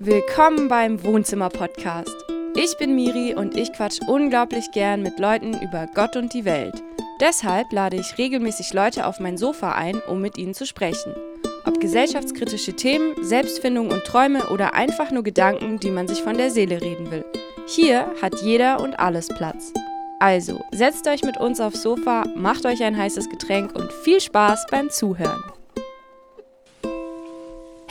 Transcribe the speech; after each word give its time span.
Willkommen 0.00 0.68
beim 0.68 1.02
Wohnzimmer-Podcast. 1.02 2.14
Ich 2.54 2.76
bin 2.78 2.94
Miri 2.94 3.34
und 3.34 3.56
ich 3.56 3.72
quatsch 3.72 3.98
unglaublich 4.06 4.70
gern 4.70 5.02
mit 5.02 5.18
Leuten 5.18 5.60
über 5.60 5.88
Gott 5.92 6.14
und 6.14 6.32
die 6.32 6.44
Welt. 6.44 6.84
Deshalb 7.20 7.72
lade 7.72 7.96
ich 7.96 8.16
regelmäßig 8.16 8.72
Leute 8.72 9.06
auf 9.06 9.18
mein 9.18 9.36
Sofa 9.36 9.72
ein, 9.72 10.00
um 10.08 10.20
mit 10.20 10.38
ihnen 10.38 10.54
zu 10.54 10.66
sprechen. 10.66 11.16
Ob 11.64 11.80
gesellschaftskritische 11.80 12.74
Themen, 12.74 13.12
Selbstfindung 13.24 13.90
und 13.90 14.04
Träume 14.04 14.50
oder 14.50 14.74
einfach 14.74 15.10
nur 15.10 15.24
Gedanken, 15.24 15.80
die 15.80 15.90
man 15.90 16.06
sich 16.06 16.22
von 16.22 16.38
der 16.38 16.52
Seele 16.52 16.80
reden 16.80 17.10
will. 17.10 17.24
Hier 17.66 18.08
hat 18.22 18.40
jeder 18.40 18.80
und 18.80 19.00
alles 19.00 19.26
Platz. 19.26 19.72
Also, 20.20 20.60
setzt 20.70 21.08
euch 21.08 21.24
mit 21.24 21.38
uns 21.38 21.60
aufs 21.60 21.82
Sofa, 21.82 22.22
macht 22.36 22.66
euch 22.66 22.84
ein 22.84 22.96
heißes 22.96 23.28
Getränk 23.30 23.74
und 23.74 23.92
viel 23.92 24.20
Spaß 24.20 24.66
beim 24.70 24.90
Zuhören. 24.90 25.42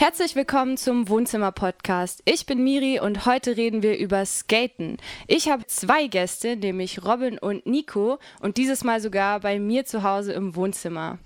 Herzlich 0.00 0.36
willkommen 0.36 0.76
zum 0.76 1.08
Wohnzimmer-Podcast. 1.08 2.22
Ich 2.24 2.46
bin 2.46 2.62
Miri 2.62 3.00
und 3.00 3.26
heute 3.26 3.56
reden 3.56 3.82
wir 3.82 3.98
über 3.98 4.24
Skaten. 4.24 4.98
Ich 5.26 5.50
habe 5.50 5.66
zwei 5.66 6.06
Gäste, 6.06 6.54
nämlich 6.54 7.04
Robin 7.04 7.36
und 7.36 7.66
Nico 7.66 8.20
und 8.40 8.58
dieses 8.58 8.84
Mal 8.84 9.00
sogar 9.00 9.40
bei 9.40 9.58
mir 9.58 9.86
zu 9.86 10.04
Hause 10.04 10.34
im 10.34 10.54
Wohnzimmer. 10.54 11.18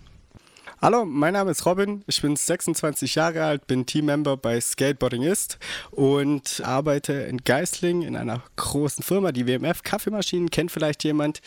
Hallo, 0.85 1.05
mein 1.05 1.35
Name 1.35 1.53
ist 1.53 1.65
Robin, 1.65 2.03
ich 2.09 2.21
bin 2.23 2.35
26 2.35 3.15
Jahre 3.15 3.45
alt, 3.45 3.69
bin 3.69 3.87
Teammember 3.87 4.37
bei 4.37 4.61
Skateboarding 4.61 5.23
ist 5.23 5.61
und 5.93 6.61
arbeite 6.65 7.13
in 7.13 7.37
Geisling 7.45 8.03
in 8.03 8.17
einer 8.17 8.43
großen 8.57 9.05
Firma, 9.05 9.31
die 9.31 9.47
WMF 9.47 9.85
Kaffeemaschinen, 9.85 10.51
kennt 10.51 10.73
vielleicht 10.73 11.05
jemand. 11.05 11.41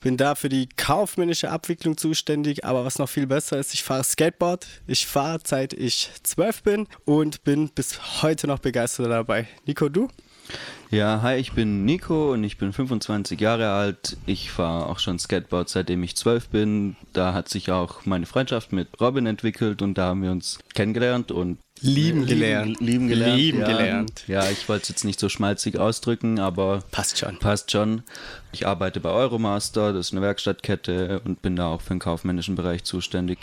Bin 0.00 0.16
da 0.16 0.36
für 0.36 0.48
die 0.48 0.68
kaufmännische 0.68 1.50
Abwicklung 1.50 1.96
zuständig, 1.96 2.64
aber 2.64 2.84
was 2.84 3.00
noch 3.00 3.08
viel 3.08 3.26
besser 3.26 3.58
ist, 3.58 3.74
ich 3.74 3.82
fahre 3.82 4.04
Skateboard. 4.04 4.68
Ich 4.86 5.08
fahre 5.08 5.40
seit 5.44 5.72
ich 5.72 6.12
zwölf 6.22 6.62
bin 6.62 6.86
und 7.04 7.42
bin 7.42 7.70
bis 7.70 8.22
heute 8.22 8.46
noch 8.46 8.60
begeistert 8.60 9.10
dabei. 9.10 9.48
Nico, 9.66 9.88
du? 9.88 10.06
Ja, 10.90 11.20
hi, 11.20 11.36
ich 11.36 11.52
bin 11.52 11.84
Nico 11.84 12.32
und 12.32 12.44
ich 12.44 12.56
bin 12.56 12.72
25 12.72 13.38
Jahre 13.38 13.70
alt. 13.72 14.16
Ich 14.24 14.50
fahre 14.50 14.86
auch 14.86 14.98
schon 14.98 15.18
Skateboard 15.18 15.68
seitdem 15.68 16.02
ich 16.02 16.16
12 16.16 16.48
bin. 16.48 16.96
Da 17.12 17.34
hat 17.34 17.50
sich 17.50 17.70
auch 17.70 18.06
meine 18.06 18.24
Freundschaft 18.24 18.72
mit 18.72 18.88
Robin 18.98 19.26
entwickelt 19.26 19.82
und 19.82 19.98
da 19.98 20.06
haben 20.06 20.22
wir 20.22 20.30
uns 20.30 20.58
kennengelernt 20.74 21.30
und 21.30 21.58
lieben 21.80 22.24
gelernt. 22.24 22.80
Lieben, 22.80 22.86
lieben 22.86 23.08
gelernt. 23.08 23.36
Lieben 23.36 23.60
ja. 23.60 23.66
gelernt. 23.66 24.24
Ja, 24.28 24.50
ich 24.50 24.66
wollte 24.68 24.84
es 24.84 24.88
jetzt 24.88 25.04
nicht 25.04 25.20
so 25.20 25.28
schmalzig 25.28 25.78
ausdrücken, 25.78 26.38
aber 26.38 26.82
Passt 26.90 27.18
schon. 27.18 27.38
passt 27.38 27.70
schon. 27.70 28.02
Ich 28.52 28.66
arbeite 28.66 29.00
bei 29.00 29.10
Euromaster, 29.10 29.92
das 29.92 30.06
ist 30.06 30.12
eine 30.12 30.22
Werkstattkette 30.22 31.20
und 31.22 31.42
bin 31.42 31.54
da 31.56 31.66
auch 31.66 31.82
für 31.82 31.94
den 31.94 31.98
kaufmännischen 31.98 32.54
Bereich 32.54 32.84
zuständig. 32.84 33.38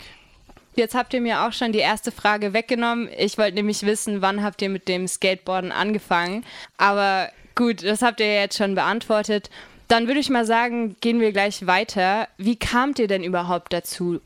Jetzt 0.76 0.94
habt 0.94 1.14
ihr 1.14 1.22
mir 1.22 1.46
auch 1.46 1.52
schon 1.52 1.72
die 1.72 1.78
erste 1.78 2.12
Frage 2.12 2.52
weggenommen. 2.52 3.08
Ich 3.16 3.38
wollte 3.38 3.54
nämlich 3.54 3.84
wissen, 3.84 4.20
wann 4.20 4.42
habt 4.42 4.60
ihr 4.60 4.68
mit 4.68 4.88
dem 4.88 5.08
Skateboarden 5.08 5.72
angefangen? 5.72 6.44
Aber 6.76 7.30
gut, 7.54 7.82
das 7.82 8.02
habt 8.02 8.20
ihr 8.20 8.32
jetzt 8.34 8.58
schon 8.58 8.74
beantwortet. 8.74 9.48
Dann 9.88 10.06
würde 10.06 10.20
ich 10.20 10.28
mal 10.28 10.44
sagen, 10.44 10.96
gehen 11.00 11.18
wir 11.18 11.32
gleich 11.32 11.66
weiter. 11.66 12.28
Wie 12.36 12.56
kamt 12.56 12.98
ihr 12.98 13.08
denn 13.08 13.24
überhaupt 13.24 13.72
dazu? 13.72 14.20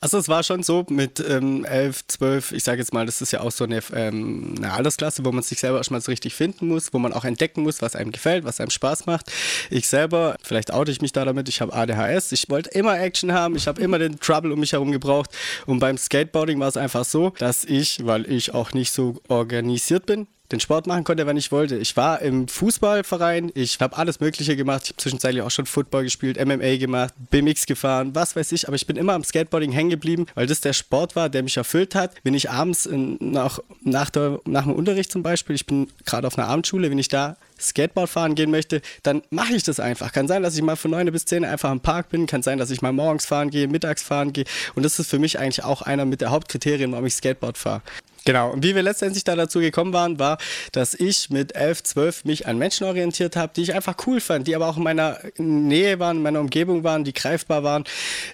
Also 0.00 0.18
es 0.18 0.28
war 0.28 0.42
schon 0.42 0.62
so 0.62 0.86
mit 0.88 1.20
ähm, 1.20 1.64
11, 1.64 2.06
12, 2.06 2.52
ich 2.52 2.64
sage 2.64 2.78
jetzt 2.78 2.92
mal, 2.92 3.06
das 3.06 3.20
ist 3.20 3.32
ja 3.32 3.40
auch 3.40 3.50
so 3.50 3.64
eine, 3.64 3.80
ähm, 3.94 4.54
eine 4.56 4.72
Altersklasse, 4.72 5.24
wo 5.24 5.32
man 5.32 5.42
sich 5.42 5.60
selber 5.60 5.78
erstmal 5.78 6.00
so 6.00 6.10
richtig 6.10 6.34
finden 6.34 6.68
muss, 6.68 6.92
wo 6.92 6.98
man 6.98 7.12
auch 7.12 7.24
entdecken 7.24 7.62
muss, 7.62 7.82
was 7.82 7.96
einem 7.96 8.12
gefällt, 8.12 8.44
was 8.44 8.60
einem 8.60 8.70
Spaß 8.70 9.06
macht. 9.06 9.30
Ich 9.70 9.88
selber, 9.88 10.36
vielleicht 10.42 10.72
oute 10.72 10.90
ich 10.90 11.02
mich 11.02 11.12
da 11.12 11.24
damit, 11.24 11.48
ich 11.48 11.60
habe 11.60 11.72
ADHS, 11.72 12.32
ich 12.32 12.48
wollte 12.48 12.70
immer 12.70 12.98
Action 12.98 13.32
haben, 13.32 13.56
ich 13.56 13.66
habe 13.66 13.80
immer 13.80 13.98
den 13.98 14.18
Trouble 14.20 14.52
um 14.52 14.60
mich 14.60 14.72
herum 14.72 14.92
gebraucht. 14.92 15.30
Und 15.66 15.80
beim 15.80 15.98
Skateboarding 15.98 16.58
war 16.60 16.68
es 16.68 16.76
einfach 16.76 17.04
so, 17.04 17.30
dass 17.38 17.64
ich, 17.64 18.06
weil 18.06 18.30
ich 18.30 18.54
auch 18.54 18.72
nicht 18.72 18.92
so 18.92 19.20
organisiert 19.28 20.06
bin, 20.06 20.26
den 20.52 20.60
Sport 20.60 20.86
machen 20.86 21.04
konnte, 21.04 21.26
wenn 21.26 21.36
ich 21.36 21.52
wollte. 21.52 21.76
Ich 21.76 21.96
war 21.96 22.20
im 22.20 22.48
Fußballverein, 22.48 23.52
ich 23.54 23.80
habe 23.80 23.96
alles 23.96 24.20
Mögliche 24.20 24.56
gemacht. 24.56 24.82
Ich 24.84 24.90
habe 24.90 24.96
zwischenzeitlich 24.98 25.42
auch 25.42 25.50
schon 25.50 25.66
Football 25.66 26.04
gespielt, 26.04 26.44
MMA 26.44 26.76
gemacht, 26.76 27.14
BMX 27.30 27.66
gefahren, 27.66 28.14
was 28.14 28.34
weiß 28.34 28.52
ich. 28.52 28.66
Aber 28.66 28.74
ich 28.74 28.86
bin 28.86 28.96
immer 28.96 29.14
am 29.14 29.24
Skateboarding 29.24 29.72
hängen 29.72 29.90
geblieben, 29.90 30.26
weil 30.34 30.46
das 30.46 30.60
der 30.60 30.72
Sport 30.72 31.14
war, 31.16 31.28
der 31.28 31.42
mich 31.42 31.56
erfüllt 31.56 31.94
hat. 31.94 32.14
Wenn 32.24 32.34
ich 32.34 32.50
abends 32.50 32.86
in, 32.86 33.16
nach, 33.20 33.60
nach, 33.82 34.10
der, 34.10 34.40
nach 34.46 34.64
dem 34.64 34.74
Unterricht 34.74 35.12
zum 35.12 35.22
Beispiel, 35.22 35.54
ich 35.54 35.66
bin 35.66 35.88
gerade 36.04 36.26
auf 36.26 36.38
einer 36.38 36.48
Abendschule, 36.48 36.90
wenn 36.90 36.98
ich 36.98 37.08
da 37.08 37.36
Skateboard 37.60 38.08
fahren 38.08 38.34
gehen 38.34 38.50
möchte, 38.50 38.80
dann 39.02 39.22
mache 39.30 39.54
ich 39.54 39.62
das 39.62 39.80
einfach. 39.80 40.12
Kann 40.12 40.28
sein, 40.28 40.42
dass 40.42 40.56
ich 40.56 40.62
mal 40.62 40.76
von 40.76 40.90
9 40.92 41.12
bis 41.12 41.26
10 41.26 41.44
einfach 41.44 41.70
im 41.70 41.80
Park 41.80 42.08
bin, 42.08 42.26
kann 42.26 42.42
sein, 42.42 42.58
dass 42.58 42.70
ich 42.70 42.82
mal 42.82 42.92
morgens 42.92 43.26
fahren 43.26 43.50
gehe, 43.50 43.68
mittags 43.68 44.02
fahren 44.02 44.32
gehe. 44.32 44.44
Und 44.74 44.82
das 44.82 44.98
ist 44.98 45.10
für 45.10 45.18
mich 45.18 45.38
eigentlich 45.38 45.64
auch 45.64 45.82
einer 45.82 46.04
mit 46.04 46.20
der 46.20 46.30
Hauptkriterien, 46.30 46.90
warum 46.92 47.06
ich 47.06 47.14
Skateboard 47.14 47.58
fahre. 47.58 47.82
Genau, 48.24 48.50
und 48.50 48.62
wie 48.62 48.74
wir 48.74 48.82
letztendlich 48.82 49.24
da 49.24 49.34
dazu 49.34 49.60
gekommen 49.60 49.92
waren, 49.92 50.18
war, 50.18 50.38
dass 50.72 50.94
ich 50.94 51.30
mit 51.30 51.54
11, 51.54 51.82
12 51.82 52.24
mich 52.24 52.46
an 52.46 52.58
Menschen 52.58 52.86
orientiert 52.86 53.34
habe, 53.36 53.52
die 53.54 53.62
ich 53.62 53.74
einfach 53.74 53.96
cool 54.06 54.20
fand, 54.20 54.46
die 54.46 54.54
aber 54.54 54.68
auch 54.68 54.76
in 54.76 54.82
meiner 54.82 55.18
Nähe 55.38 55.98
waren, 55.98 56.18
in 56.18 56.22
meiner 56.22 56.40
Umgebung 56.40 56.84
waren, 56.84 57.04
die 57.04 57.14
greifbar 57.14 57.62
waren. 57.62 57.84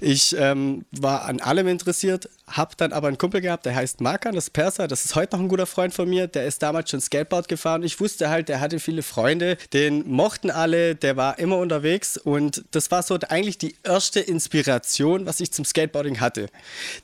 Ich 0.01 0.37
ähm, 0.39 0.85
war 0.91 1.25
an 1.27 1.41
allem 1.41 1.69
interessiert, 1.69 2.29
habe 2.49 2.75
dann 2.77 2.93
aber 2.93 3.09
einen 3.09 3.19
Kumpel 3.19 3.41
gehabt, 3.41 3.67
der 3.67 3.75
heißt 3.75 4.01
Markan, 4.01 4.35
das 4.35 4.45
ist 4.45 4.51
Perser, 4.51 4.89
das 4.89 5.05
ist 5.05 5.15
heute 5.15 5.37
noch 5.37 5.43
ein 5.43 5.49
guter 5.49 5.67
Freund 5.67 5.95
von 5.95 6.09
mir, 6.09 6.27
der 6.27 6.47
ist 6.47 6.63
damals 6.63 6.91
schon 6.91 7.01
Skateboard 7.01 7.49
gefahren. 7.49 7.83
Ich 7.83 8.01
wusste 8.01 8.29
halt, 8.29 8.49
der 8.49 8.61
hatte 8.61 8.81
viele 8.81 9.03
Freunde, 9.03 9.57
den 9.73 10.09
mochten 10.09 10.51
alle, 10.51 10.97
der 10.97 11.17
war 11.17 11.39
immer 11.39 11.59
unterwegs 11.59 12.17
und 12.17 12.65
das 12.73 12.91
war 12.91 13.03
so 13.03 13.19
eigentlich 13.29 13.59
die 13.59 13.77
erste 13.85 14.21
Inspiration, 14.21 15.27
was 15.27 15.41
ich 15.41 15.53
zum 15.53 15.65
Skateboarding 15.65 16.21
hatte. 16.21 16.49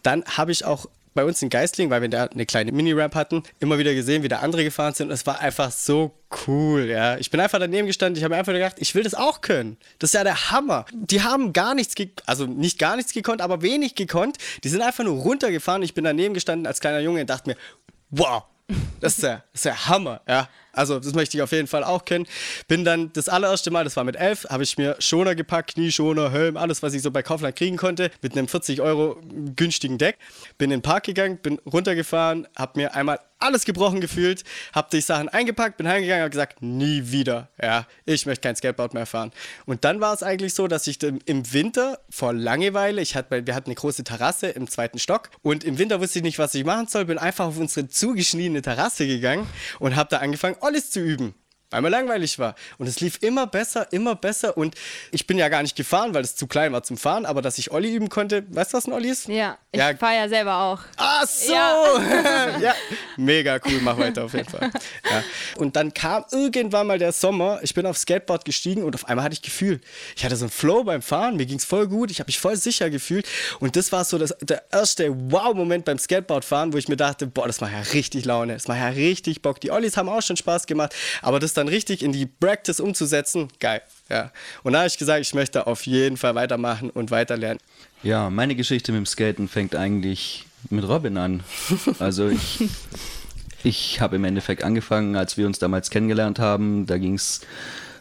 Dann 0.03 0.25
habe 0.25 0.53
ich 0.53 0.65
auch 0.65 0.87
bei 1.15 1.25
uns 1.25 1.43
in 1.43 1.49
Geistling, 1.49 1.91
weil 1.91 2.03
wir 2.03 2.09
da 2.09 2.25
eine 2.25 2.47
kleine 2.47 2.73
Mini-Ramp 2.73 3.15
hatten, 3.15 3.43
immer 3.61 3.79
wieder 3.79 3.95
gesehen, 3.95 4.23
wie 4.23 4.29
da 4.29 4.39
andere 4.39 4.65
gefahren 4.65 4.95
sind. 4.95 5.09
Und 5.09 5.15
es 5.15 5.27
war 5.27 5.41
einfach 5.41 5.71
so 5.71 6.13
cool, 6.47 6.87
ja. 6.87 7.17
Ich 7.19 7.31
bin 7.31 7.41
einfach 7.41 7.59
daneben 7.59 7.87
gestanden, 7.87 8.17
ich 8.17 8.25
habe 8.25 8.35
mir 8.35 8.39
einfach 8.39 8.53
gedacht, 8.53 8.77
ich 8.79 8.95
will 8.95 9.03
das 9.03 9.15
auch 9.15 9.41
können. 9.41 9.77
Das 9.99 10.11
ist 10.11 10.15
ja 10.15 10.25
der 10.25 10.51
Hammer. 10.51 10.87
Die 10.93 11.23
haben 11.23 11.53
gar 11.53 11.75
nichts, 11.75 11.95
also 12.27 12.47
nicht 12.47 12.79
gar 12.79 12.97
nichts 12.97 13.13
gekonnt, 13.13 13.41
aber 13.41 13.63
wenig 13.63 13.95
gekonnt. 13.95 14.39
Die 14.65 14.69
sind 14.69 14.83
einfach 14.83 15.05
nur 15.05 15.17
runtergefahren. 15.17 15.83
Ich 15.83 15.95
bin 15.95 16.05
daneben 16.05 16.35
gestanden 16.35 16.67
als 16.67 16.81
kleiner 16.81 17.01
Junge 17.01 17.21
und 17.21 17.31
dachte 17.31 17.51
mir, 17.51 17.57
wow, 18.11 18.45
das 19.01 19.15
ist 19.15 19.23
der, 19.23 19.45
das 19.53 19.61
ist 19.61 19.65
der 19.65 19.89
Hammer, 19.89 20.21
ja. 20.29 20.49
Also 20.73 20.99
das 20.99 21.13
möchte 21.15 21.37
ich 21.37 21.43
auf 21.43 21.53
jeden 21.53 21.67
Fall 21.67 21.85
auch 21.85 22.05
kennen. 22.05 22.27
Bin 22.67 22.85
dann 22.85 23.13
das 23.13 23.29
allererste 23.29 23.71
Mal, 23.71 23.85
das 23.85 23.97
war 23.97 24.05
mit 24.05 24.17
elf, 24.17 24.47
habe 24.49 24.63
ich 24.63 24.79
mir 24.79 24.97
Schoner 25.01 25.35
gepackt, 25.35 25.75
Knieschoner, 25.75 26.31
Helm, 26.31 26.57
alles, 26.57 26.83
was 26.83 26.95
ich 26.95 27.03
so 27.03 27.11
bei 27.11 27.23
Kaufland 27.23 27.57
kriegen 27.57 27.77
konnte, 27.77 28.11
mit 28.23 28.33
einem 28.33 28.49
40 28.49 28.81
Euro 28.81 29.21
günstigen 29.55 29.99
Deck. 29.99 30.17
Bin 30.57 30.71
in 30.71 30.79
den 30.79 30.83
Park 30.83 31.05
gegangen, 31.05 31.39
bin 31.39 31.59
runtergefahren, 31.67 32.49
habe 32.57 32.81
mir 32.81 32.95
einmal 32.95 33.21
alles 33.43 33.65
gebrochen 33.65 34.01
gefühlt, 34.01 34.45
habe 34.73 34.89
die 34.93 35.01
Sachen 35.01 35.29
eingepackt, 35.29 35.77
bin 35.77 35.89
heimgegangen 35.89 36.25
und 36.25 36.31
gesagt, 36.31 36.63
nie 36.63 37.11
wieder. 37.11 37.49
Ja, 37.61 37.87
ich 38.05 38.27
möchte 38.27 38.43
kein 38.43 38.57
Skateboard 38.57 38.95
mehr 38.95 39.07
fahren. 39.07 39.33
Und 39.67 39.85
dann 39.85 40.01
war 40.01 40.15
es 40.15 40.23
eigentlich 40.23 40.55
so, 40.55 40.69
dass 40.69 40.87
ich 40.87 41.03
im 41.03 41.53
Winter 41.53 41.99
vor 42.11 42.33
Langeweile, 42.33 43.03
ich 43.03 43.17
hatte, 43.17 43.47
wir 43.47 43.55
hatten 43.55 43.69
eine 43.69 43.75
große 43.75 44.05
Terrasse 44.05 44.49
im 44.49 44.69
zweiten 44.69 44.99
Stock 44.99 45.31
und 45.43 45.65
im 45.65 45.79
Winter 45.79 46.01
wusste 46.01 46.19
ich 46.19 46.23
nicht, 46.23 46.39
was 46.39 46.55
ich 46.55 46.65
machen 46.65 46.87
soll, 46.89 47.05
bin 47.05 47.19
einfach 47.19 47.47
auf 47.47 47.59
unsere 47.59 47.89
zugeschnittene 47.89 48.63
Terrasse 48.63 49.07
gegangen 49.07 49.47
und 49.79 49.97
habe 49.97 50.09
da 50.11 50.19
angefangen, 50.19 50.57
alles 50.61 50.91
zu 50.91 51.01
üben 51.01 51.35
weil 51.73 51.83
mir 51.83 51.89
langweilig 51.89 52.39
war. 52.39 52.55
Und 52.79 52.87
es 52.87 53.01
lief 53.01 53.19
immer 53.23 53.47
besser, 53.47 53.89
immer 53.93 54.15
besser. 54.15 54.57
Und 54.57 54.75
ich 55.11 55.27
bin 55.27 55.39
ja 55.39 55.49
gar 55.49 55.63
nicht 55.63 55.77
gefahren, 55.77 56.15
weil 56.15 56.23
es 56.23 56.37
zu 56.37 56.47
klein 56.47 56.73
war 56.73 56.83
zum 56.83 56.97
Fahren, 56.97 57.27
aber 57.27 57.43
dass 57.43 57.59
ich 57.59 57.71
Olli 57.73 57.93
üben 57.93 58.09
konnte, 58.09 58.45
weißt 58.51 58.73
du, 58.73 58.77
was 58.77 58.87
ein 58.87 58.93
Olli 58.93 59.09
ist? 59.09 59.29
Ja, 59.29 59.59
ich 59.73 59.81
ja. 59.81 59.97
fahre 59.97 60.17
ja 60.17 60.29
selber 60.29 60.57
auch. 60.57 60.81
Ach 60.97 61.27
so! 61.27 61.53
Ja. 61.53 62.59
ja. 62.61 62.75
Mega 63.17 63.59
cool, 63.65 63.81
mach 63.83 63.97
weiter 63.99 64.25
auf 64.25 64.35
jeden 64.35 64.49
Fall. 64.49 64.71
Ja. 65.11 65.25
Und 65.57 65.77
dann 65.77 65.93
kam 65.95 66.25
irgendwann 66.31 66.87
mal 66.87 66.99
der 66.99 67.13
Sommer, 67.13 67.61
ich 67.63 67.75
bin 67.75 67.87
aufs 67.87 68.03
Skateboard 68.03 68.45
gestiegen 68.45 68.83
und 68.83 68.95
auf 68.95 69.09
einmal 69.09 69.25
hatte 69.25 69.35
ich 69.35 69.43
Gefühl. 69.43 69.81
Ich 70.17 70.25
hatte 70.25 70.37
so 70.37 70.45
einen 70.45 70.51
Flow 70.51 70.85
beim 70.85 71.03
Fahren, 71.03 71.37
mir 71.37 71.47
ging 71.47 71.59
es 71.59 71.65
voll 71.65 71.89
gut, 71.89 72.11
ich 72.11 72.21
habe 72.21 72.29
mich 72.29 72.39
voll 72.39 72.57
sicher 72.57 72.91
gefühlt. 72.91 73.27
Und 73.61 73.77
das 73.77 73.93
war 73.93 74.05
so 74.05 74.19
das, 74.19 74.37
der 74.41 74.65
erste 74.71 75.11
Wow-Moment 75.31 75.85
beim 75.85 75.99
Skateboardfahren, 75.99 76.73
wo 76.73 76.79
ich 76.79 76.89
mir 76.89 76.97
dachte, 76.97 77.27
boah, 77.27 77.47
das 77.47 77.61
macht 77.61 77.73
ja 77.73 77.81
richtig 77.93 78.25
Laune, 78.25 78.55
das 78.55 78.69
macht 78.69 78.79
ja 78.79 78.89
richtig 78.89 79.43
Bock. 79.43 79.61
Die 79.61 79.71
Ollis 79.71 79.97
haben 79.97 80.09
auch 80.09 80.23
schon 80.23 80.37
Spaß 80.37 80.67
gemacht, 80.67 80.95
aber 81.23 81.41
das 81.41 81.55
dann 81.55 81.62
dann 81.63 81.69
richtig 81.69 82.03
in 82.03 82.11
die 82.13 82.27
Practice 82.27 82.81
umzusetzen, 82.81 83.49
geil. 83.61 83.83
Ja. 84.09 84.33
Und 84.65 84.73
da 84.73 84.81
habe 84.81 84.89
ich 84.89 84.99
gesagt, 84.99 85.21
ich 85.21 85.33
möchte 85.33 85.67
auf 85.69 85.87
jeden 85.87 86.17
Fall 86.17 86.35
weitermachen 86.35 86.91
und 86.91 87.11
weiterlernen. 87.13 87.61
Ja, 88.03 88.31
meine 88.31 88.57
Geschichte 88.57 88.91
mit 88.91 88.99
dem 88.99 89.07
Skaten 89.07 89.49
fängt 89.49 89.77
eigentlich 89.77 90.45
mit 90.71 90.87
Robin 90.87 91.17
an. 91.17 91.45
Also 92.01 92.29
ich, 92.29 92.65
ich 93.63 94.01
habe 94.01 94.17
im 94.17 94.25
Endeffekt 94.25 94.65
angefangen, 94.65 95.15
als 95.15 95.37
wir 95.37 95.47
uns 95.47 95.61
damals 95.61 95.91
kennengelernt 95.91 96.41
haben. 96.41 96.87
Da 96.87 96.99
ging 96.99 97.15
es 97.15 97.43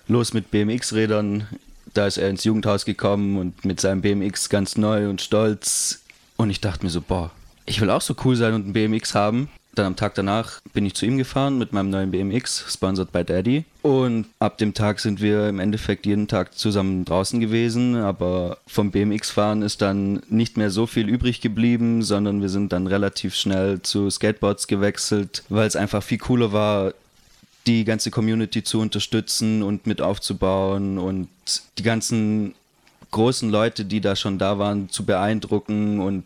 los 0.08 0.34
mit 0.34 0.50
BMX-Rädern. 0.50 1.48
Da 1.94 2.08
ist 2.08 2.18
er 2.18 2.30
ins 2.30 2.44
Jugendhaus 2.44 2.86
gekommen 2.86 3.38
und 3.38 3.63
mit 3.63 3.80
seinem 3.80 4.02
BMX 4.02 4.50
ganz 4.50 4.75
neu 4.75 5.08
und 5.08 5.22
stolz. 5.22 6.02
Und 6.36 6.50
ich 6.50 6.62
dachte 6.62 6.84
mir 6.84 6.90
so, 6.90 7.02
boah, 7.02 7.30
ich 7.68 7.80
will 7.80 7.92
auch 7.92 8.02
so 8.02 8.16
cool 8.25 8.36
sein 8.36 8.56
und 8.56 8.68
ein 8.68 8.74
BMX 8.74 9.13
haben. 9.13 9.50
Dann 9.76 9.86
am 9.86 9.96
Tag 9.96 10.16
danach 10.16 10.60
bin 10.74 10.86
ich 10.86 10.96
zu 10.96 11.06
ihm 11.06 11.18
gefahren 11.18 11.58
mit 11.58 11.72
meinem 11.72 11.90
neuen 11.90 12.12
BMX, 12.12 12.66
sponsored 12.70 13.12
by 13.12 13.24
Daddy. 13.24 13.64
Und 13.82 14.28
ab 14.40 14.58
dem 14.58 14.74
Tag 14.74 15.00
sind 15.00 15.22
wir 15.22 15.48
im 15.48 15.60
Endeffekt 15.60 16.06
jeden 16.06 16.28
Tag 16.28 16.58
zusammen 16.58 17.06
draußen 17.06 17.40
gewesen. 17.40 17.96
Aber 17.96 18.58
vom 18.68 18.92
BMX-Fahren 18.92 19.62
ist 19.62 19.82
dann 19.82 20.22
nicht 20.30 20.58
mehr 20.58 20.72
so 20.72 20.88
viel 20.88 21.08
übrig 21.08 21.40
geblieben, 21.40 22.04
sondern 22.04 22.42
wir 22.42 22.50
sind 22.50 22.74
dann 22.74 22.88
relativ 22.88 23.34
schnell 23.34 23.82
zu 23.82 24.10
Skateboards 24.10 24.68
gewechselt, 24.68 25.44
weil 25.50 25.68
es 25.68 25.76
einfach 25.76 26.04
viel 26.04 26.18
cooler 26.18 26.52
war, 26.52 26.94
die 27.68 27.86
ganze 27.86 28.12
Community 28.12 28.64
zu 28.64 28.80
unterstützen 28.80 29.64
und 29.64 29.86
mit 29.88 30.02
aufzubauen 30.02 30.98
und 30.98 31.30
die 31.78 31.84
ganzen 31.84 32.56
großen 33.12 33.50
Leute, 33.50 33.86
die 33.86 34.02
da 34.02 34.16
schon 34.16 34.38
da 34.38 34.58
waren, 34.58 34.90
zu 34.90 35.06
beeindrucken. 35.06 36.00
Und 36.00 36.24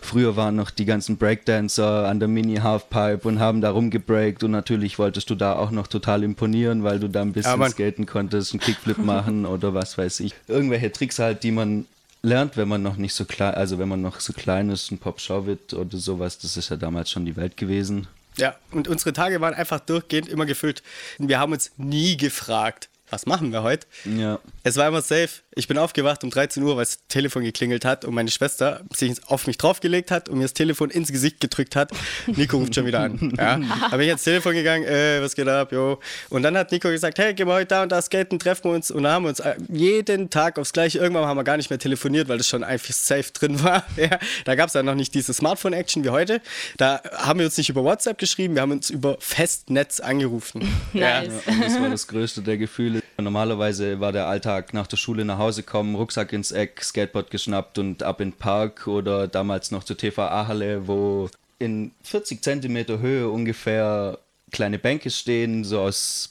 früher 0.00 0.36
waren 0.36 0.56
noch 0.56 0.70
die 0.70 0.84
ganzen 0.84 1.16
Breakdancer 1.16 2.08
an 2.08 2.20
der 2.20 2.28
Mini-Halfpipe 2.28 3.26
und 3.28 3.40
haben 3.40 3.60
da 3.60 3.70
rumgebreakt. 3.70 4.42
Und 4.44 4.52
natürlich 4.52 4.98
wolltest 4.98 5.28
du 5.30 5.34
da 5.34 5.54
auch 5.54 5.70
noch 5.70 5.86
total 5.86 6.22
imponieren, 6.22 6.84
weil 6.84 7.00
du 7.00 7.08
da 7.08 7.22
ein 7.22 7.32
bisschen 7.32 7.60
ja, 7.60 7.68
skaten 7.68 8.06
konntest, 8.06 8.52
einen 8.52 8.60
Kickflip 8.60 8.98
machen 8.98 9.46
oder 9.46 9.74
was 9.74 9.98
weiß 9.98 10.20
ich. 10.20 10.34
Irgendwelche 10.48 10.90
Tricks 10.92 11.18
halt, 11.18 11.42
die 11.42 11.50
man 11.50 11.86
lernt, 12.22 12.56
wenn 12.56 12.68
man 12.68 12.82
noch 12.82 12.96
nicht 12.96 13.14
so 13.14 13.24
klein, 13.24 13.54
also 13.54 13.78
wenn 13.78 13.88
man 13.88 14.00
noch 14.00 14.20
so 14.20 14.32
klein 14.32 14.70
ist, 14.70 14.90
ein 14.90 14.98
Pop 14.98 15.20
Showit 15.20 15.74
oder 15.74 15.98
sowas, 15.98 16.38
das 16.38 16.56
ist 16.56 16.70
ja 16.70 16.76
damals 16.76 17.10
schon 17.10 17.26
die 17.26 17.36
Welt 17.36 17.56
gewesen. 17.56 18.06
Ja, 18.36 18.54
und 18.70 18.88
unsere 18.88 19.12
Tage 19.12 19.40
waren 19.40 19.54
einfach 19.54 19.80
durchgehend 19.80 20.28
immer 20.28 20.46
gefüllt. 20.46 20.82
Wir 21.18 21.38
haben 21.38 21.52
uns 21.52 21.72
nie 21.76 22.16
gefragt, 22.16 22.88
was 23.10 23.26
machen 23.26 23.52
wir 23.52 23.62
heute? 23.62 23.86
Ja. 24.06 24.38
Es 24.62 24.76
war 24.76 24.88
immer 24.88 25.02
safe. 25.02 25.28
Ich 25.54 25.68
bin 25.68 25.76
aufgewacht 25.76 26.24
um 26.24 26.30
13 26.30 26.62
Uhr, 26.62 26.76
weil 26.76 26.84
das 26.84 27.00
Telefon 27.08 27.42
geklingelt 27.42 27.84
hat 27.84 28.06
und 28.06 28.14
meine 28.14 28.30
Schwester 28.30 28.80
sich 28.94 29.20
auf 29.26 29.46
mich 29.46 29.58
draufgelegt 29.58 30.10
hat 30.10 30.30
und 30.30 30.38
mir 30.38 30.44
das 30.44 30.54
Telefon 30.54 30.88
ins 30.88 31.12
Gesicht 31.12 31.40
gedrückt 31.40 31.76
hat. 31.76 31.90
Nico 32.26 32.56
ruft 32.56 32.74
schon 32.74 32.86
wieder 32.86 33.00
an. 33.00 33.34
Ja. 33.36 33.60
Habe 33.90 34.04
ich 34.04 34.08
ans 34.08 34.24
Telefon 34.24 34.54
gegangen, 34.54 34.84
äh, 34.84 35.20
was 35.20 35.34
geht 35.34 35.48
ab, 35.48 35.72
jo. 35.72 35.98
Und 36.30 36.42
dann 36.42 36.56
hat 36.56 36.72
Nico 36.72 36.88
gesagt, 36.88 37.18
hey, 37.18 37.34
gehen 37.34 37.48
wir 37.48 37.54
heute 37.54 37.66
da 37.66 37.82
und 37.82 37.92
da 37.92 38.00
skaten, 38.00 38.38
treffen 38.38 38.64
wir 38.64 38.70
uns. 38.72 38.90
Und 38.90 39.02
dann 39.02 39.12
haben 39.12 39.24
wir 39.24 39.28
uns 39.28 39.40
äh, 39.40 39.56
jeden 39.68 40.30
Tag 40.30 40.58
aufs 40.58 40.72
Gleiche, 40.72 40.98
irgendwann 40.98 41.26
haben 41.26 41.36
wir 41.36 41.44
gar 41.44 41.58
nicht 41.58 41.68
mehr 41.68 41.78
telefoniert, 41.78 42.28
weil 42.28 42.38
das 42.38 42.48
schon 42.48 42.64
einfach 42.64 42.94
safe 42.94 43.30
drin 43.32 43.62
war. 43.62 43.84
Ja. 43.96 44.18
Da 44.46 44.54
gab 44.54 44.68
es 44.68 44.72
dann 44.72 44.86
noch 44.86 44.94
nicht 44.94 45.14
diese 45.14 45.32
Smartphone-Action 45.34 46.02
wie 46.02 46.10
heute. 46.10 46.40
Da 46.76 47.02
haben 47.12 47.38
wir 47.38 47.46
uns 47.46 47.56
nicht 47.58 47.68
über 47.68 47.84
WhatsApp 47.84 48.18
geschrieben, 48.18 48.54
wir 48.54 48.62
haben 48.62 48.72
uns 48.72 48.90
über 48.90 49.16
Festnetz 49.20 50.00
angerufen. 50.00 50.60
nice. 50.92 51.28
Ja. 51.46 51.52
Und 51.52 51.62
das 51.62 51.80
war 51.80 51.90
das 51.90 52.08
größte 52.08 52.42
der 52.42 52.56
Gefühle. 52.56 53.02
Normalerweise 53.18 54.00
war 54.00 54.12
der 54.12 54.26
Alltag 54.26 54.72
nach 54.72 54.86
der 54.86 54.96
Schule 54.96 55.24
nach 55.24 55.38
Hause 55.42 55.62
kommen, 55.62 55.94
Rucksack 55.94 56.32
ins 56.32 56.52
Eck, 56.52 56.82
Skateboard 56.82 57.30
geschnappt 57.30 57.78
und 57.78 58.02
ab 58.02 58.20
in 58.20 58.30
den 58.30 58.36
Park 58.38 58.86
oder 58.86 59.28
damals 59.28 59.70
noch 59.70 59.84
zur 59.84 59.96
TVA-Halle, 59.96 60.86
wo 60.86 61.28
in 61.58 61.92
40 62.02 62.42
Zentimeter 62.42 62.98
Höhe 62.98 63.28
ungefähr 63.28 64.18
kleine 64.50 64.78
Bänke 64.78 65.10
stehen, 65.10 65.64
so 65.64 65.80
aus 65.80 66.30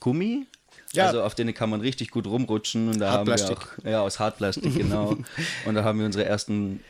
Gummi. 0.00 0.46
Ja. 0.92 1.06
Also 1.06 1.22
auf 1.22 1.34
denen 1.34 1.54
kann 1.54 1.70
man 1.70 1.80
richtig 1.80 2.10
gut 2.10 2.26
rumrutschen 2.26 2.88
und 2.88 2.98
da 2.98 3.12
haben 3.12 3.26
wir 3.26 3.34
auch, 3.34 3.84
ja, 3.84 4.00
aus 4.00 4.18
Hartplastik, 4.18 4.74
genau. 4.74 5.16
und 5.66 5.74
da 5.74 5.84
haben 5.84 6.00
wir 6.00 6.06
unsere 6.06 6.24
ersten 6.24 6.82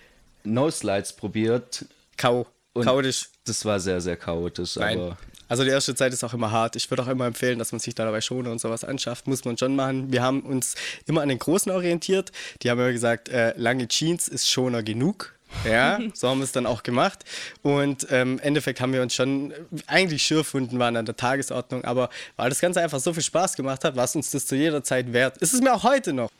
No-Slides 0.45 1.13
probiert. 1.15 1.85
Kau. 2.17 2.47
Und 2.73 2.85
chaotisch. 2.85 3.29
Das 3.45 3.65
war 3.65 3.81
sehr, 3.81 4.01
sehr 4.01 4.17
chaotisch, 4.17 4.77
Nein. 4.77 4.99
aber 4.99 5.17
also 5.51 5.65
die 5.65 5.71
erste 5.71 5.97
Zeit 5.97 6.13
ist 6.13 6.23
auch 6.23 6.33
immer 6.33 6.53
hart. 6.53 6.77
Ich 6.77 6.89
würde 6.91 7.03
auch 7.03 7.09
immer 7.09 7.27
empfehlen, 7.27 7.59
dass 7.59 7.73
man 7.73 7.81
sich 7.81 7.95
da 7.95 8.05
dabei 8.05 8.21
Schoner 8.21 8.53
und 8.53 8.61
sowas 8.61 8.85
anschafft. 8.85 9.27
Muss 9.27 9.45
man 9.45 9.59
schon 9.59 9.75
machen. 9.75 10.13
Wir 10.13 10.23
haben 10.23 10.43
uns 10.43 10.77
immer 11.07 11.23
an 11.23 11.29
den 11.29 11.41
Großen 11.41 11.73
orientiert. 11.73 12.31
Die 12.63 12.71
haben 12.71 12.79
immer 12.79 12.93
gesagt, 12.93 13.29
äh, 13.29 13.53
lange 13.57 13.89
Jeans 13.89 14.29
ist 14.29 14.49
Schoner 14.49 14.85
genug. 14.85 15.35
Ja, 15.65 15.99
so 16.15 16.29
haben 16.29 16.39
wir 16.39 16.45
es 16.45 16.53
dann 16.53 16.67
auch 16.67 16.85
gemacht. 16.85 17.25
Und 17.63 18.07
ähm, 18.11 18.35
im 18.35 18.39
Endeffekt 18.39 18.81
haben 18.81 18.93
wir 18.93 19.03
uns 19.03 19.13
schon, 19.13 19.53
eigentlich 19.89 20.23
Schürfwunden 20.23 20.79
waren 20.79 20.97
an 20.97 21.05
der 21.05 21.17
Tagesordnung, 21.17 21.85
aber 21.85 22.11
weil 22.37 22.49
das 22.49 22.61
Ganze 22.61 22.81
einfach 22.81 23.01
so 23.01 23.13
viel 23.13 23.25
Spaß 23.25 23.57
gemacht 23.57 23.83
hat, 23.83 23.97
war 23.97 24.05
es 24.05 24.15
uns 24.15 24.31
das 24.31 24.47
zu 24.47 24.55
jeder 24.55 24.85
Zeit 24.85 25.13
wert. 25.13 25.39
Ist 25.39 25.53
es 25.53 25.61
mir 25.61 25.75
auch 25.75 25.83
heute 25.83 26.13
noch. 26.13 26.31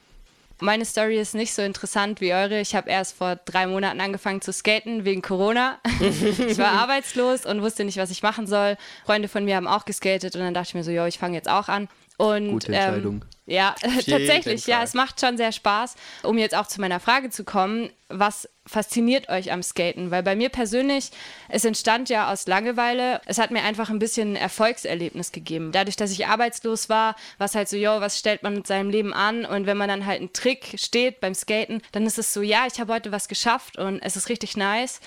Meine 0.63 0.85
Story 0.85 1.19
ist 1.19 1.35
nicht 1.35 1.55
so 1.55 1.63
interessant 1.63 2.21
wie 2.21 2.35
eure. 2.35 2.61
Ich 2.61 2.75
habe 2.75 2.91
erst 2.91 3.17
vor 3.17 3.37
drei 3.37 3.67
Monaten 3.67 4.01
angefangen 4.01 4.43
zu 4.43 4.53
skaten 4.53 5.07
wegen 5.07 5.23
Corona. 5.23 5.79
ich 6.01 6.59
war 6.59 6.73
arbeitslos 6.73 7.47
und 7.47 7.63
wusste 7.63 7.85
nicht, 7.85 7.97
was 7.97 8.11
ich 8.11 8.23
machen 8.23 8.47
soll. 8.47 8.77
Freunde 9.07 9.29
von 9.29 9.45
mir 9.47 9.57
haben 9.57 9.67
auch 9.67 9.87
geskatet 9.87 10.37
und 10.37 10.43
dann 10.43 10.53
dachte 10.53 10.69
ich 10.69 10.75
mir 10.75 10.85
so, 10.85 10.91
jo, 10.91 11.07
ich 11.07 11.19
fange 11.19 11.35
jetzt 11.35 11.49
auch 11.49 11.69
an. 11.69 11.89
Und, 12.21 12.51
Gute 12.51 12.75
Entscheidung. 12.75 13.15
Ähm, 13.15 13.23
ja, 13.47 13.75
tatsächlich, 13.81 14.67
ja, 14.67 14.83
es 14.83 14.93
macht 14.93 15.19
schon 15.19 15.39
sehr 15.39 15.53
Spaß. 15.53 15.95
Um 16.23 16.37
jetzt 16.37 16.55
auch 16.55 16.67
zu 16.67 16.79
meiner 16.79 17.01
Frage 17.01 17.31
zu 17.31 17.45
kommen, 17.45 17.89
was 18.11 18.47
fasziniert 18.67 19.31
euch 19.31 19.51
am 19.53 19.63
Skaten? 19.63 20.11
Weil 20.11 20.23
bei 20.23 20.37
mir 20.37 20.51
persönlich, 20.51 21.13
es 21.49 21.65
entstand 21.65 22.11
ja 22.11 22.31
aus 22.31 22.47
Langeweile. 22.47 23.23
Es 23.25 23.39
hat 23.39 23.53
mir 23.53 23.63
einfach 23.63 23.89
ein 23.89 23.99
bisschen 23.99 24.35
ein 24.35 24.37
Erfolgserlebnis 24.37 25.33
gegeben. 25.33 25.73
Dadurch, 25.73 25.97
dass 25.97 26.13
ich 26.13 26.27
arbeitslos 26.27 26.91
war, 26.91 27.17
war 27.39 27.47
es 27.47 27.55
halt 27.55 27.71
so, 27.71 27.79
yo, 27.79 28.03
was 28.03 28.19
stellt 28.19 28.43
man 28.43 28.55
mit 28.55 28.67
seinem 28.67 28.91
Leben 28.91 29.15
an? 29.15 29.47
Und 29.47 29.65
wenn 29.65 29.79
man 29.79 29.89
dann 29.89 30.05
halt 30.05 30.21
einen 30.21 30.35
Trick 30.35 30.75
steht 30.77 31.21
beim 31.21 31.35
Skaten, 31.35 31.81
dann 31.93 32.05
ist 32.05 32.19
es 32.19 32.35
so, 32.35 32.43
ja, 32.43 32.67
ich 32.71 32.79
habe 32.81 32.93
heute 32.93 33.13
was 33.13 33.29
geschafft 33.29 33.79
und 33.79 33.99
es 34.03 34.17
ist 34.17 34.29
richtig 34.29 34.59
nice. 34.59 35.01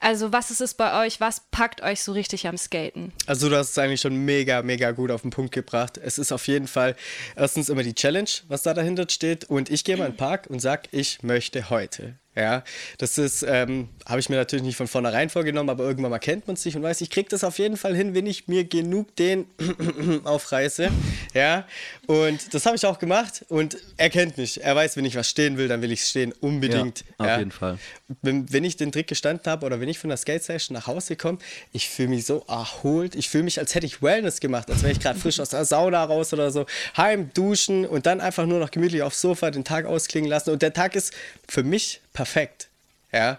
Also 0.00 0.32
was 0.32 0.50
ist 0.50 0.60
es 0.60 0.74
bei 0.74 1.06
euch? 1.06 1.20
Was 1.20 1.42
packt 1.50 1.82
euch 1.82 2.02
so 2.02 2.12
richtig 2.12 2.46
am 2.46 2.56
Skaten? 2.56 3.12
Also 3.26 3.48
du 3.48 3.56
hast 3.56 3.70
es 3.70 3.78
eigentlich 3.78 4.00
schon 4.00 4.16
mega, 4.16 4.62
mega 4.62 4.90
gut 4.92 5.10
auf 5.10 5.22
den 5.22 5.30
Punkt 5.30 5.52
gebracht. 5.52 5.98
Es 5.98 6.18
ist 6.18 6.32
auf 6.32 6.46
jeden 6.46 6.68
Fall 6.68 6.96
erstens 7.34 7.68
immer 7.68 7.82
die 7.82 7.94
Challenge, 7.94 8.28
was 8.48 8.62
da 8.62 8.74
dahinter 8.74 9.06
steht. 9.08 9.44
Und 9.44 9.70
ich 9.70 9.84
gehe 9.84 9.96
mal 9.96 10.06
in 10.06 10.12
den 10.12 10.16
Park 10.18 10.46
und 10.48 10.60
sage, 10.60 10.88
ich 10.92 11.22
möchte 11.22 11.70
heute 11.70 12.18
ja, 12.36 12.62
das 12.98 13.16
ist, 13.16 13.44
ähm, 13.48 13.88
habe 14.04 14.20
ich 14.20 14.28
mir 14.28 14.36
natürlich 14.36 14.64
nicht 14.64 14.76
von 14.76 14.86
vornherein 14.86 15.30
vorgenommen, 15.30 15.70
aber 15.70 15.84
irgendwann 15.84 16.10
mal 16.10 16.18
kennt 16.18 16.46
man 16.46 16.56
sich 16.56 16.76
und 16.76 16.82
weiß, 16.82 17.00
ich 17.00 17.08
kriege 17.08 17.28
das 17.30 17.42
auf 17.44 17.58
jeden 17.58 17.78
Fall 17.78 17.96
hin, 17.96 18.14
wenn 18.14 18.26
ich 18.26 18.46
mir 18.46 18.64
genug 18.64 19.16
den 19.16 19.46
aufreiße. 20.24 20.90
Ja, 21.32 21.66
und 22.06 22.52
das 22.52 22.66
habe 22.66 22.76
ich 22.76 22.84
auch 22.84 22.98
gemacht 22.98 23.46
und 23.48 23.78
er 23.96 24.10
kennt 24.10 24.36
mich. 24.36 24.62
Er 24.62 24.76
weiß, 24.76 24.98
wenn 24.98 25.06
ich 25.06 25.16
was 25.16 25.30
stehen 25.30 25.56
will, 25.56 25.66
dann 25.66 25.80
will 25.80 25.90
ich 25.90 26.00
es 26.00 26.10
stehen, 26.10 26.32
unbedingt. 26.40 27.04
Ja, 27.08 27.14
auf 27.18 27.26
ja. 27.26 27.38
jeden 27.38 27.50
Fall. 27.52 27.78
Wenn, 28.20 28.52
wenn 28.52 28.64
ich 28.64 28.76
den 28.76 28.92
Trick 28.92 29.06
gestanden 29.06 29.50
habe 29.50 29.64
oder 29.64 29.80
wenn 29.80 29.88
ich 29.88 29.98
von 29.98 30.08
der 30.08 30.18
Skate-Session 30.18 30.74
nach 30.74 30.86
Hause 30.86 31.16
komme, 31.16 31.38
ich 31.72 31.88
fühle 31.88 32.08
mich 32.08 32.26
so 32.26 32.44
erholt. 32.48 33.14
Ich 33.14 33.30
fühle 33.30 33.44
mich, 33.44 33.58
als 33.58 33.74
hätte 33.74 33.86
ich 33.86 34.02
Wellness 34.02 34.40
gemacht, 34.40 34.70
als 34.70 34.82
wäre 34.82 34.92
ich 34.92 35.00
gerade 35.00 35.18
frisch 35.18 35.40
aus 35.40 35.48
der 35.48 35.64
Sauna 35.64 36.04
raus 36.04 36.34
oder 36.34 36.50
so. 36.50 36.66
Heim, 36.98 37.30
duschen 37.32 37.86
und 37.86 38.04
dann 38.04 38.20
einfach 38.20 38.44
nur 38.44 38.58
noch 38.58 38.70
gemütlich 38.70 39.02
aufs 39.02 39.22
Sofa 39.22 39.50
den 39.50 39.64
Tag 39.64 39.86
ausklingen 39.86 40.28
lassen. 40.28 40.50
Und 40.50 40.60
der 40.60 40.74
Tag 40.74 40.94
ist 40.94 41.14
für 41.48 41.62
mich 41.62 42.02
perfekt. 42.16 42.68
Ja, 43.12 43.38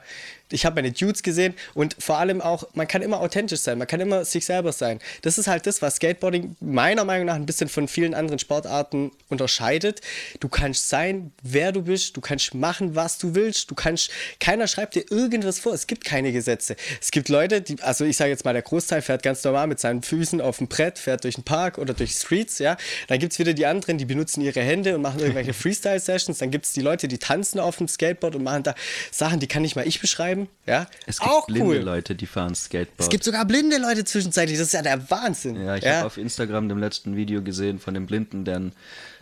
ich 0.51 0.65
habe 0.65 0.75
meine 0.75 0.91
Dudes 0.91 1.23
gesehen 1.23 1.53
und 1.73 1.95
vor 1.99 2.17
allem 2.17 2.41
auch, 2.41 2.67
man 2.73 2.87
kann 2.87 3.01
immer 3.01 3.19
authentisch 3.19 3.59
sein, 3.59 3.77
man 3.77 3.87
kann 3.87 3.99
immer 3.99 4.23
sich 4.25 4.45
selber 4.45 4.71
sein. 4.71 4.99
Das 5.21 5.37
ist 5.37 5.47
halt 5.47 5.67
das, 5.67 5.81
was 5.81 5.95
Skateboarding 5.95 6.55
meiner 6.59 7.03
Meinung 7.05 7.25
nach 7.25 7.35
ein 7.35 7.45
bisschen 7.45 7.69
von 7.69 7.87
vielen 7.87 8.13
anderen 8.13 8.39
Sportarten 8.39 9.11
unterscheidet. 9.29 10.01
Du 10.39 10.47
kannst 10.47 10.89
sein, 10.89 11.31
wer 11.43 11.71
du 11.71 11.83
bist, 11.83 12.15
du 12.15 12.21
kannst 12.21 12.53
machen, 12.53 12.95
was 12.95 13.17
du 13.17 13.35
willst, 13.35 13.69
du 13.71 13.75
kannst, 13.75 14.09
keiner 14.39 14.67
schreibt 14.67 14.95
dir 14.95 15.03
irgendwas 15.09 15.59
vor, 15.59 15.73
es 15.73 15.87
gibt 15.87 16.05
keine 16.05 16.31
Gesetze. 16.31 16.75
Es 17.01 17.11
gibt 17.11 17.29
Leute, 17.29 17.61
die, 17.61 17.81
also 17.81 18.05
ich 18.05 18.15
sage 18.15 18.31
jetzt 18.31 18.45
mal, 18.45 18.53
der 18.53 18.61
Großteil 18.61 19.01
fährt 19.01 19.23
ganz 19.23 19.43
normal 19.43 19.67
mit 19.67 19.79
seinen 19.79 20.01
Füßen 20.01 20.39
auf 20.39 20.57
dem 20.57 20.67
Brett, 20.67 20.97
fährt 20.99 21.23
durch 21.23 21.35
den 21.35 21.43
Park 21.43 21.77
oder 21.77 21.93
durch 21.93 22.11
Streets, 22.11 22.59
ja. 22.59 22.77
Dann 23.07 23.19
gibt 23.19 23.33
es 23.33 23.39
wieder 23.39 23.53
die 23.53 23.65
anderen, 23.65 23.97
die 23.97 24.05
benutzen 24.05 24.41
ihre 24.41 24.61
Hände 24.61 24.95
und 24.95 25.01
machen 25.01 25.19
irgendwelche 25.19 25.53
Freestyle-Sessions. 25.57 26.37
Dann 26.37 26.51
gibt 26.51 26.65
es 26.65 26.73
die 26.73 26.81
Leute, 26.81 27.07
die 27.07 27.17
tanzen 27.17 27.59
auf 27.59 27.77
dem 27.77 27.87
Skateboard 27.87 28.35
und 28.35 28.43
machen 28.43 28.63
da 28.63 28.75
Sachen, 29.11 29.39
die 29.39 29.47
kann 29.47 29.61
nicht 29.61 29.75
mal 29.75 29.87
ich 29.87 29.99
beschreiben 29.99 30.36
bleiben. 30.37 30.49
Ja, 30.65 30.87
es 31.05 31.19
gibt 31.19 31.31
auch 31.31 31.47
blinde 31.47 31.65
cool. 31.65 31.77
Leute, 31.77 32.15
die 32.15 32.25
fahren 32.25 32.55
Skateboard. 32.55 32.99
Es 32.99 33.09
gibt 33.09 33.23
sogar 33.23 33.45
blinde 33.45 33.77
Leute 33.77 34.05
zwischenzeitlich. 34.05 34.57
Das 34.57 34.67
ist 34.67 34.73
ja 34.73 34.81
der 34.81 35.09
Wahnsinn. 35.09 35.61
Ja, 35.61 35.75
ich 35.75 35.83
ja. 35.83 35.97
habe 35.97 36.07
auf 36.07 36.17
Instagram 36.17 36.69
dem 36.69 36.77
letzten 36.77 37.15
Video 37.15 37.41
gesehen 37.41 37.79
von 37.79 37.93
dem 37.93 38.05
Blinden, 38.05 38.45
der 38.45 38.57
einen 38.57 38.71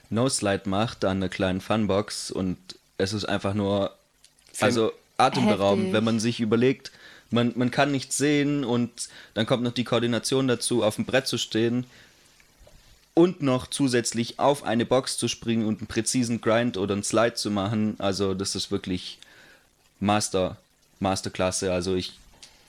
No-Slide 0.10 0.70
macht 0.70 1.06
an 1.06 1.18
einer 1.18 1.30
kleinen 1.30 1.62
Funbox 1.62 2.32
und 2.32 2.58
es 2.98 3.14
ist 3.14 3.26
einfach 3.26 3.54
nur, 3.54 3.92
also 4.60 4.92
atemberaubend, 5.18 5.94
wenn 5.94 6.04
man 6.04 6.20
sich 6.20 6.40
überlegt, 6.40 6.92
man, 7.32 7.54
man 7.56 7.72
kann 7.72 7.92
nichts 7.92 8.18
sehen 8.18 8.64
und 8.64 9.10
dann 9.34 9.46
kommt 9.46 9.64
noch 9.64 9.74
die 9.74 9.84
Koordination 9.84 10.48
dazu, 10.48 10.84
auf 10.84 10.96
dem 10.96 11.06
Brett 11.06 11.28
zu 11.28 11.38
stehen 11.38 11.86
und 13.14 13.42
noch 13.42 13.68
zusätzlich 13.68 14.40
auf 14.40 14.64
eine 14.64 14.86
Box 14.86 15.18
zu 15.18 15.28
springen 15.28 15.66
und 15.66 15.80
einen 15.80 15.88
präzisen 15.88 16.40
Grind 16.42 16.78
oder 16.78 16.94
einen 16.94 17.04
Slide 17.04 17.34
zu 17.34 17.50
machen. 17.50 17.96
Also 17.98 18.34
das 18.34 18.56
ist 18.56 18.72
wirklich 18.72 19.18
Master 20.00 20.58
Masterklasse. 21.00 21.72
Also 21.72 21.96
ich 21.96 22.14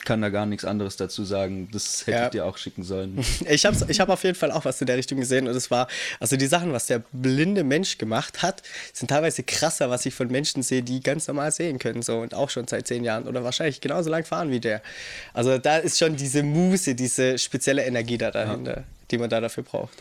kann 0.06 0.22
da 0.22 0.30
gar 0.30 0.46
nichts 0.46 0.64
anderes 0.64 0.96
dazu 0.96 1.24
sagen. 1.24 1.68
Das 1.72 2.06
hätte 2.06 2.10
ja. 2.12 2.24
ich 2.26 2.30
dir 2.30 2.46
auch 2.46 2.56
schicken 2.56 2.84
sollen. 2.84 3.22
Ich 3.48 3.66
habe 3.66 3.76
ich 3.88 4.00
hab 4.00 4.08
auf 4.08 4.22
jeden 4.24 4.34
Fall 4.34 4.50
auch 4.50 4.64
was 4.64 4.80
in 4.80 4.86
der 4.86 4.96
Richtung 4.96 5.18
gesehen 5.18 5.46
und 5.48 5.54
es 5.54 5.70
war, 5.70 5.88
also 6.20 6.36
die 6.36 6.46
Sachen, 6.46 6.72
was 6.72 6.86
der 6.86 7.02
blinde 7.12 7.64
Mensch 7.64 7.98
gemacht 7.98 8.42
hat, 8.42 8.62
sind 8.92 9.08
teilweise 9.08 9.42
krasser, 9.42 9.90
was 9.90 10.06
ich 10.06 10.14
von 10.14 10.28
Menschen 10.28 10.62
sehe, 10.62 10.82
die 10.82 11.00
ganz 11.00 11.26
normal 11.26 11.50
sehen 11.52 11.78
können 11.78 12.02
so 12.02 12.18
und 12.18 12.34
auch 12.34 12.50
schon 12.50 12.66
seit 12.68 12.86
zehn 12.86 13.04
Jahren 13.04 13.26
oder 13.26 13.44
wahrscheinlich 13.44 13.80
genauso 13.80 14.08
lang 14.10 14.24
fahren 14.24 14.50
wie 14.50 14.60
der. 14.60 14.80
Also 15.34 15.58
da 15.58 15.78
ist 15.78 15.98
schon 15.98 16.16
diese 16.16 16.42
Muse, 16.42 16.94
diese 16.94 17.38
spezielle 17.38 17.84
Energie 17.84 18.18
da 18.18 18.30
dahinter, 18.30 18.76
ja. 18.78 18.84
die 19.10 19.18
man 19.18 19.28
da 19.28 19.40
dafür 19.40 19.64
braucht. 19.64 19.92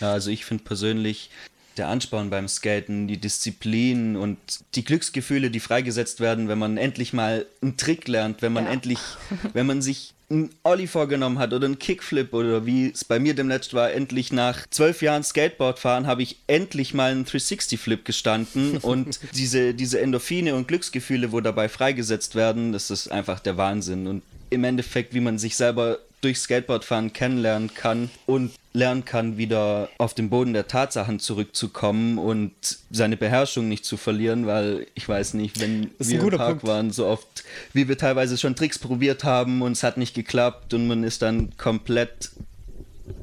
Ja, 0.00 0.12
also 0.12 0.30
ich 0.30 0.44
finde 0.44 0.64
persönlich, 0.64 1.30
der 1.76 1.88
Ansporn 1.88 2.30
beim 2.30 2.48
Skaten, 2.48 3.08
die 3.08 3.18
Disziplin 3.18 4.16
und 4.16 4.38
die 4.74 4.84
Glücksgefühle, 4.84 5.50
die 5.50 5.60
freigesetzt 5.60 6.20
werden, 6.20 6.48
wenn 6.48 6.58
man 6.58 6.76
endlich 6.76 7.12
mal 7.12 7.46
einen 7.60 7.76
Trick 7.76 8.08
lernt, 8.08 8.42
wenn 8.42 8.52
man 8.52 8.64
ja. 8.64 8.70
endlich, 8.70 8.98
wenn 9.52 9.66
man 9.66 9.82
sich 9.82 10.14
einen 10.30 10.50
Ollie 10.62 10.88
vorgenommen 10.88 11.38
hat 11.38 11.52
oder 11.52 11.66
einen 11.66 11.78
Kickflip 11.78 12.32
oder 12.32 12.64
wie 12.64 12.90
es 12.90 13.04
bei 13.04 13.18
mir 13.18 13.34
demnächst 13.34 13.74
war, 13.74 13.92
endlich 13.92 14.32
nach 14.32 14.66
zwölf 14.70 15.02
Jahren 15.02 15.22
Skateboard 15.22 15.78
fahren, 15.78 16.06
habe 16.06 16.22
ich 16.22 16.38
endlich 16.46 16.94
mal 16.94 17.10
einen 17.12 17.26
360-Flip 17.26 18.04
gestanden 18.04 18.76
und 18.82 19.20
diese, 19.34 19.74
diese 19.74 20.00
Endorphine 20.00 20.54
und 20.54 20.68
Glücksgefühle, 20.68 21.32
wo 21.32 21.40
dabei 21.40 21.68
freigesetzt 21.68 22.34
werden, 22.34 22.72
das 22.72 22.90
ist 22.90 23.08
einfach 23.12 23.40
der 23.40 23.56
Wahnsinn 23.56 24.06
und 24.06 24.22
im 24.50 24.64
Endeffekt, 24.64 25.14
wie 25.14 25.20
man 25.20 25.38
sich 25.38 25.56
selber 25.56 25.98
durch 26.22 26.38
Skateboardfahren 26.38 27.12
kennenlernen 27.12 27.74
kann 27.74 28.10
und 28.26 28.52
lernen 28.72 29.04
kann, 29.04 29.36
wieder 29.36 29.90
auf 29.98 30.14
den 30.14 30.30
Boden 30.30 30.54
der 30.54 30.66
Tatsachen 30.66 31.18
zurückzukommen 31.18 32.16
und 32.16 32.52
seine 32.90 33.16
Beherrschung 33.16 33.68
nicht 33.68 33.84
zu 33.84 33.96
verlieren, 33.96 34.46
weil 34.46 34.86
ich 34.94 35.06
weiß 35.06 35.34
nicht, 35.34 35.60
wenn 35.60 35.90
wir 35.98 36.22
im 36.22 36.30
Park 36.30 36.48
Punkt. 36.48 36.64
waren, 36.64 36.90
so 36.90 37.06
oft, 37.06 37.44
wie 37.74 37.88
wir 37.88 37.98
teilweise 37.98 38.38
schon 38.38 38.56
Tricks 38.56 38.78
probiert 38.78 39.24
haben 39.24 39.60
und 39.60 39.72
es 39.72 39.82
hat 39.82 39.98
nicht 39.98 40.14
geklappt 40.14 40.72
und 40.72 40.86
man 40.86 41.04
ist 41.04 41.20
dann 41.22 41.56
komplett 41.58 42.30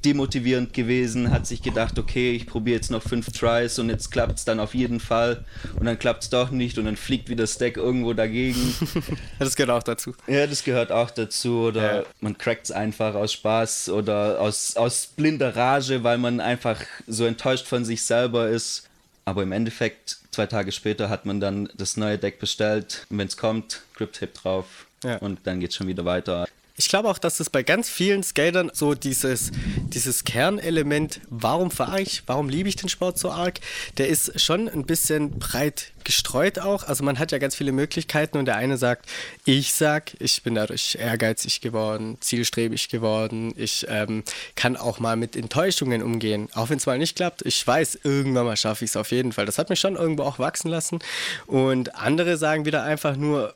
demotivierend 0.04 0.74
gewesen, 0.74 1.32
hat 1.32 1.48
sich 1.48 1.62
gedacht, 1.62 1.98
okay, 1.98 2.32
ich 2.32 2.48
probiere 2.48 2.76
jetzt 2.76 2.92
noch 2.92 3.02
fünf 3.04 3.32
Tries 3.32 3.80
und 3.80 3.90
jetzt 3.90 4.12
klappt 4.12 4.40
es 4.40 4.46
dann 4.46 4.60
auf 4.60 4.74
jeden 4.74 5.00
Fall 5.00 5.46
und 5.80 5.86
dann 5.86 5.98
klappt 5.98 6.24
es 6.24 6.30
doch 6.30 6.52
nicht 6.52 6.78
und 6.78 6.86
dann 6.86 6.98
fliegt 6.98 7.30
wieder 7.30 7.48
Stack 7.48 7.78
irgendwo 7.78 8.14
dagegen. 8.14 8.74
das 9.40 9.56
gehört 9.56 9.72
auch 9.72 9.84
dazu. 9.84 10.14
Ja, 10.28 10.48
das 10.48 10.64
gehört 10.64 10.92
auch 10.92 11.12
dazu 11.12 11.62
oder 11.62 12.02
ja. 12.02 12.06
man 12.20 12.38
crackt 12.38 12.66
es 12.66 12.72
einfach 12.72 13.16
aus 13.16 13.34
Spaß 13.34 13.90
oder 13.90 14.40
aus, 14.40 14.76
aus 14.76 15.08
blinder 15.08 15.56
Rage, 15.56 16.04
weil 16.04 16.18
man 16.18 16.40
einfach 16.40 16.82
so 17.08 17.26
enttäuscht 17.26 17.66
von 17.66 17.86
sich 17.86 18.04
selber 18.04 18.50
ist. 18.50 18.90
Aber 19.26 19.44
im 19.44 19.52
Endeffekt, 19.52 20.18
zwei 20.32 20.48
Tage 20.48 20.72
später 20.72 21.10
hat 21.10 21.26
man 21.26 21.40
dann 21.40 21.70
das 21.78 21.98
neue 21.98 22.18
Deck 22.18 22.40
bestellt 22.40 23.06
und 23.10 23.20
wenn 23.20 23.28
es 23.28 23.38
kommt, 23.38 23.84
Grip-Tape 23.96 24.32
drauf 24.34 24.88
ja. 25.04 25.18
und 25.18 25.40
dann 25.44 25.60
geht 25.60 25.70
es 25.70 25.76
schon 25.76 25.88
wieder 25.88 26.04
weiter. 26.04 26.48
Ich 26.80 26.88
glaube 26.88 27.10
auch, 27.10 27.18
dass 27.18 27.42
es 27.42 27.50
bei 27.50 27.62
ganz 27.62 27.90
vielen 27.90 28.24
Skatern 28.24 28.72
so 28.74 28.94
dieses, 28.94 29.52
dieses 29.90 30.24
Kernelement, 30.24 31.20
warum 31.30 31.72
fahre 31.72 32.00
ich, 32.00 32.24
warum 32.26 32.48
liebe 32.48 32.70
ich 32.70 32.78
den 32.78 32.88
Sport 32.88 33.20
so 33.20 33.32
arg, 33.32 33.60
der 33.98 34.08
ist 34.08 34.40
schon 34.40 34.70
ein 34.70 34.86
bisschen 34.86 35.40
breit 35.40 35.92
gestreut 36.06 36.58
auch. 36.58 36.86
Also 36.86 37.04
man 37.04 37.20
hat 37.20 37.34
ja 37.34 37.38
ganz 37.38 37.54
viele 37.54 37.74
Möglichkeiten 37.74 38.38
und 38.38 38.46
der 38.46 38.56
eine 38.56 38.78
sagt, 38.78 39.10
ich 39.44 39.74
sag, 39.74 40.14
ich 40.22 40.42
bin 40.42 40.56
dadurch 40.56 40.98
ehrgeizig 40.98 41.60
geworden, 41.60 42.16
zielstrebig 42.22 42.88
geworden, 42.88 43.54
ich 43.58 43.86
ähm, 43.90 44.24
kann 44.56 44.78
auch 44.78 45.00
mal 45.00 45.18
mit 45.18 45.36
Enttäuschungen 45.36 46.02
umgehen, 46.02 46.48
auch 46.54 46.70
wenn 46.70 46.78
es 46.78 46.86
mal 46.86 46.98
nicht 46.98 47.18
klappt. 47.18 47.42
Ich 47.46 47.68
weiß, 47.68 48.00
irgendwann 48.04 48.46
mal 48.46 48.56
schaffe 48.56 48.86
ich 48.86 48.92
es 48.92 48.96
auf 48.96 49.12
jeden 49.12 49.34
Fall. 49.34 49.46
Das 49.46 49.58
hat 49.58 49.70
mich 49.70 49.82
schon 49.82 49.98
irgendwo 49.98 50.24
auch 50.24 50.40
wachsen 50.40 50.70
lassen. 50.70 51.00
Und 51.46 51.96
andere 51.96 52.38
sagen 52.38 52.64
wieder 52.64 52.84
einfach 52.84 53.18
nur, 53.18 53.54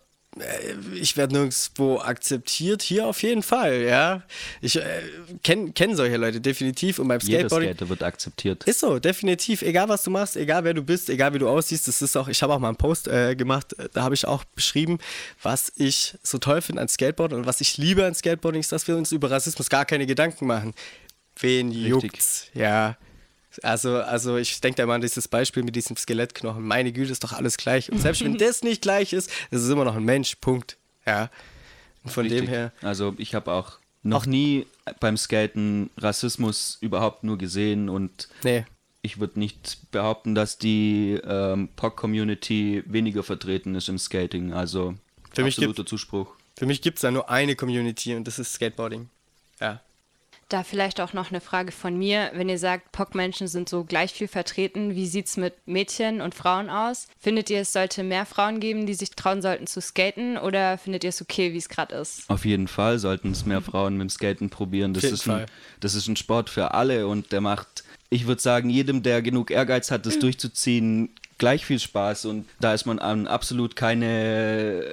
ich 0.96 1.16
werde 1.16 1.34
nirgendwo 1.34 2.00
akzeptiert, 2.00 2.82
hier 2.82 3.06
auf 3.06 3.22
jeden 3.22 3.44
Fall, 3.44 3.82
ja. 3.84 4.24
Ich 4.62 4.76
äh, 4.76 4.82
kenne 5.44 5.72
kenn 5.74 5.96
solche 5.96 6.18
Leute 6.18 6.42
definitiv 6.42 7.00
und 7.00 7.08
beim 7.08 7.22
Skateboarding. 7.22 7.68
Jeder 7.68 7.76
Skater 7.76 7.90
wird 7.90 8.04
akzeptiert. 8.04 8.64
Ist 8.64 8.80
so, 8.80 9.00
definitiv. 9.00 9.62
Egal 9.62 9.90
was 9.90 10.04
du 10.04 10.12
machst, 10.12 10.36
egal 10.36 10.64
wer 10.64 10.74
du 10.74 10.82
bist, 10.82 11.10
egal 11.10 11.34
wie 11.34 11.40
du 11.40 11.48
aussiehst, 11.48 11.88
das 11.88 12.02
ist 12.02 12.18
auch, 12.18 12.28
ich 12.28 12.42
habe 12.42 12.54
auch 12.54 12.60
mal 12.60 12.70
einen 12.70 12.78
Post 12.78 13.08
äh, 13.08 13.36
gemacht, 13.36 13.76
da 13.94 14.04
habe 14.04 14.16
ich 14.16 14.26
auch 14.26 14.44
beschrieben, 14.44 14.98
was 15.42 15.72
ich 15.76 16.16
so 16.24 16.40
toll 16.40 16.62
finde 16.62 16.82
an 16.82 16.88
Skateboarding 16.88 17.40
und 17.40 17.46
was 17.46 17.62
ich 17.62 17.78
liebe 17.78 18.06
an 18.06 18.16
Skateboarding 18.16 18.62
ist, 18.62 18.72
dass 18.72 18.88
wir 18.88 18.98
uns 18.98 19.12
über 19.12 19.30
Rassismus 19.30 19.70
gar 19.70 19.86
keine 19.86 20.08
Gedanken 20.08 20.48
machen. 20.48 20.74
Wen 21.40 21.70
Richtig. 21.70 21.88
juckt's? 21.88 22.48
Ja. 22.54 22.98
Also, 23.62 23.98
also 23.98 24.38
ich 24.38 24.60
denke 24.62 24.78
da 24.78 24.86
mal 24.86 24.96
an 24.96 25.02
dieses 25.02 25.28
Beispiel 25.28 25.64
mit 25.64 25.76
diesem 25.76 25.96
Skelettknochen. 25.96 26.66
Meine 26.66 26.92
Güte, 26.92 27.12
ist 27.12 27.24
doch 27.24 27.34
alles 27.34 27.58
gleich. 27.58 27.92
Und 27.92 28.00
selbst 28.00 28.24
wenn 28.24 28.38
das 28.38 28.64
nicht 28.64 28.82
gleich 28.82 29.14
ist, 29.14 29.30
ist 29.52 29.62
es 29.62 29.70
immer 29.70 29.86
noch 29.86 29.96
ein 29.96 30.04
Mensch. 30.04 30.36
Punkt. 30.36 30.78
Ja. 31.06 31.30
Und 32.04 32.12
von 32.12 32.24
Richtig. 32.24 32.42
dem 32.42 32.50
her. 32.50 32.72
Also 32.82 33.14
ich 33.18 33.36
habe 33.36 33.52
auch 33.52 33.78
noch 34.02 34.26
nie 34.26 34.66
beim 35.00 35.18
Skaten 35.18 35.90
Rassismus 35.98 36.78
überhaupt 36.82 37.24
nur 37.24 37.38
gesehen 37.38 37.88
und 37.90 38.28
nee. 38.44 38.66
ich 39.02 39.20
würde 39.20 39.40
nicht 39.40 39.92
behaupten, 39.92 40.36
dass 40.36 40.58
die 40.58 41.20
ähm, 41.24 41.70
POC-Community 41.76 42.84
weniger 42.86 43.24
vertreten 43.24 43.76
ist 43.76 43.88
im 43.88 43.98
Skating. 43.98 44.52
Also 44.52 44.96
für 45.34 45.46
absoluter 45.46 45.86
Zuspruch. 45.86 46.34
Für 46.58 46.66
mich 46.66 46.82
gibt 46.82 46.98
es 46.98 47.02
da 47.02 47.12
nur 47.12 47.30
eine 47.30 47.56
Community 47.56 48.14
und 48.16 48.26
das 48.28 48.40
ist 48.40 48.54
Skateboarding. 48.54 49.10
Ja. 49.60 49.82
Da 50.54 50.62
vielleicht 50.62 51.02
auch 51.02 51.14
noch 51.14 51.32
eine 51.32 51.42
Frage 51.42 51.72
von 51.72 51.98
mir. 51.98 52.30
Wenn 52.36 52.48
ihr 52.48 52.60
sagt, 52.60 52.92
POC-Menschen 52.92 53.48
sind 53.48 53.68
so 53.68 53.86
gleich 53.86 54.14
viel 54.14 54.28
vertreten, 54.28 54.94
wie 54.94 55.08
sieht 55.08 55.26
es 55.26 55.36
mit 55.36 55.56
Mädchen 55.66 56.22
und 56.22 56.36
Frauen 56.36 56.70
aus? 56.70 57.08
Findet 57.18 57.50
ihr, 57.50 57.62
es 57.62 57.74
sollte 57.74 58.04
mehr 58.04 58.28
Frauen 58.28 58.60
geben, 58.60 58.86
die 58.86 58.94
sich 58.94 59.10
trauen 59.10 59.42
sollten 59.42 59.66
zu 59.66 59.82
skaten 59.82 60.38
oder 60.38 60.78
findet 60.78 61.04
ihr 61.06 61.10
es 61.10 61.24
okay, 61.24 61.54
wie 61.54 61.58
es 61.58 61.70
gerade 61.70 61.96
ist? 61.96 62.30
Auf 62.30 62.46
jeden 62.46 62.68
Fall 62.68 63.00
sollten 63.00 63.32
es 63.32 63.48
mehr 63.48 63.64
Frauen 63.64 63.98
mit 63.98 64.02
dem 64.02 64.10
Skaten 64.12 64.52
probieren. 64.52 64.94
Das 64.94 65.06
ist, 65.06 65.28
ein, 65.28 65.48
das 65.80 65.96
ist 65.96 66.08
ein 66.08 66.18
Sport 66.18 66.52
für 66.52 66.76
alle 66.76 67.08
und 67.08 67.32
der 67.32 67.42
macht, 67.42 67.84
ich 68.14 68.28
würde 68.28 68.42
sagen, 68.42 68.70
jedem, 68.70 69.04
der 69.04 69.22
genug 69.22 69.52
Ehrgeiz 69.52 69.92
hat, 69.92 70.06
das 70.06 70.20
durchzuziehen, 70.20 71.10
gleich 71.38 71.66
viel 71.66 71.80
Spaß 71.80 72.26
und 72.26 72.48
da 72.60 72.74
ist 72.74 72.86
man 72.86 73.00
an 73.00 73.28
absolut 73.28 73.76
keine 73.76 74.84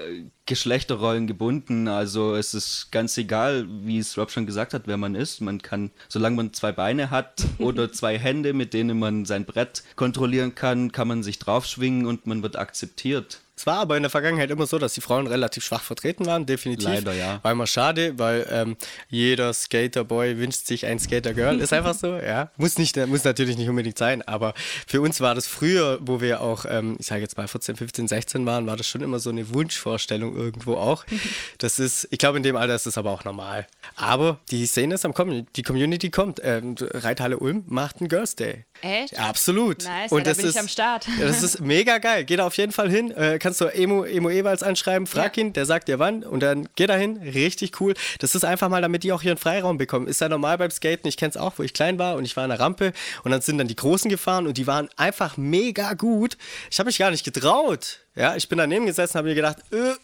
Geschlechterrollen 0.46 1.26
gebunden. 1.26 1.86
Also 1.86 2.34
es 2.34 2.54
ist 2.54 2.90
ganz 2.90 3.16
egal, 3.18 3.66
wie 3.68 3.98
es 3.98 4.16
Rob 4.16 4.30
schon 4.30 4.46
gesagt 4.46 4.74
hat, 4.74 4.82
wer 4.86 4.96
man 4.96 5.14
ist. 5.14 5.40
Man 5.40 5.60
kann, 5.60 5.90
solange 6.08 6.36
man 6.36 6.52
zwei 6.52 6.72
Beine 6.72 7.10
hat 7.10 7.44
oder 7.58 7.92
zwei 7.92 8.18
Hände, 8.18 8.52
mit 8.52 8.74
denen 8.74 8.98
man 8.98 9.26
sein 9.26 9.44
Brett 9.44 9.84
kontrollieren 9.96 10.54
kann, 10.54 10.92
kann 10.92 11.08
man 11.08 11.22
sich 11.22 11.38
draufschwingen 11.38 12.06
und 12.06 12.26
man 12.26 12.42
wird 12.42 12.56
akzeptiert. 12.56 13.42
Es 13.60 13.66
war 13.66 13.80
aber 13.80 13.98
in 13.98 14.02
der 14.02 14.08
Vergangenheit 14.08 14.50
immer 14.50 14.66
so, 14.66 14.78
dass 14.78 14.94
die 14.94 15.02
Frauen 15.02 15.26
relativ 15.26 15.66
schwach 15.66 15.82
vertreten 15.82 16.24
waren, 16.24 16.46
definitiv. 16.46 16.88
Leider, 16.88 17.12
ja. 17.12 17.40
War 17.42 17.52
immer 17.52 17.66
schade, 17.66 18.18
weil 18.18 18.46
ähm, 18.50 18.74
jeder 19.10 19.52
Skaterboy 19.52 20.38
wünscht 20.38 20.64
sich 20.64 20.86
ein 20.86 20.98
Skatergirl. 20.98 21.60
Ist 21.60 21.74
einfach 21.74 21.92
so, 21.94 22.16
ja. 22.16 22.50
Muss, 22.56 22.78
nicht, 22.78 22.96
muss 23.06 23.22
natürlich 23.22 23.58
nicht 23.58 23.68
unbedingt 23.68 23.98
sein, 23.98 24.22
aber 24.22 24.54
für 24.86 25.02
uns 25.02 25.20
war 25.20 25.34
das 25.34 25.46
früher, 25.46 25.98
wo 26.00 26.22
wir 26.22 26.40
auch, 26.40 26.64
ähm, 26.66 26.96
ich 26.98 27.06
sage 27.06 27.20
jetzt 27.20 27.36
mal 27.36 27.46
14, 27.46 27.76
15, 27.76 28.08
16 28.08 28.46
waren, 28.46 28.66
war 28.66 28.78
das 28.78 28.86
schon 28.86 29.02
immer 29.02 29.18
so 29.18 29.28
eine 29.28 29.52
Wunschvorstellung 29.52 30.34
irgendwo 30.34 30.76
auch. 30.76 31.04
Das 31.58 31.78
ist, 31.78 32.08
ich 32.10 32.18
glaube, 32.18 32.38
in 32.38 32.42
dem 32.42 32.56
Alter 32.56 32.74
ist 32.74 32.86
das 32.86 32.96
aber 32.96 33.10
auch 33.10 33.24
normal. 33.24 33.66
Aber 33.94 34.38
die 34.50 34.64
Szene 34.64 34.94
ist 34.94 35.04
am 35.04 35.12
Kommen, 35.12 35.46
die 35.56 35.62
Community 35.62 36.08
kommt. 36.08 36.40
Ähm, 36.42 36.76
Reithalle 36.80 37.38
Ulm 37.38 37.64
macht 37.66 38.00
einen 38.00 38.08
Girls 38.08 38.36
Day. 38.36 38.64
Echt? 38.80 39.18
Absolut. 39.18 39.84
Nice, 39.84 40.10
und 40.12 40.26
ja, 40.26 40.32
da 40.32 40.34
bin 40.34 40.46
ist, 40.46 40.54
ich 40.54 40.60
am 40.60 40.68
Start. 40.68 41.06
das 41.20 41.42
ist 41.42 41.60
mega 41.60 41.98
geil. 41.98 42.24
Geh 42.24 42.36
da 42.36 42.46
auf 42.46 42.56
jeden 42.56 42.72
Fall 42.72 42.90
hin. 42.90 43.10
Äh, 43.10 43.38
kannst 43.50 43.60
du 43.60 43.66
Emo, 43.66 44.04
Emo 44.04 44.30
Ewalds 44.30 44.62
anschreiben, 44.62 45.08
frag 45.08 45.36
ja. 45.36 45.42
ihn, 45.42 45.52
der 45.52 45.66
sagt 45.66 45.88
dir 45.88 45.98
wann 45.98 46.22
und 46.22 46.40
dann 46.40 46.68
geh 46.76 46.86
da 46.86 46.94
hin. 46.94 47.16
Richtig 47.16 47.80
cool. 47.80 47.94
Das 48.20 48.36
ist 48.36 48.44
einfach 48.44 48.68
mal, 48.68 48.80
damit 48.80 49.02
die 49.02 49.12
auch 49.12 49.24
ihren 49.24 49.38
Freiraum 49.38 49.76
bekommen. 49.76 50.06
Ist 50.06 50.20
ja 50.20 50.28
normal 50.28 50.56
beim 50.58 50.70
Skaten. 50.70 51.08
Ich 51.08 51.16
kenne 51.16 51.30
es 51.30 51.36
auch, 51.36 51.54
wo 51.56 51.64
ich 51.64 51.72
klein 51.72 51.98
war 51.98 52.14
und 52.14 52.24
ich 52.24 52.36
war 52.36 52.44
an 52.44 52.50
der 52.50 52.60
Rampe 52.60 52.92
und 53.24 53.32
dann 53.32 53.40
sind 53.40 53.58
dann 53.58 53.66
die 53.66 53.74
Großen 53.74 54.08
gefahren 54.08 54.46
und 54.46 54.56
die 54.56 54.68
waren 54.68 54.88
einfach 54.96 55.36
mega 55.36 55.94
gut. 55.94 56.36
Ich 56.70 56.78
habe 56.78 56.86
mich 56.86 56.98
gar 56.98 57.10
nicht 57.10 57.24
getraut. 57.24 57.98
Ja, 58.14 58.36
ich 58.36 58.48
bin 58.48 58.58
daneben 58.58 58.86
gesessen, 58.86 59.14
habe 59.14 59.28
mir 59.28 59.34
gedacht, 59.34 59.56
äh, 59.72 59.94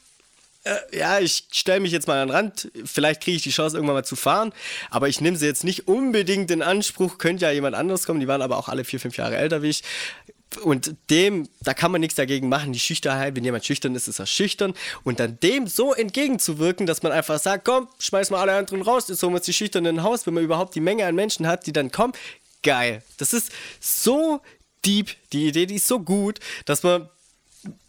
äh, 0.65 0.99
ja, 0.99 1.21
ich 1.21 1.45
stelle 1.53 1.79
mich 1.79 1.93
jetzt 1.93 2.09
mal 2.09 2.21
an 2.21 2.27
den 2.27 2.35
Rand, 2.35 2.73
vielleicht 2.85 3.23
kriege 3.23 3.37
ich 3.37 3.45
die 3.45 3.51
Chance 3.51 3.77
irgendwann 3.77 3.95
mal 3.95 4.05
zu 4.05 4.17
fahren, 4.17 4.53
aber 4.91 5.09
ich 5.09 5.21
nehme 5.21 5.37
sie 5.37 5.47
jetzt 5.47 5.63
nicht 5.63 5.87
unbedingt 5.87 6.51
in 6.51 6.63
Anspruch, 6.63 7.19
könnte 7.19 7.45
ja 7.45 7.53
jemand 7.53 7.77
anderes 7.77 8.07
kommen, 8.07 8.19
die 8.19 8.27
waren 8.27 8.43
aber 8.43 8.57
auch 8.57 8.69
alle 8.69 8.85
vier, 8.85 8.99
fünf 8.99 9.17
Jahre 9.17 9.37
älter 9.37 9.63
wie 9.63 9.69
ich. 9.69 9.85
Und 10.63 10.97
dem, 11.11 11.49
da 11.61 11.75
kann 11.75 11.93
man 11.93 12.01
nichts 12.01 12.15
dagegen 12.15 12.49
machen, 12.49 12.73
die 12.73 12.79
Schüchternheit, 12.79 13.37
wenn 13.37 13.45
jemand 13.45 13.65
schüchtern 13.65 13.95
ist, 13.95 14.09
ist 14.09 14.21
er 14.21 14.27
schüchtern. 14.27 14.75
Und 15.05 15.21
dann 15.21 15.39
dem 15.41 15.67
so 15.67 15.93
entgegenzuwirken, 15.93 16.87
dass 16.87 17.03
man 17.03 17.13
einfach 17.13 17.39
sagt, 17.39 17.65
komm, 17.65 17.89
schmeiß 17.99 18.31
mal 18.31 18.41
alle 18.41 18.57
anderen 18.57 18.83
raus, 18.83 19.09
jetzt 19.09 19.23
holen 19.23 19.33
wir 19.33 19.39
uns 19.39 19.47
die 19.47 19.53
Schüchternen 19.53 19.97
in 19.97 20.03
Haus, 20.03 20.27
wenn 20.27 20.35
man 20.35 20.45
überhaupt 20.45 20.75
die 20.75 20.81
Menge 20.81 21.05
an 21.05 21.15
Menschen 21.15 21.47
hat, 21.47 21.67
die 21.67 21.73
dann 21.73 21.91
kommen. 21.91 22.15
Geil. 22.63 23.03
Das 23.19 23.33
ist 23.33 23.53
so 23.81 24.41
deep, 24.85 25.17
die 25.33 25.49
Idee, 25.49 25.67
die 25.67 25.77
ist 25.77 25.89
so 25.89 26.01
gut, 26.01 26.39
dass 26.65 26.83
man 26.83 27.09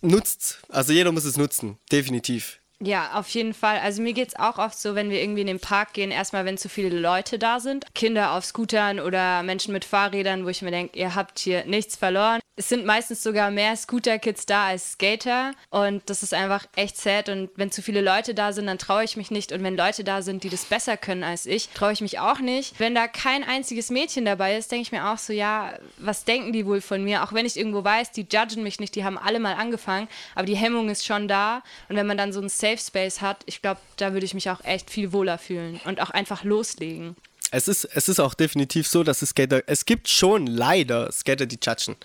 nutzt. 0.01 0.59
Also 0.69 0.93
jeder 0.93 1.11
muss 1.11 1.25
es 1.25 1.37
nutzen, 1.37 1.77
definitiv. 1.91 2.59
Ja, 2.79 3.13
auf 3.13 3.27
jeden 3.29 3.55
Fall. 3.55 3.79
Also 3.79 4.03
mir 4.03 4.13
geht 4.13 4.29
es 4.29 4.35
auch 4.35 4.59
oft 4.59 4.79
so, 4.79 4.93
wenn 4.93 5.09
wir 5.09 5.19
irgendwie 5.19 5.41
in 5.41 5.47
den 5.47 5.59
Park 5.59 5.93
gehen, 5.93 6.11
erstmal, 6.11 6.45
wenn 6.45 6.57
zu 6.57 6.69
viele 6.69 6.99
Leute 6.99 7.39
da 7.39 7.59
sind, 7.59 7.85
Kinder 7.95 8.33
auf 8.33 8.45
Scootern 8.45 8.99
oder 8.99 9.41
Menschen 9.41 9.73
mit 9.73 9.83
Fahrrädern, 9.83 10.45
wo 10.45 10.49
ich 10.49 10.61
mir 10.61 10.71
denke, 10.71 10.97
ihr 10.97 11.15
habt 11.15 11.39
hier 11.39 11.65
nichts 11.65 11.95
verloren. 11.95 12.39
Es 12.59 12.69
sind 12.69 12.87
meistens 12.87 13.21
sogar 13.21 13.51
mehr 13.51 13.75
Scooter-Kids 13.75 14.47
da 14.47 14.65
als 14.65 14.93
Skater 14.93 15.51
und 15.69 16.01
das 16.09 16.23
ist 16.23 16.33
einfach 16.33 16.65
echt 16.75 16.97
sad 16.97 17.29
und 17.29 17.51
wenn 17.55 17.69
zu 17.71 17.83
viele 17.83 18.01
Leute 18.01 18.33
da 18.33 18.51
sind, 18.51 18.65
dann 18.65 18.79
traue 18.79 19.03
ich 19.03 19.15
mich 19.15 19.29
nicht 19.29 19.51
und 19.51 19.61
wenn 19.61 19.77
Leute 19.77 20.03
da 20.03 20.23
sind, 20.23 20.43
die 20.43 20.49
das 20.49 20.65
besser 20.65 20.97
können 20.97 21.23
als 21.23 21.45
ich, 21.45 21.69
traue 21.69 21.91
ich 21.91 22.01
mich 22.01 22.17
auch 22.17 22.39
nicht. 22.39 22.79
Wenn 22.79 22.95
da 22.95 23.07
kein 23.07 23.43
einziges 23.43 23.91
Mädchen 23.91 24.25
dabei 24.25 24.57
ist, 24.57 24.71
denke 24.71 24.81
ich 24.81 24.91
mir 24.91 25.11
auch 25.11 25.19
so, 25.19 25.33
ja, 25.33 25.77
was 25.99 26.23
denken 26.23 26.51
die 26.51 26.65
wohl 26.65 26.81
von 26.81 27.03
mir? 27.03 27.23
Auch 27.23 27.31
wenn 27.31 27.45
ich 27.45 27.57
irgendwo 27.57 27.83
weiß, 27.83 28.11
die 28.11 28.25
judgen 28.27 28.63
mich 28.63 28.79
nicht, 28.79 28.95
die 28.95 29.03
haben 29.03 29.19
alle 29.19 29.39
mal 29.39 29.53
angefangen, 29.53 30.07
aber 30.33 30.47
die 30.47 30.57
Hemmung 30.57 30.89
ist 30.89 31.05
schon 31.05 31.27
da 31.27 31.61
und 31.89 31.95
wenn 31.95 32.07
man 32.07 32.17
dann 32.17 32.33
so 32.33 32.41
ein 32.41 32.49
Safe 32.49 32.79
Space 32.79 33.21
hat, 33.21 33.43
ich 33.45 33.61
glaube, 33.61 33.81
da 33.97 34.13
würde 34.13 34.25
ich 34.25 34.33
mich 34.33 34.49
auch 34.49 34.63
echt 34.63 34.89
viel 34.89 35.13
wohler 35.13 35.37
fühlen 35.37 35.79
und 35.85 36.01
auch 36.01 36.09
einfach 36.09 36.43
loslegen. 36.43 37.15
Es 37.51 37.67
ist, 37.67 37.85
es 37.85 38.09
ist 38.09 38.19
auch 38.19 38.33
definitiv 38.33 38.87
so, 38.87 39.03
dass 39.03 39.21
es 39.21 39.29
Skater, 39.29 39.63
es 39.67 39.85
gibt 39.85 40.09
schon 40.09 40.47
leider 40.47 41.11
Skater, 41.11 41.45
die 41.45 41.59
judgen. 41.61 41.95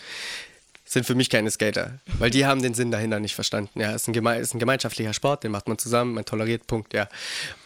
Sind 0.93 1.07
für 1.07 1.15
mich 1.15 1.31
keine 1.31 1.51
Skater, 1.51 1.99
weil 2.19 2.31
die 2.31 2.45
haben 2.45 2.63
den 2.63 2.75
Sinn 2.75 2.91
dahinter 2.91 3.19
nicht 3.19 3.35
verstanden. 3.35 3.81
Ja, 3.81 3.91
es 3.91 4.03
ist 4.03 4.09
ein, 4.09 4.13
geme 4.13 4.39
ist 4.39 4.55
ein 4.55 4.59
gemeinschaftlicher 4.59 5.15
Sport, 5.15 5.43
den 5.45 5.51
macht 5.51 5.67
man 5.67 5.79
zusammen, 5.79 6.13
man 6.15 6.25
toleriert, 6.25 6.67
Punkt, 6.67 6.93
ja. 6.93 7.09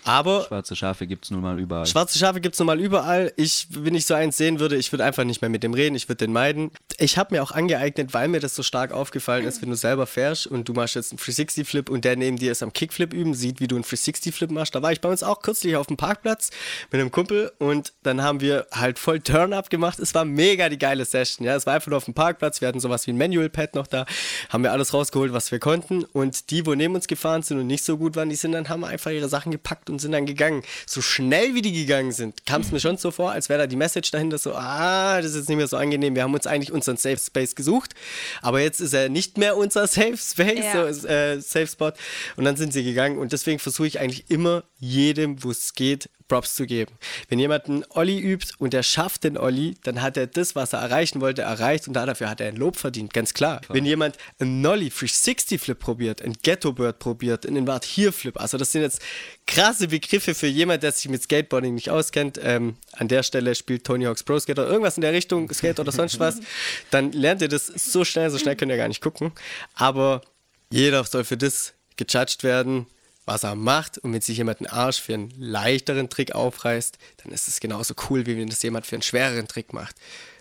Aber 0.04 0.44
schwarze 0.46 0.76
Schafe 0.76 1.08
gibt 1.08 1.24
es 1.24 1.32
nun 1.32 1.40
mal 1.40 1.58
überall. 1.58 1.86
Schwarze 1.86 2.16
Schafe 2.16 2.40
gibt 2.40 2.54
es 2.54 2.60
nun 2.60 2.66
mal 2.66 2.80
überall. 2.80 3.32
Ich, 3.36 3.66
wenn 3.70 3.96
ich 3.96 4.06
so 4.06 4.14
eins 4.14 4.36
sehen 4.36 4.60
würde, 4.60 4.76
ich 4.76 4.92
würde 4.92 5.04
einfach 5.04 5.24
nicht 5.24 5.40
mehr 5.40 5.48
mit 5.48 5.64
dem 5.64 5.74
reden, 5.74 5.96
ich 5.96 6.08
würde 6.08 6.24
den 6.24 6.32
meiden. 6.32 6.70
Ich 6.98 7.18
habe 7.18 7.34
mir 7.34 7.42
auch 7.42 7.50
angeeignet, 7.50 8.14
weil 8.14 8.28
mir 8.28 8.38
das 8.38 8.54
so 8.54 8.62
stark 8.62 8.92
aufgefallen 8.92 9.44
ist, 9.44 9.60
wenn 9.62 9.70
du 9.70 9.76
selber 9.76 10.06
fährst 10.06 10.46
und 10.46 10.68
du 10.68 10.74
machst 10.74 10.94
jetzt 10.94 11.10
einen 11.10 11.18
360-Flip 11.18 11.90
und 11.90 12.04
der 12.04 12.14
neben 12.14 12.36
dir 12.36 12.52
ist 12.52 12.62
am 12.62 12.72
Kickflip 12.72 13.12
üben, 13.12 13.34
sieht, 13.34 13.58
wie 13.58 13.66
du 13.66 13.74
einen 13.74 13.84
360-Flip 13.84 14.52
machst. 14.52 14.76
Da 14.76 14.82
war 14.82 14.92
ich 14.92 15.00
bei 15.00 15.08
uns 15.08 15.24
auch 15.24 15.42
kürzlich 15.42 15.74
auf 15.74 15.88
dem 15.88 15.96
Parkplatz 15.96 16.50
mit 16.92 17.00
einem 17.00 17.10
Kumpel 17.10 17.50
und 17.58 17.92
dann 18.04 18.22
haben 18.22 18.40
wir 18.40 18.68
halt 18.70 19.00
voll 19.00 19.18
Turn-Up 19.18 19.70
gemacht. 19.70 19.98
Es 19.98 20.14
war 20.14 20.24
mega 20.24 20.68
die 20.68 20.78
geile 20.78 21.04
Session. 21.04 21.44
Ja, 21.44 21.56
es 21.56 21.66
war 21.66 21.74
einfach 21.74 21.88
nur 21.88 21.96
auf 21.96 22.04
dem 22.04 22.14
Parkplatz. 22.14 22.60
Wir 22.60 22.68
hatten 22.68 22.78
sowas 22.78 23.08
wie 23.08 23.15
ein 23.16 23.18
Manual-Pad 23.18 23.74
noch 23.74 23.86
da, 23.86 24.06
haben 24.48 24.62
wir 24.62 24.72
alles 24.72 24.92
rausgeholt, 24.92 25.32
was 25.32 25.50
wir 25.50 25.58
konnten. 25.58 26.04
Und 26.04 26.50
die, 26.50 26.66
wo 26.66 26.74
neben 26.74 26.94
uns 26.94 27.06
gefahren 27.06 27.42
sind 27.42 27.58
und 27.58 27.66
nicht 27.66 27.84
so 27.84 27.96
gut 27.96 28.16
waren, 28.16 28.28
die 28.28 28.36
sind 28.36 28.52
dann, 28.52 28.68
haben 28.68 28.84
einfach 28.84 29.10
ihre 29.10 29.28
Sachen 29.28 29.52
gepackt 29.52 29.90
und 29.90 30.00
sind 30.00 30.12
dann 30.12 30.26
gegangen. 30.26 30.62
So 30.86 31.02
schnell 31.02 31.54
wie 31.54 31.62
die 31.62 31.72
gegangen 31.72 32.12
sind, 32.12 32.46
kam 32.46 32.60
es 32.60 32.72
mir 32.72 32.80
schon 32.80 32.96
so 32.96 33.10
vor, 33.10 33.32
als 33.32 33.48
wäre 33.48 33.60
da 33.60 33.66
die 33.66 33.76
Message 33.76 34.10
dahinter 34.10 34.38
so, 34.38 34.54
ah, 34.54 35.20
das 35.20 35.32
ist 35.32 35.36
jetzt 35.36 35.48
nicht 35.48 35.58
mehr 35.58 35.68
so 35.68 35.76
angenehm. 35.76 36.14
Wir 36.14 36.22
haben 36.22 36.34
uns 36.34 36.46
eigentlich 36.46 36.72
unseren 36.72 36.96
Safe 36.96 37.18
Space 37.18 37.54
gesucht, 37.54 37.94
aber 38.42 38.60
jetzt 38.60 38.80
ist 38.80 38.92
er 38.92 39.08
nicht 39.08 39.38
mehr 39.38 39.56
unser 39.56 39.86
Safe 39.86 40.16
Space, 40.16 40.64
ja. 40.64 40.92
so, 40.92 41.08
äh, 41.08 41.40
Safe 41.40 41.66
Spot. 41.66 41.92
Und 42.36 42.44
dann 42.44 42.56
sind 42.56 42.72
sie 42.72 42.84
gegangen 42.84 43.18
und 43.18 43.32
deswegen 43.32 43.58
versuche 43.58 43.86
ich 43.86 44.00
eigentlich 44.00 44.30
immer 44.30 44.64
jedem, 44.78 45.42
wo 45.42 45.50
es 45.50 45.74
geht, 45.74 46.08
Props 46.28 46.54
zu 46.54 46.66
geben. 46.66 46.92
Wenn 47.28 47.38
jemand 47.38 47.66
einen 47.66 47.84
Olli 47.90 48.18
übt 48.18 48.54
und 48.58 48.74
er 48.74 48.82
schafft 48.82 49.24
den 49.24 49.38
Olli, 49.38 49.76
dann 49.84 50.02
hat 50.02 50.16
er 50.16 50.26
das, 50.26 50.56
was 50.56 50.72
er 50.72 50.80
erreichen 50.80 51.20
wollte, 51.20 51.42
erreicht 51.42 51.88
und 51.88 51.94
dafür 51.94 52.28
hat 52.28 52.40
er 52.40 52.48
ein 52.48 52.56
Lob 52.56 52.76
verdient, 52.76 53.12
ganz 53.12 53.34
klar. 53.34 53.60
klar. 53.60 53.74
Wenn 53.74 53.84
jemand 53.84 54.16
einen 54.38 54.60
Nolli 54.60 54.90
360 54.90 55.60
Flip 55.60 55.78
probiert, 55.78 56.22
einen 56.22 56.34
Ghetto 56.42 56.72
Bird 56.72 56.98
probiert, 56.98 57.46
einen 57.46 57.66
Wart 57.66 57.84
hier 57.84 58.12
Flip, 58.12 58.38
also 58.40 58.58
das 58.58 58.72
sind 58.72 58.82
jetzt 58.82 59.00
krasse 59.46 59.88
Begriffe 59.88 60.34
für 60.34 60.46
jemand, 60.46 60.82
der 60.82 60.92
sich 60.92 61.08
mit 61.08 61.22
Skateboarding 61.22 61.74
nicht 61.74 61.90
auskennt. 61.90 62.38
Ähm, 62.42 62.76
an 62.92 63.08
der 63.08 63.22
Stelle 63.22 63.54
spielt 63.54 63.84
Tony 63.84 64.04
Hawk's 64.04 64.22
Pro 64.22 64.38
Skater 64.38 64.66
irgendwas 64.66 64.96
in 64.96 65.02
der 65.02 65.12
Richtung, 65.12 65.52
Skate 65.52 65.80
oder 65.80 65.92
sonst 65.92 66.18
was, 66.18 66.40
dann 66.90 67.12
lernt 67.12 67.42
ihr 67.42 67.48
das 67.48 67.66
so 67.66 68.04
schnell, 68.04 68.30
so 68.30 68.38
schnell 68.38 68.56
könnt 68.56 68.70
ihr 68.72 68.76
gar 68.76 68.88
nicht 68.88 69.00
gucken. 69.00 69.32
Aber 69.74 70.22
jeder 70.70 71.04
soll 71.04 71.24
für 71.24 71.36
das 71.36 71.74
gejudged 71.96 72.42
werden, 72.42 72.86
was 73.26 73.42
er 73.42 73.56
macht 73.56 73.98
und 73.98 74.12
wenn 74.12 74.20
sich 74.20 74.38
jemand 74.38 74.60
einen 74.60 74.68
Arsch 74.68 75.00
für 75.00 75.14
einen 75.14 75.30
leichteren 75.36 76.08
Trick 76.08 76.32
aufreißt, 76.32 76.96
dann 77.22 77.32
ist 77.32 77.48
es 77.48 77.60
genauso 77.60 77.94
cool, 78.08 78.24
wie 78.26 78.36
wenn 78.38 78.48
das 78.48 78.62
jemand 78.62 78.86
für 78.86 78.96
einen 78.96 79.02
schwereren 79.02 79.48
Trick 79.48 79.72
macht. 79.72 79.96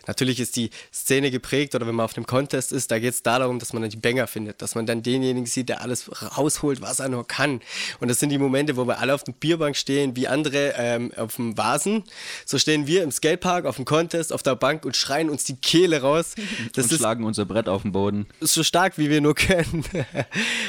Natürlich 0.08 0.40
ist 0.40 0.56
die 0.56 0.70
Szene 0.94 1.32
geprägt 1.32 1.76
oder 1.76 1.88
wenn 1.88 1.96
man 1.96 2.06
auf 2.06 2.16
einem 2.16 2.26
Contest 2.26 2.72
ist, 2.72 2.92
da 2.92 3.00
geht 3.00 3.14
es 3.14 3.24
darum, 3.24 3.60
dass 3.60 3.74
man 3.74 3.82
dann 3.82 3.92
die 3.92 3.98
Banger 3.98 4.28
findet, 4.28 4.62
dass 4.62 4.76
man 4.76 4.86
dann 4.86 5.04
denjenigen 5.04 5.46
sieht, 5.46 5.70
der 5.70 5.82
alles 5.82 6.10
rausholt, 6.38 6.82
was 6.82 7.00
er 7.00 7.10
nur 7.10 7.28
kann. 7.28 7.62
Und 8.00 8.08
das 8.08 8.20
sind 8.20 8.30
die 8.30 8.38
Momente, 8.38 8.78
wo 8.78 8.86
wir 8.86 9.00
alle 9.00 9.14
auf 9.14 9.24
der 9.24 9.34
Bierbank 9.34 9.76
stehen, 9.76 10.16
wie 10.16 10.28
andere 10.28 10.74
ähm, 10.78 11.12
auf 11.16 11.36
dem 11.36 11.58
Vasen. 11.58 12.04
So 12.46 12.58
stehen 12.58 12.88
wir 12.88 13.04
im 13.04 13.12
Skatepark 13.12 13.66
auf 13.66 13.78
dem 13.78 13.86
Contest 13.86 14.34
auf 14.34 14.44
der 14.44 14.56
Bank 14.56 14.86
und 14.86 14.96
schreien 14.96 15.30
uns 15.30 15.44
die 15.44 15.56
Kehle 15.56 16.02
raus. 16.02 16.36
Das 16.74 16.86
und 16.86 16.94
ist, 16.94 16.98
schlagen 17.00 17.24
unser 17.24 17.46
Brett 17.46 17.70
auf 17.70 17.84
den 17.84 17.92
Boden. 17.92 18.28
Ist 18.40 18.54
so 18.54 18.64
stark, 18.64 18.98
wie 18.98 19.10
wir 19.10 19.22
nur 19.22 19.36
können. 19.36 19.84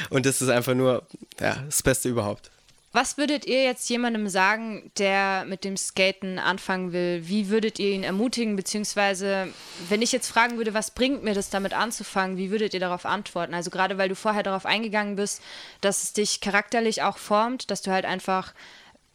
und 0.09 0.25
das 0.25 0.41
ist 0.41 0.49
einfach 0.49 0.73
nur 0.73 1.05
ja, 1.39 1.63
das 1.65 1.81
Beste 1.81 2.09
überhaupt. 2.09 2.51
Was 2.93 3.17
würdet 3.17 3.45
ihr 3.45 3.63
jetzt 3.63 3.89
jemandem 3.89 4.29
sagen, 4.29 4.91
der 4.97 5.45
mit 5.45 5.65
dem 5.65 5.75
Skaten 5.75 6.39
anfangen 6.39 6.93
will? 6.93 7.21
Wie 7.27 7.49
würdet 7.49 7.79
ihr 7.79 7.91
ihn 7.91 8.03
ermutigen? 8.03 8.55
Beziehungsweise, 8.55 9.53
wenn 9.89 10.01
ich 10.01 10.13
jetzt 10.13 10.29
fragen 10.29 10.57
würde, 10.57 10.73
was 10.73 10.91
bringt 10.91 11.21
mir 11.21 11.33
das 11.33 11.49
damit 11.49 11.73
anzufangen, 11.73 12.37
wie 12.37 12.49
würdet 12.49 12.73
ihr 12.73 12.79
darauf 12.79 13.05
antworten? 13.05 13.53
Also 13.53 13.69
gerade 13.71 13.97
weil 13.97 14.09
du 14.09 14.15
vorher 14.15 14.41
darauf 14.41 14.65
eingegangen 14.65 15.17
bist, 15.17 15.41
dass 15.81 16.03
es 16.03 16.13
dich 16.13 16.39
charakterlich 16.39 17.03
auch 17.03 17.17
formt, 17.17 17.69
dass 17.69 17.81
du 17.81 17.91
halt 17.91 18.05
einfach, 18.05 18.53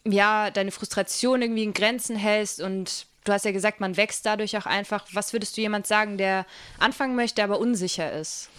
ja, 0.05 0.51
deine 0.51 0.71
Frustration 0.71 1.41
irgendwie 1.41 1.63
in 1.63 1.73
Grenzen 1.73 2.15
hältst 2.15 2.61
und 2.61 3.07
du 3.23 3.33
hast 3.33 3.43
ja 3.43 3.51
gesagt, 3.51 3.79
man 3.79 3.97
wächst 3.97 4.25
dadurch 4.25 4.55
auch 4.55 4.67
einfach. 4.67 5.07
Was 5.13 5.33
würdest 5.33 5.57
du 5.57 5.61
jemand 5.61 5.87
sagen, 5.87 6.19
der 6.19 6.45
anfangen 6.77 7.15
möchte, 7.15 7.43
aber 7.43 7.57
unsicher 7.59 8.13
ist? 8.13 8.49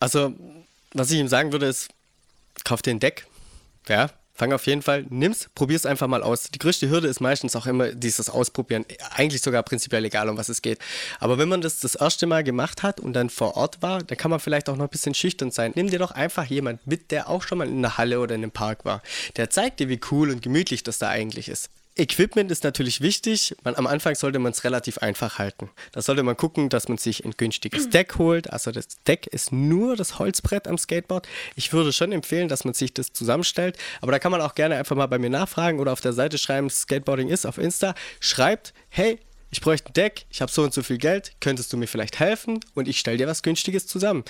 Also, 0.00 0.34
was 0.92 1.12
ich 1.12 1.20
ihm 1.20 1.28
sagen 1.28 1.52
würde, 1.52 1.66
ist, 1.66 1.90
kauf 2.64 2.82
dir 2.82 2.90
ein 2.90 3.00
Deck. 3.00 3.26
Ja, 3.88 4.10
Fang 4.42 4.52
auf 4.52 4.66
jeden 4.66 4.82
Fall, 4.82 5.06
nimm's, 5.08 5.48
probier's 5.54 5.86
einfach 5.86 6.08
mal 6.08 6.20
aus. 6.20 6.50
Die 6.50 6.58
größte 6.58 6.90
Hürde 6.90 7.06
ist 7.06 7.20
meistens 7.20 7.54
auch 7.54 7.66
immer 7.66 7.92
dieses 7.92 8.28
Ausprobieren. 8.28 8.84
Eigentlich 9.14 9.40
sogar 9.40 9.62
prinzipiell 9.62 10.04
egal, 10.04 10.28
um 10.28 10.36
was 10.36 10.48
es 10.48 10.62
geht. 10.62 10.80
Aber 11.20 11.38
wenn 11.38 11.48
man 11.48 11.60
das 11.60 11.78
das 11.78 11.94
erste 11.94 12.26
Mal 12.26 12.42
gemacht 12.42 12.82
hat 12.82 12.98
und 12.98 13.12
dann 13.12 13.30
vor 13.30 13.56
Ort 13.56 13.82
war, 13.82 14.02
dann 14.02 14.18
kann 14.18 14.32
man 14.32 14.40
vielleicht 14.40 14.68
auch 14.68 14.74
noch 14.74 14.86
ein 14.86 14.90
bisschen 14.90 15.14
schüchtern 15.14 15.52
sein. 15.52 15.70
Nimm 15.76 15.90
dir 15.90 16.00
doch 16.00 16.10
einfach 16.10 16.44
jemand 16.46 16.84
mit, 16.88 17.12
der 17.12 17.28
auch 17.28 17.44
schon 17.44 17.58
mal 17.58 17.68
in 17.68 17.82
der 17.82 17.98
Halle 17.98 18.18
oder 18.18 18.34
in 18.34 18.42
einem 18.42 18.50
Park 18.50 18.84
war. 18.84 19.00
Der 19.36 19.48
zeigt 19.48 19.78
dir, 19.78 19.88
wie 19.88 20.00
cool 20.10 20.30
und 20.30 20.42
gemütlich 20.42 20.82
das 20.82 20.98
da 20.98 21.08
eigentlich 21.08 21.48
ist. 21.48 21.70
Equipment 21.94 22.50
ist 22.50 22.64
natürlich 22.64 23.02
wichtig. 23.02 23.54
Man, 23.64 23.76
am 23.76 23.86
Anfang 23.86 24.14
sollte 24.14 24.38
man 24.38 24.52
es 24.52 24.64
relativ 24.64 24.98
einfach 24.98 25.38
halten. 25.38 25.70
Da 25.92 26.00
sollte 26.00 26.22
man 26.22 26.36
gucken, 26.36 26.70
dass 26.70 26.88
man 26.88 26.96
sich 26.96 27.24
ein 27.24 27.32
günstiges 27.36 27.90
Deck 27.90 28.16
holt. 28.16 28.50
Also 28.50 28.70
das 28.72 28.86
Deck 29.06 29.26
ist 29.26 29.52
nur 29.52 29.94
das 29.94 30.18
Holzbrett 30.18 30.68
am 30.68 30.78
Skateboard. 30.78 31.28
Ich 31.54 31.72
würde 31.72 31.92
schon 31.92 32.12
empfehlen, 32.12 32.48
dass 32.48 32.64
man 32.64 32.72
sich 32.72 32.94
das 32.94 33.12
zusammenstellt. 33.12 33.76
Aber 34.00 34.10
da 34.10 34.18
kann 34.18 34.32
man 34.32 34.40
auch 34.40 34.54
gerne 34.54 34.76
einfach 34.76 34.96
mal 34.96 35.06
bei 35.06 35.18
mir 35.18 35.30
nachfragen 35.30 35.80
oder 35.80 35.92
auf 35.92 36.00
der 36.00 36.14
Seite 36.14 36.38
schreiben, 36.38 36.70
Skateboarding 36.70 37.28
ist 37.28 37.44
auf 37.44 37.58
Insta. 37.58 37.94
Schreibt, 38.20 38.72
hey, 38.88 39.18
ich 39.50 39.60
bräuchte 39.60 39.90
ein 39.90 39.92
Deck, 39.92 40.24
ich 40.30 40.40
habe 40.40 40.50
so 40.50 40.62
und 40.62 40.72
so 40.72 40.82
viel 40.82 40.96
Geld, 40.96 41.32
könntest 41.40 41.72
du 41.74 41.76
mir 41.76 41.86
vielleicht 41.86 42.18
helfen 42.18 42.60
und 42.74 42.88
ich 42.88 42.98
stelle 42.98 43.18
dir 43.18 43.26
was 43.26 43.42
Günstiges 43.42 43.86
zusammen. 43.86 44.24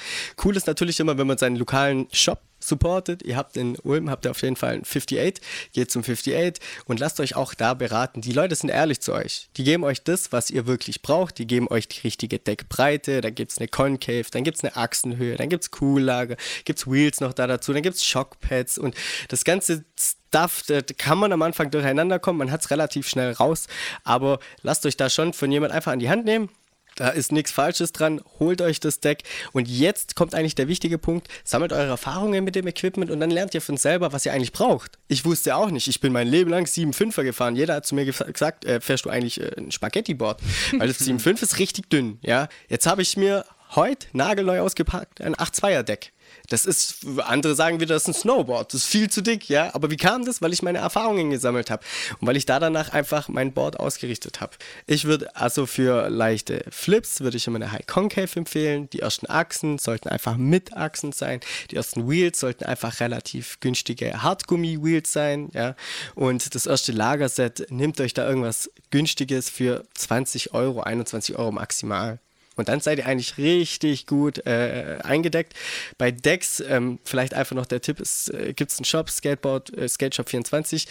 Cool 0.44 0.56
ist 0.56 0.66
natürlich 0.66 0.98
immer, 0.98 1.16
wenn 1.16 1.28
man 1.28 1.38
seinen 1.38 1.54
lokalen 1.54 2.08
Shop 2.12 2.40
supportet. 2.62 3.22
Ihr 3.22 3.36
habt 3.36 3.56
in 3.56 3.76
Ulm, 3.80 4.10
habt 4.10 4.24
ihr 4.24 4.30
auf 4.30 4.42
jeden 4.42 4.56
Fall 4.56 4.74
ein 4.74 4.82
58, 4.82 5.42
geht 5.72 5.90
zum 5.90 6.02
58 6.02 6.62
und 6.86 7.00
lasst 7.00 7.20
euch 7.20 7.36
auch 7.36 7.54
da 7.54 7.74
beraten. 7.74 8.20
Die 8.20 8.32
Leute 8.32 8.54
sind 8.54 8.70
ehrlich 8.70 9.00
zu 9.00 9.12
euch. 9.12 9.48
Die 9.56 9.64
geben 9.64 9.84
euch 9.84 10.02
das, 10.02 10.32
was 10.32 10.50
ihr 10.50 10.66
wirklich 10.66 11.02
braucht. 11.02 11.38
Die 11.38 11.46
geben 11.46 11.68
euch 11.68 11.88
die 11.88 12.00
richtige 12.00 12.38
Deckbreite, 12.38 13.20
dann 13.20 13.34
gibt 13.34 13.52
es 13.52 13.58
eine 13.58 13.68
Concave, 13.68 14.26
dann 14.30 14.44
gibt 14.44 14.58
es 14.58 14.64
eine 14.64 14.76
Achsenhöhe, 14.76 15.36
dann 15.36 15.48
gibt 15.48 15.64
es 15.64 15.70
Coollager, 15.70 16.36
gibt 16.64 16.78
es 16.78 16.86
Wheels 16.86 17.20
noch 17.20 17.32
da 17.32 17.46
dazu, 17.46 17.72
dann 17.72 17.82
gibt 17.82 17.96
es 17.96 18.04
Shockpads 18.04 18.78
und 18.78 18.94
das 19.28 19.44
ganze 19.44 19.84
Stuff, 19.98 20.62
da 20.66 20.80
kann 20.80 21.18
man 21.18 21.32
am 21.32 21.42
Anfang 21.42 21.70
durcheinander 21.70 22.18
kommen, 22.18 22.38
man 22.38 22.50
hat 22.50 22.62
es 22.62 22.70
relativ 22.70 23.08
schnell 23.08 23.32
raus, 23.32 23.66
aber 24.04 24.38
lasst 24.62 24.86
euch 24.86 24.96
da 24.96 25.10
schon 25.10 25.32
von 25.32 25.52
jemand 25.52 25.72
einfach 25.72 25.92
an 25.92 25.98
die 25.98 26.08
Hand 26.08 26.24
nehmen, 26.24 26.48
da 26.96 27.08
ist 27.08 27.32
nichts 27.32 27.50
Falsches 27.50 27.92
dran. 27.92 28.20
Holt 28.38 28.60
euch 28.60 28.80
das 28.80 29.00
Deck. 29.00 29.22
Und 29.52 29.68
jetzt 29.68 30.16
kommt 30.16 30.34
eigentlich 30.34 30.54
der 30.54 30.68
wichtige 30.68 30.98
Punkt. 30.98 31.28
Sammelt 31.44 31.72
eure 31.72 31.88
Erfahrungen 31.88 32.44
mit 32.44 32.54
dem 32.54 32.66
Equipment 32.66 33.10
und 33.10 33.20
dann 33.20 33.30
lernt 33.30 33.54
ihr 33.54 33.60
von 33.62 33.76
selber, 33.76 34.12
was 34.12 34.26
ihr 34.26 34.32
eigentlich 34.32 34.52
braucht. 34.52 34.98
Ich 35.08 35.24
wusste 35.24 35.56
auch 35.56 35.70
nicht. 35.70 35.88
Ich 35.88 36.00
bin 36.00 36.12
mein 36.12 36.28
Leben 36.28 36.50
lang 36.50 36.64
7,5er 36.64 37.24
gefahren. 37.24 37.56
Jeder 37.56 37.74
hat 37.74 37.86
zu 37.86 37.94
mir 37.94 38.04
gesagt, 38.04 38.64
äh, 38.64 38.80
fährst 38.80 39.04
du 39.04 39.10
eigentlich 39.10 39.40
äh, 39.40 39.52
ein 39.56 39.70
Spaghetti-Board? 39.70 40.40
Weil 40.78 40.88
das 40.88 41.00
7,5 41.06 41.42
ist 41.42 41.58
richtig 41.58 41.88
dünn. 41.90 42.18
Ja? 42.22 42.48
Jetzt 42.68 42.86
habe 42.86 43.02
ich 43.02 43.16
mir 43.16 43.44
heute 43.74 44.06
nagelneu 44.12 44.60
ausgepackt 44.60 45.20
ein 45.20 45.34
8,2er 45.34 45.82
Deck. 45.82 46.12
Das 46.48 46.66
ist, 46.66 47.06
andere 47.18 47.54
sagen 47.54 47.80
wieder, 47.80 47.94
das 47.94 48.02
ist 48.02 48.08
ein 48.08 48.14
Snowboard, 48.14 48.74
das 48.74 48.82
ist 48.82 48.86
viel 48.86 49.08
zu 49.08 49.22
dick, 49.22 49.48
ja. 49.48 49.74
Aber 49.74 49.90
wie 49.90 49.96
kam 49.96 50.24
das? 50.24 50.42
Weil 50.42 50.52
ich 50.52 50.62
meine 50.62 50.78
Erfahrungen 50.78 51.30
gesammelt 51.30 51.70
habe 51.70 51.82
und 52.20 52.26
weil 52.26 52.36
ich 52.36 52.46
da 52.46 52.60
danach 52.60 52.92
einfach 52.92 53.28
mein 53.28 53.52
Board 53.52 53.80
ausgerichtet 53.80 54.40
habe. 54.40 54.52
Ich 54.86 55.04
würde 55.04 55.34
also 55.36 55.66
für 55.66 56.10
leichte 56.10 56.64
Flips 56.70 57.20
würde 57.20 57.36
ich 57.36 57.46
immer 57.46 57.56
eine 57.56 57.72
High 57.72 57.86
Concave 57.86 58.36
empfehlen. 58.36 58.90
Die 58.90 59.00
ersten 59.00 59.28
Achsen 59.28 59.78
sollten 59.78 60.08
einfach 60.08 60.36
mit 60.36 60.76
Achsen 60.76 61.12
sein. 61.12 61.40
Die 61.70 61.76
ersten 61.76 62.08
Wheels 62.08 62.40
sollten 62.40 62.64
einfach 62.64 63.00
relativ 63.00 63.60
günstige 63.60 64.22
Hartgummi-Wheels 64.22 65.12
sein, 65.12 65.50
ja. 65.54 65.74
Und 66.14 66.54
das 66.54 66.66
erste 66.66 66.92
Lagerset, 66.92 67.66
nehmt 67.70 68.00
euch 68.00 68.14
da 68.14 68.28
irgendwas 68.28 68.70
günstiges 68.90 69.48
für 69.48 69.84
20 69.94 70.54
Euro, 70.54 70.80
21 70.80 71.36
Euro 71.36 71.52
maximal. 71.52 72.18
Und 72.56 72.68
dann 72.68 72.80
seid 72.80 72.98
ihr 72.98 73.06
eigentlich 73.06 73.38
richtig 73.38 74.06
gut 74.06 74.46
äh, 74.46 74.98
eingedeckt. 75.02 75.54
Bei 75.98 76.10
Decks, 76.10 76.60
ähm, 76.60 76.98
vielleicht 77.04 77.34
einfach 77.34 77.56
noch 77.56 77.66
der 77.66 77.80
Tipp, 77.80 78.00
es 78.00 78.28
äh, 78.28 78.52
gibt 78.54 78.72
einen 78.76 78.84
Shop, 78.84 79.08
Skateboard, 79.08 79.76
äh, 79.76 79.88
Skateshop 79.88 80.28
24. 80.28 80.86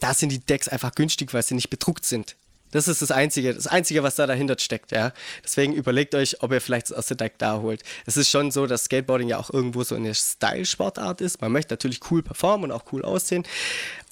Da 0.00 0.14
sind 0.14 0.30
die 0.30 0.40
Decks 0.40 0.66
einfach 0.66 0.94
günstig, 0.94 1.32
weil 1.32 1.42
sie 1.42 1.54
nicht 1.54 1.70
bedruckt 1.70 2.04
sind. 2.04 2.34
Das 2.72 2.88
ist 2.88 3.00
das 3.00 3.10
Einzige, 3.10 3.54
das 3.54 3.68
Einzige, 3.68 4.02
was 4.02 4.16
da 4.16 4.26
dahinter 4.26 4.56
steckt, 4.58 4.90
ja. 4.90 5.12
Deswegen 5.44 5.72
überlegt 5.72 6.14
euch, 6.14 6.42
ob 6.42 6.52
ihr 6.52 6.60
vielleicht 6.60 6.90
das 6.90 6.96
erste 6.96 7.16
Deck 7.16 7.38
da 7.38 7.60
holt. 7.60 7.82
Es 8.06 8.16
ist 8.16 8.28
schon 8.28 8.50
so, 8.50 8.66
dass 8.66 8.84
Skateboarding 8.84 9.28
ja 9.28 9.38
auch 9.38 9.50
irgendwo 9.50 9.84
so 9.84 9.94
eine 9.94 10.14
Style-Sportart 10.14 11.20
ist. 11.20 11.40
Man 11.40 11.52
möchte 11.52 11.72
natürlich 11.72 12.00
cool 12.10 12.22
performen 12.22 12.70
und 12.70 12.76
auch 12.76 12.92
cool 12.92 13.04
aussehen. 13.04 13.44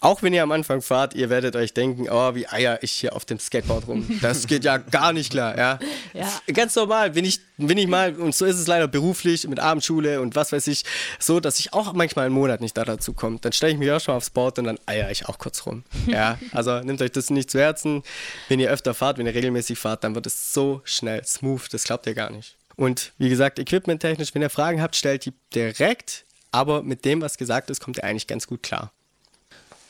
Auch 0.04 0.22
wenn 0.22 0.34
ihr 0.34 0.42
am 0.42 0.52
Anfang 0.52 0.82
fahrt, 0.82 1.14
ihr 1.14 1.30
werdet 1.30 1.56
euch 1.56 1.72
denken, 1.72 2.10
oh, 2.10 2.34
wie 2.34 2.46
eier 2.46 2.78
ich 2.82 2.92
hier 2.92 3.16
auf 3.16 3.24
dem 3.24 3.38
Skateboard 3.38 3.88
rum. 3.88 4.20
Das 4.20 4.46
geht 4.46 4.62
ja 4.62 4.76
gar 4.76 5.14
nicht 5.14 5.30
klar, 5.30 5.56
ja. 5.56 5.78
ja. 6.12 6.30
Ganz 6.52 6.74
normal, 6.74 7.14
wenn 7.14 7.24
ich, 7.24 7.40
wenn 7.56 7.78
ich 7.78 7.86
mal, 7.86 8.14
und 8.14 8.34
so 8.34 8.44
ist 8.44 8.58
es 8.58 8.66
leider 8.66 8.86
beruflich, 8.86 9.48
mit 9.48 9.60
Abendschule 9.60 10.20
und 10.20 10.36
was 10.36 10.52
weiß 10.52 10.66
ich, 10.66 10.84
so, 11.18 11.40
dass 11.40 11.58
ich 11.58 11.72
auch 11.72 11.94
manchmal 11.94 12.26
einen 12.26 12.34
Monat 12.34 12.60
nicht 12.60 12.76
da 12.76 12.84
dazu 12.84 13.14
komme. 13.14 13.38
Dann 13.40 13.52
stelle 13.52 13.72
ich 13.72 13.78
mich 13.78 13.90
auch 13.90 14.00
schon 14.00 14.14
aufs 14.14 14.28
Board 14.28 14.58
und 14.58 14.66
dann 14.66 14.78
eier 14.84 15.10
ich 15.10 15.26
auch 15.26 15.38
kurz 15.38 15.64
rum. 15.64 15.84
Ja, 16.06 16.38
also 16.52 16.80
nehmt 16.80 17.00
euch 17.00 17.12
das 17.12 17.30
nicht 17.30 17.50
zu 17.50 17.58
Herzen. 17.58 18.02
Wenn 18.48 18.60
ihr 18.60 18.70
öfter 18.70 18.92
fahrt, 18.92 19.16
wenn 19.16 19.24
ihr 19.24 19.34
regelmäßig 19.34 19.78
fahrt, 19.78 20.04
dann 20.04 20.14
wird 20.14 20.26
es 20.26 20.52
so 20.52 20.82
schnell 20.84 21.24
smooth, 21.24 21.72
das 21.72 21.84
glaubt 21.84 22.06
ihr 22.06 22.14
gar 22.14 22.30
nicht. 22.30 22.58
Und 22.76 23.12
wie 23.16 23.30
gesagt, 23.30 23.58
equipmenttechnisch, 23.58 24.34
wenn 24.34 24.42
ihr 24.42 24.50
Fragen 24.50 24.82
habt, 24.82 24.96
stellt 24.96 25.24
die 25.24 25.32
direkt. 25.54 26.26
Aber 26.52 26.82
mit 26.82 27.06
dem, 27.06 27.22
was 27.22 27.38
gesagt 27.38 27.70
ist, 27.70 27.80
kommt 27.80 27.96
ihr 27.96 28.04
eigentlich 28.04 28.26
ganz 28.26 28.46
gut 28.46 28.62
klar. 28.62 28.92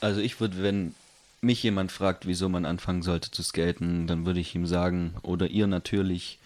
Also 0.04 0.20
ich 0.20 0.38
würde, 0.38 0.62
wenn 0.62 0.94
mich 1.40 1.62
jemand 1.62 1.90
fragt, 1.90 2.26
wieso 2.26 2.50
man 2.50 2.66
anfangen 2.66 3.02
sollte 3.02 3.30
zu 3.30 3.42
skaten, 3.42 4.06
dann 4.06 4.26
würde 4.26 4.38
ich 4.38 4.54
ihm 4.54 4.66
sagen, 4.66 5.14
oder 5.22 5.48
ihr 5.48 5.66
natürlich, 5.66 6.38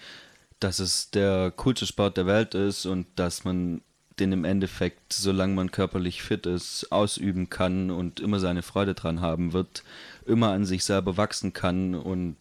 dass 0.60 0.78
es 0.78 1.10
der 1.10 1.52
coolste 1.56 1.84
Sport 1.84 2.16
der 2.16 2.26
Welt 2.26 2.54
ist 2.54 2.86
und 2.86 3.08
dass 3.16 3.42
man 3.42 3.80
den 4.20 4.30
im 4.30 4.44
Endeffekt, 4.44 5.12
solange 5.12 5.54
man 5.54 5.72
körperlich 5.72 6.22
fit 6.22 6.46
ist, 6.46 6.92
ausüben 6.92 7.50
kann 7.50 7.90
und 7.90 8.20
immer 8.20 8.38
seine 8.38 8.62
Freude 8.62 8.94
dran 8.94 9.20
haben 9.20 9.52
wird, 9.52 9.82
immer 10.24 10.52
an 10.52 10.64
sich 10.64 10.84
selber 10.84 11.16
wachsen 11.16 11.52
kann 11.52 11.96
und 11.96 12.36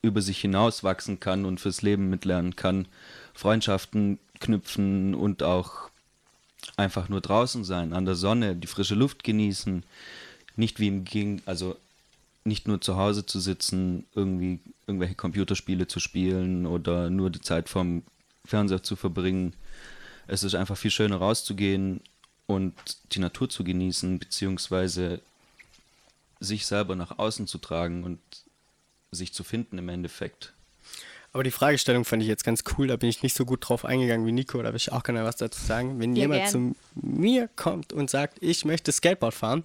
über 0.00 0.22
sich 0.22 0.38
hinaus 0.40 0.84
wachsen 0.84 1.18
kann 1.18 1.44
und 1.44 1.58
fürs 1.58 1.82
Leben 1.82 2.08
mitlernen 2.08 2.54
kann, 2.54 2.86
Freundschaften 3.34 4.20
knüpfen 4.38 5.16
und 5.16 5.42
auch 5.42 5.90
einfach 6.76 7.08
nur 7.08 7.20
draußen 7.20 7.64
sein, 7.64 7.92
an 7.92 8.04
der 8.04 8.14
Sonne, 8.14 8.56
die 8.56 8.66
frische 8.66 8.94
Luft 8.94 9.24
genießen, 9.24 9.84
nicht 10.56 10.80
wie 10.80 10.88
im 10.88 11.04
Gegen, 11.04 11.42
also 11.46 11.76
nicht 12.44 12.66
nur 12.66 12.80
zu 12.80 12.96
Hause 12.96 13.26
zu 13.26 13.40
sitzen, 13.40 14.06
irgendwie 14.14 14.60
irgendwelche 14.86 15.14
Computerspiele 15.14 15.86
zu 15.86 16.00
spielen 16.00 16.66
oder 16.66 17.10
nur 17.10 17.30
die 17.30 17.40
Zeit 17.40 17.68
vom 17.68 18.02
Fernseher 18.44 18.82
zu 18.82 18.96
verbringen. 18.96 19.54
Es 20.26 20.42
ist 20.42 20.54
einfach 20.54 20.76
viel 20.76 20.90
schöner 20.90 21.16
rauszugehen 21.16 22.00
und 22.46 22.74
die 23.12 23.18
Natur 23.18 23.48
zu 23.48 23.64
genießen, 23.64 24.18
beziehungsweise 24.18 25.20
sich 26.40 26.66
selber 26.66 26.96
nach 26.96 27.18
außen 27.18 27.46
zu 27.46 27.58
tragen 27.58 28.04
und 28.04 28.18
sich 29.10 29.32
zu 29.34 29.44
finden 29.44 29.78
im 29.78 29.88
Endeffekt. 29.88 30.52
Aber 31.32 31.44
die 31.44 31.50
Fragestellung 31.50 32.04
fand 32.04 32.22
ich 32.22 32.28
jetzt 32.28 32.42
ganz 32.42 32.64
cool, 32.76 32.86
da 32.86 32.96
bin 32.96 33.08
ich 33.10 33.22
nicht 33.22 33.36
so 33.36 33.44
gut 33.44 33.68
drauf 33.68 33.84
eingegangen 33.84 34.26
wie 34.26 34.32
Nico, 34.32 34.62
da 34.62 34.70
will 34.70 34.76
ich 34.76 34.92
auch 34.92 35.02
gerne 35.02 35.24
was 35.24 35.36
dazu 35.36 35.60
sagen. 35.60 36.00
Wenn 36.00 36.16
ja, 36.16 36.22
jemand 36.22 36.40
gern. 36.40 36.50
zu 36.50 36.76
mir 36.94 37.48
kommt 37.54 37.92
und 37.92 38.08
sagt, 38.08 38.38
ich 38.40 38.64
möchte 38.64 38.90
Skateboard 38.90 39.34
fahren, 39.34 39.64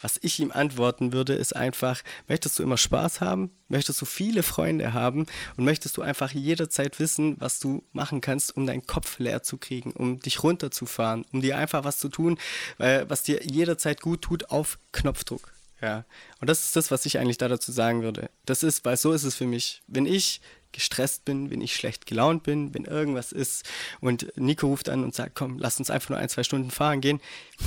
was 0.00 0.18
ich 0.22 0.40
ihm 0.40 0.50
antworten 0.50 1.12
würde, 1.12 1.34
ist 1.34 1.54
einfach, 1.54 2.02
möchtest 2.26 2.58
du 2.58 2.62
immer 2.62 2.78
Spaß 2.78 3.20
haben? 3.20 3.50
Möchtest 3.68 4.00
du 4.00 4.06
viele 4.06 4.42
Freunde 4.42 4.94
haben? 4.94 5.26
Und 5.56 5.64
möchtest 5.64 5.96
du 5.98 6.02
einfach 6.02 6.32
jederzeit 6.32 6.98
wissen, 6.98 7.36
was 7.38 7.60
du 7.60 7.84
machen 7.92 8.20
kannst, 8.20 8.56
um 8.56 8.66
deinen 8.66 8.86
Kopf 8.86 9.18
leer 9.18 9.42
zu 9.42 9.58
kriegen, 9.58 9.92
um 9.92 10.20
dich 10.20 10.42
runterzufahren, 10.42 11.26
um 11.32 11.42
dir 11.42 11.58
einfach 11.58 11.84
was 11.84 11.98
zu 11.98 12.08
tun, 12.08 12.38
was 12.78 13.22
dir 13.22 13.42
jederzeit 13.44 14.00
gut 14.00 14.22
tut 14.22 14.50
auf 14.50 14.78
Knopfdruck? 14.92 15.52
Ja, 15.82 16.06
und 16.40 16.48
das 16.48 16.64
ist 16.64 16.76
das, 16.76 16.90
was 16.90 17.04
ich 17.04 17.18
eigentlich 17.18 17.36
da 17.36 17.48
dazu 17.48 17.70
sagen 17.72 18.02
würde. 18.02 18.30
Das 18.46 18.62
ist, 18.62 18.86
weil 18.86 18.96
so 18.96 19.12
ist 19.12 19.24
es 19.24 19.34
für 19.34 19.44
mich. 19.46 19.82
Wenn 19.86 20.06
ich 20.06 20.40
gestresst 20.74 21.24
bin, 21.24 21.50
wenn 21.50 21.60
ich 21.60 21.74
schlecht 21.74 22.06
gelaunt 22.06 22.42
bin, 22.42 22.74
wenn 22.74 22.84
irgendwas 22.84 23.32
ist 23.32 23.64
und 24.00 24.36
Nico 24.36 24.66
ruft 24.66 24.88
an 24.88 25.02
und 25.02 25.14
sagt, 25.14 25.34
komm, 25.34 25.58
lass 25.58 25.78
uns 25.78 25.90
einfach 25.90 26.10
nur 26.10 26.18
ein, 26.18 26.28
zwei 26.28 26.42
Stunden 26.42 26.70
fahren 26.70 27.00
gehen. 27.00 27.20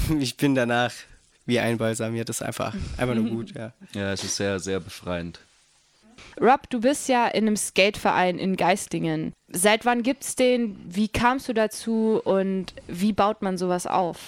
Ich 0.20 0.38
bin 0.38 0.56
danach 0.56 0.94
wie 1.46 1.60
einbalsamiert, 1.60 2.30
das 2.30 2.42
ist 2.42 2.46
einfach, 2.46 2.76
einfach 2.98 3.16
nur 3.16 3.30
gut, 3.30 3.56
ja. 3.56 3.74
Ja, 3.94 4.12
es 4.12 4.24
ist 4.24 4.36
sehr, 4.36 4.60
sehr 4.60 4.80
befreiend. 4.80 5.40
Rob, 6.40 6.70
du 6.70 6.82
bist 6.82 7.08
ja 7.08 7.28
in 7.28 7.48
einem 7.48 7.56
Skateverein 7.56 8.38
in 8.38 8.58
Geistingen. 8.58 9.34
Seit 9.48 9.86
wann 9.86 10.04
gibt's 10.04 10.36
den? 10.36 10.78
Wie 10.86 11.08
kamst 11.08 11.48
du 11.48 11.54
dazu 11.54 12.22
und 12.24 12.74
wie 12.88 13.14
baut 13.14 13.42
man 13.42 13.58
sowas 13.58 13.88
auf? 13.88 14.20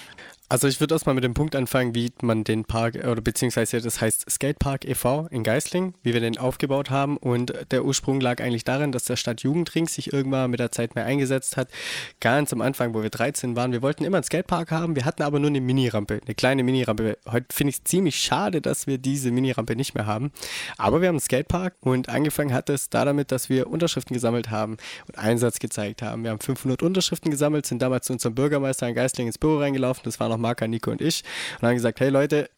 Also 0.52 0.66
ich 0.66 0.80
würde 0.80 0.96
erstmal 0.96 1.14
mit 1.14 1.22
dem 1.22 1.32
Punkt 1.32 1.54
anfangen, 1.54 1.94
wie 1.94 2.10
man 2.22 2.42
den 2.42 2.64
Park, 2.64 2.96
oder 2.96 3.20
beziehungsweise 3.20 3.80
das 3.80 4.00
heißt 4.00 4.28
Skatepark 4.28 4.84
e.V. 4.84 5.28
in 5.30 5.44
Geisling, 5.44 5.94
wie 6.02 6.12
wir 6.12 6.18
den 6.18 6.38
aufgebaut 6.38 6.90
haben. 6.90 7.18
Und 7.18 7.54
der 7.70 7.84
Ursprung 7.84 8.20
lag 8.20 8.42
eigentlich 8.42 8.64
darin, 8.64 8.90
dass 8.90 9.04
der 9.04 9.14
Stadtjugendring 9.14 9.86
sich 9.86 10.12
irgendwann 10.12 10.50
mit 10.50 10.58
der 10.58 10.72
Zeit 10.72 10.96
mehr 10.96 11.04
eingesetzt 11.04 11.56
hat. 11.56 11.68
Ganz 12.18 12.52
am 12.52 12.62
Anfang, 12.62 12.94
wo 12.94 13.02
wir 13.04 13.10
13 13.10 13.54
waren, 13.54 13.70
wir 13.70 13.80
wollten 13.80 14.02
immer 14.02 14.16
einen 14.16 14.24
Skatepark 14.24 14.72
haben, 14.72 14.96
wir 14.96 15.04
hatten 15.04 15.22
aber 15.22 15.38
nur 15.38 15.50
eine 15.50 15.60
Minirampe, 15.60 16.18
eine 16.26 16.34
kleine 16.34 16.64
Minirampe. 16.64 17.16
Heute 17.30 17.46
finde 17.50 17.70
ich 17.70 17.76
es 17.76 17.84
ziemlich 17.84 18.16
schade, 18.16 18.60
dass 18.60 18.88
wir 18.88 18.98
diese 18.98 19.30
Minirampe 19.30 19.76
nicht 19.76 19.94
mehr 19.94 20.06
haben. 20.06 20.32
Aber 20.78 21.00
wir 21.00 21.06
haben 21.06 21.14
einen 21.14 21.20
Skatepark 21.20 21.76
und 21.78 22.08
angefangen 22.08 22.52
hat 22.52 22.68
es 22.70 22.90
da 22.90 23.04
damit, 23.04 23.30
dass 23.30 23.50
wir 23.50 23.68
Unterschriften 23.68 24.14
gesammelt 24.14 24.50
haben 24.50 24.78
und 25.06 25.16
Einsatz 25.16 25.60
gezeigt 25.60 26.02
haben. 26.02 26.24
Wir 26.24 26.32
haben 26.32 26.40
500 26.40 26.82
Unterschriften 26.82 27.30
gesammelt, 27.30 27.66
sind 27.66 27.80
damals 27.80 28.06
zu 28.06 28.14
unserem 28.14 28.34
Bürgermeister 28.34 28.88
in 28.88 28.96
Geisling 28.96 29.28
ins 29.28 29.38
Büro 29.38 29.60
reingelaufen. 29.60 30.02
Das 30.02 30.18
war 30.18 30.28
noch 30.28 30.39
Marka, 30.40 30.66
Nico 30.66 30.90
und 30.90 31.00
ich 31.00 31.22
und 31.60 31.68
haben 31.68 31.74
gesagt, 31.74 32.00
hey 32.00 32.08
Leute, 32.08 32.50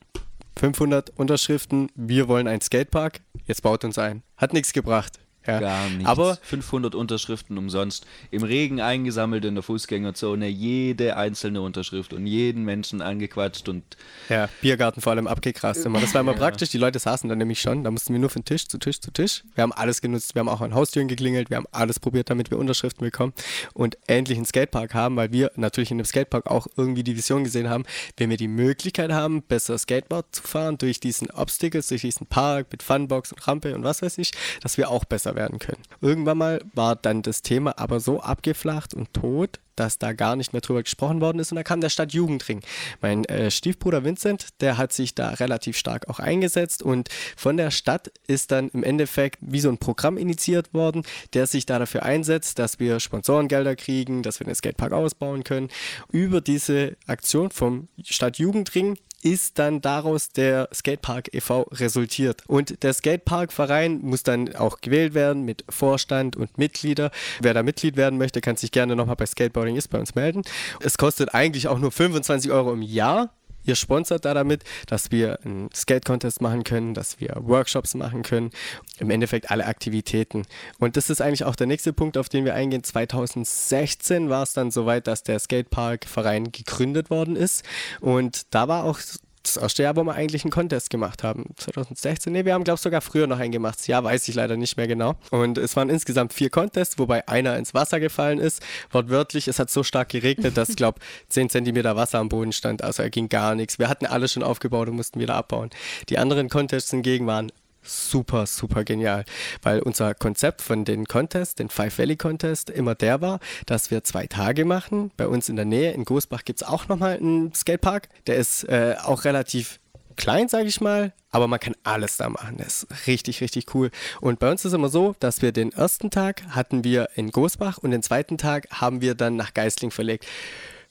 500 0.56 1.10
Unterschriften, 1.16 1.90
wir 1.94 2.28
wollen 2.28 2.46
einen 2.46 2.60
Skatepark, 2.60 3.20
jetzt 3.46 3.62
baut 3.62 3.84
uns 3.84 3.98
ein. 3.98 4.22
Hat 4.36 4.52
nichts 4.52 4.72
gebracht. 4.72 5.18
Ja. 5.46 5.61
Gar 5.61 5.88
nichts. 5.90 6.07
Aber 6.07 6.38
500 6.42 6.94
Unterschriften 6.94 7.59
umsonst. 7.59 8.07
Im 8.31 8.42
Regen 8.42 8.81
eingesammelt 8.81 9.44
in 9.44 9.55
der 9.55 9.62
Fußgängerzone, 9.62 10.48
jede 10.48 11.16
einzelne 11.16 11.61
Unterschrift 11.61 12.12
und 12.12 12.26
jeden 12.26 12.64
Menschen 12.64 13.02
angequatscht 13.02 13.68
und. 13.68 13.83
Ja, 14.28 14.48
Biergarten 14.61 15.00
vor 15.00 15.12
allem 15.12 15.26
abgekrast 15.26 15.85
immer. 15.85 16.00
Das 16.00 16.14
war 16.14 16.20
immer 16.20 16.33
ja. 16.33 16.38
praktisch. 16.38 16.70
Die 16.70 16.78
Leute 16.78 16.98
saßen 16.98 17.28
dann 17.28 17.38
nämlich 17.38 17.61
schon. 17.61 17.85
Da 17.85 17.90
mussten 17.90 18.12
wir 18.12 18.20
nur 18.20 18.31
von 18.31 18.44
Tisch 18.44 18.68
zu 18.68 18.78
Tisch 18.78 19.00
zu 19.00 19.11
Tisch. 19.11 19.44
Wir 19.55 19.62
haben 19.62 19.72
alles 19.72 20.00
genutzt. 20.00 20.35
Wir 20.35 20.40
haben 20.40 20.48
auch 20.48 20.61
an 20.61 20.74
Haustüren 20.74 21.09
geklingelt. 21.09 21.50
Wir 21.50 21.57
haben 21.57 21.66
alles 21.72 21.98
probiert, 21.98 22.31
damit 22.31 22.50
wir 22.50 22.59
Unterschriften 22.59 23.05
bekommen 23.05 23.33
und 23.74 23.98
endlich 24.07 24.38
einen 24.38 24.46
Skatepark 24.46 24.94
haben, 24.94 25.16
weil 25.16 25.33
wir 25.33 25.50
natürlich 25.57 25.90
in 25.90 25.98
dem 25.98 26.05
Skatepark 26.05 26.46
auch 26.46 26.66
irgendwie 26.76 27.02
die 27.02 27.16
Vision 27.16 27.44
gesehen 27.44 27.68
haben, 27.68 27.85
wenn 28.16 28.31
wir 28.31 28.37
die 28.37 28.48
Möglichkeit 28.48 29.12
haben, 29.12 29.42
besser 29.42 29.76
Skateboard 29.78 30.26
zu 30.33 30.42
fahren 30.42 30.78
durch 30.78 31.00
diesen 31.00 31.31
Obstacles, 31.31 31.88
durch 31.88 32.02
diesen 32.02 32.26
Park 32.26 32.68
mit 32.70 32.83
Funbox 32.83 33.33
und 33.33 33.46
Rampe 33.46 33.74
und 33.74 33.85
was 33.85 34.02
weiß 34.02 34.18
ich, 34.18 34.33
dass 34.61 34.78
wir 34.78 34.90
auch 34.90 35.05
besser 35.05 35.31
werden 35.34 35.58
können. 35.58 35.82
Irgendwann 36.00 36.38
mal 36.38 36.62
war 36.74 36.96
dann 36.96 37.22
das 37.22 37.42
Thema 37.42 37.78
aber 37.78 38.00
so 38.00 38.20
abgeflacht 38.20 38.94
und 38.94 39.12
tot, 39.14 39.60
dass 39.76 39.98
da 39.98 40.12
gar 40.12 40.36
nicht 40.36 40.52
mehr 40.52 40.60
drüber 40.60 40.82
gesprochen 40.82 41.20
worden 41.20 41.38
ist. 41.38 41.50
Und 41.52 41.56
da 41.56 41.62
kam 41.62 41.80
der 41.80 41.88
Stadtjugendring. 41.88 42.60
Mein 43.00 43.24
äh, 43.24 43.50
Stiefbruder 43.50 44.04
Vincent, 44.04 44.48
der 44.60 44.78
hat 44.78 44.92
sich 44.92 45.14
da 45.14 45.30
relativ 45.30 45.76
stark 45.76 46.08
auch 46.08 46.18
eingesetzt 46.18 46.82
und 46.82 47.08
von 47.36 47.56
der 47.56 47.70
Stadt 47.70 48.12
ist 48.26 48.50
dann 48.52 48.68
im 48.70 48.84
Endeffekt 48.84 49.38
wie 49.40 49.60
so 49.60 49.68
ein 49.68 49.78
Programm 49.78 50.16
initiiert 50.18 50.74
worden, 50.74 51.02
der 51.32 51.46
sich 51.46 51.66
da 51.66 51.78
dafür 51.78 52.02
einsetzt, 52.02 52.58
dass 52.58 52.78
wir 52.78 53.00
Sponsorengelder 53.00 53.76
kriegen, 53.76 54.22
dass 54.22 54.40
wir 54.40 54.44
den 54.44 54.54
Skatepark 54.54 54.92
ausbauen 54.92 55.44
können. 55.44 55.68
Über 56.10 56.40
diese 56.40 56.96
Aktion 57.06 57.50
vom 57.50 57.88
Stadtjugendring 58.02 58.98
ist 59.22 59.58
dann 59.58 59.80
daraus 59.80 60.30
der 60.30 60.68
Skatepark 60.74 61.32
e.V. 61.32 61.62
resultiert. 61.72 62.42
Und 62.46 62.82
der 62.82 62.92
Skatepark-Verein 62.92 64.00
muss 64.02 64.22
dann 64.22 64.54
auch 64.56 64.80
gewählt 64.80 65.14
werden 65.14 65.44
mit 65.44 65.64
Vorstand 65.68 66.37
und 66.37 66.58
Mitglieder. 66.58 67.11
Wer 67.40 67.54
da 67.54 67.62
Mitglied 67.62 67.96
werden 67.96 68.18
möchte, 68.18 68.40
kann 68.40 68.56
sich 68.56 68.72
gerne 68.72 68.96
nochmal 68.96 69.16
bei 69.16 69.26
Skateboarding 69.26 69.76
ist 69.76 69.88
bei 69.88 69.98
uns 69.98 70.14
melden. 70.14 70.42
Es 70.80 70.98
kostet 70.98 71.35
eigentlich 71.35 71.68
auch 71.68 71.78
nur 71.78 71.92
25 71.92 72.50
Euro 72.50 72.72
im 72.72 72.82
Jahr. 72.82 73.32
Ihr 73.64 73.77
sponsert 73.77 74.25
da 74.25 74.35
damit, 74.35 74.64
dass 74.87 75.11
wir 75.11 75.38
einen 75.44 75.70
Skate-Contest 75.75 76.40
machen 76.40 76.64
können, 76.64 76.94
dass 76.94 77.20
wir 77.20 77.37
Workshops 77.40 77.94
machen 77.94 78.22
können, 78.22 78.51
im 78.98 79.11
Endeffekt 79.11 79.51
alle 79.51 79.66
Aktivitäten. 79.66 80.42
Und 80.79 80.96
das 80.96 81.11
ist 81.11 81.20
eigentlich 81.20 81.44
auch 81.44 81.57
der 81.57 81.66
nächste 81.66 81.92
Punkt, 81.92 82.16
auf 82.16 82.29
den 82.29 82.44
wir 82.44 82.55
eingehen. 82.55 82.83
2016 82.83 84.29
war 84.29 84.42
es 84.42 84.53
dann 84.53 84.70
soweit, 84.70 85.07
dass 85.07 85.22
der 85.22 85.38
Skatepark-Verein 85.38 86.53
gegründet 86.53 87.11
worden 87.11 87.37
ist. 87.37 87.64
Und 88.01 88.55
da 88.55 88.68
war 88.68 88.85
auch 88.85 88.98
das 89.42 89.57
erste 89.57 89.83
Jahr, 89.83 89.96
wo 89.96 90.05
wir 90.05 90.14
eigentlich 90.14 90.44
einen 90.44 90.50
Contest 90.50 90.90
gemacht 90.90 91.22
haben. 91.22 91.46
2016, 91.57 92.33
ne, 92.33 92.44
wir 92.44 92.55
haben, 92.55 92.64
glaube 92.64 92.76
ich, 92.76 92.83
sogar 92.83 93.00
früher 93.00 93.26
noch 93.26 93.38
einen 93.38 93.52
gemacht. 93.52 93.78
Das 93.78 93.87
Jahr 93.87 94.05
weiß 94.05 94.28
ich 94.28 94.35
leider 94.35 94.57
nicht 94.57 94.76
mehr 94.76 94.87
genau. 94.87 95.16
Und 95.31 95.59
es 95.59 95.76
waren 95.76 95.88
insgesamt 95.88 96.33
vier 96.33 96.50
Contests, 96.50 96.98
wobei 96.98 97.26
einer 97.28 97.57
ins 97.57 97.74
Wasser 97.74 98.00
gefallen 98.00 98.38
ist. 98.38 98.62
Wortwörtlich, 98.90 99.48
es 99.48 99.59
hat 99.59 99.70
so 99.70 99.83
stark 99.83 100.11
geregnet, 100.11 100.57
dass, 100.57 100.70
ich 100.70 100.76
glaube, 100.76 101.00
10 101.28 101.50
Zentimeter 101.50 101.96
Wasser 101.96 102.18
am 102.18 102.28
Boden 102.28 102.52
stand. 102.52 102.83
Also 102.83 103.02
er 103.02 103.11
ging 103.11 103.28
gar 103.28 103.55
nichts. 103.55 103.78
Wir 103.78 103.88
hatten 103.88 104.07
alles 104.07 104.33
schon 104.33 104.42
aufgebaut 104.42 104.88
und 104.88 104.96
mussten 104.96 105.20
wieder 105.20 105.35
abbauen. 105.35 105.70
Die 106.09 106.18
anderen 106.18 106.48
Contests 106.48 106.90
hingegen 106.90 107.26
waren 107.26 107.52
super, 107.82 108.46
super 108.46 108.84
genial, 108.84 109.24
weil 109.62 109.80
unser 109.80 110.14
Konzept 110.14 110.62
von 110.62 110.84
den 110.84 111.06
Contest, 111.06 111.58
den 111.58 111.68
Five 111.68 111.98
Valley 111.98 112.16
Contest, 112.16 112.70
immer 112.70 112.94
der 112.94 113.20
war, 113.20 113.40
dass 113.66 113.90
wir 113.90 114.04
zwei 114.04 114.26
Tage 114.26 114.64
machen. 114.64 115.10
Bei 115.16 115.26
uns 115.26 115.48
in 115.48 115.56
der 115.56 115.64
Nähe, 115.64 115.92
in 115.92 116.04
Gosbach, 116.04 116.44
gibt 116.44 116.62
es 116.62 116.68
auch 116.68 116.88
nochmal 116.88 117.16
einen 117.16 117.54
Skatepark. 117.54 118.08
Der 118.26 118.36
ist 118.36 118.64
äh, 118.64 118.96
auch 119.02 119.24
relativ 119.24 119.80
klein, 120.16 120.48
sage 120.48 120.68
ich 120.68 120.80
mal, 120.80 121.12
aber 121.30 121.48
man 121.48 121.60
kann 121.60 121.74
alles 121.82 122.16
da 122.16 122.28
machen. 122.28 122.56
Das 122.58 122.84
ist 122.84 123.06
richtig, 123.06 123.40
richtig 123.40 123.74
cool. 123.74 123.90
Und 124.20 124.38
bei 124.38 124.50
uns 124.50 124.64
ist 124.64 124.72
immer 124.72 124.88
so, 124.88 125.14
dass 125.20 125.42
wir 125.42 125.52
den 125.52 125.72
ersten 125.72 126.10
Tag 126.10 126.42
hatten 126.50 126.84
wir 126.84 127.08
in 127.14 127.30
Gosbach 127.30 127.78
und 127.78 127.90
den 127.90 128.02
zweiten 128.02 128.38
Tag 128.38 128.68
haben 128.70 129.00
wir 129.00 129.14
dann 129.14 129.36
nach 129.36 129.54
Geistling 129.54 129.90
verlegt 129.90 130.26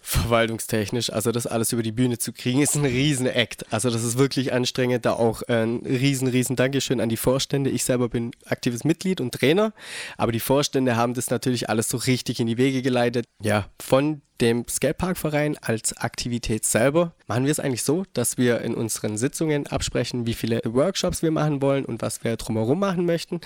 verwaltungstechnisch, 0.01 1.11
also 1.11 1.31
das 1.31 1.47
alles 1.47 1.71
über 1.71 1.83
die 1.83 1.91
Bühne 1.91 2.17
zu 2.17 2.33
kriegen, 2.33 2.61
ist 2.61 2.75
ein 2.75 2.85
riesen 2.85 3.27
Act. 3.27 3.71
Also 3.71 3.89
das 3.89 4.03
ist 4.03 4.17
wirklich 4.17 4.51
anstrengend. 4.51 5.05
Da 5.05 5.13
auch 5.13 5.43
ein 5.43 5.77
riesen, 5.85 6.27
riesen 6.27 6.55
Dankeschön 6.55 6.99
an 6.99 7.09
die 7.09 7.17
Vorstände. 7.17 7.69
Ich 7.69 7.83
selber 7.83 8.09
bin 8.09 8.31
aktives 8.45 8.83
Mitglied 8.83 9.21
und 9.21 9.33
Trainer, 9.33 9.73
aber 10.17 10.31
die 10.31 10.39
Vorstände 10.39 10.95
haben 10.95 11.13
das 11.13 11.29
natürlich 11.29 11.69
alles 11.69 11.89
so 11.89 11.97
richtig 11.97 12.39
in 12.39 12.47
die 12.47 12.57
Wege 12.57 12.81
geleitet. 12.81 13.25
Ja, 13.41 13.67
von 13.79 14.21
dem 14.41 14.67
Skateparkverein 14.67 15.57
als 15.59 15.95
Aktivität 15.97 16.65
selber 16.65 17.13
machen 17.27 17.45
wir 17.45 17.51
es 17.51 17.59
eigentlich 17.59 17.83
so, 17.83 18.05
dass 18.13 18.39
wir 18.39 18.61
in 18.61 18.73
unseren 18.73 19.17
Sitzungen 19.17 19.67
absprechen, 19.67 20.25
wie 20.25 20.33
viele 20.33 20.61
Workshops 20.65 21.21
wir 21.21 21.29
machen 21.29 21.61
wollen 21.61 21.85
und 21.85 22.01
was 22.01 22.23
wir 22.23 22.35
drumherum 22.37 22.79
machen 22.79 23.05
möchten. 23.05 23.39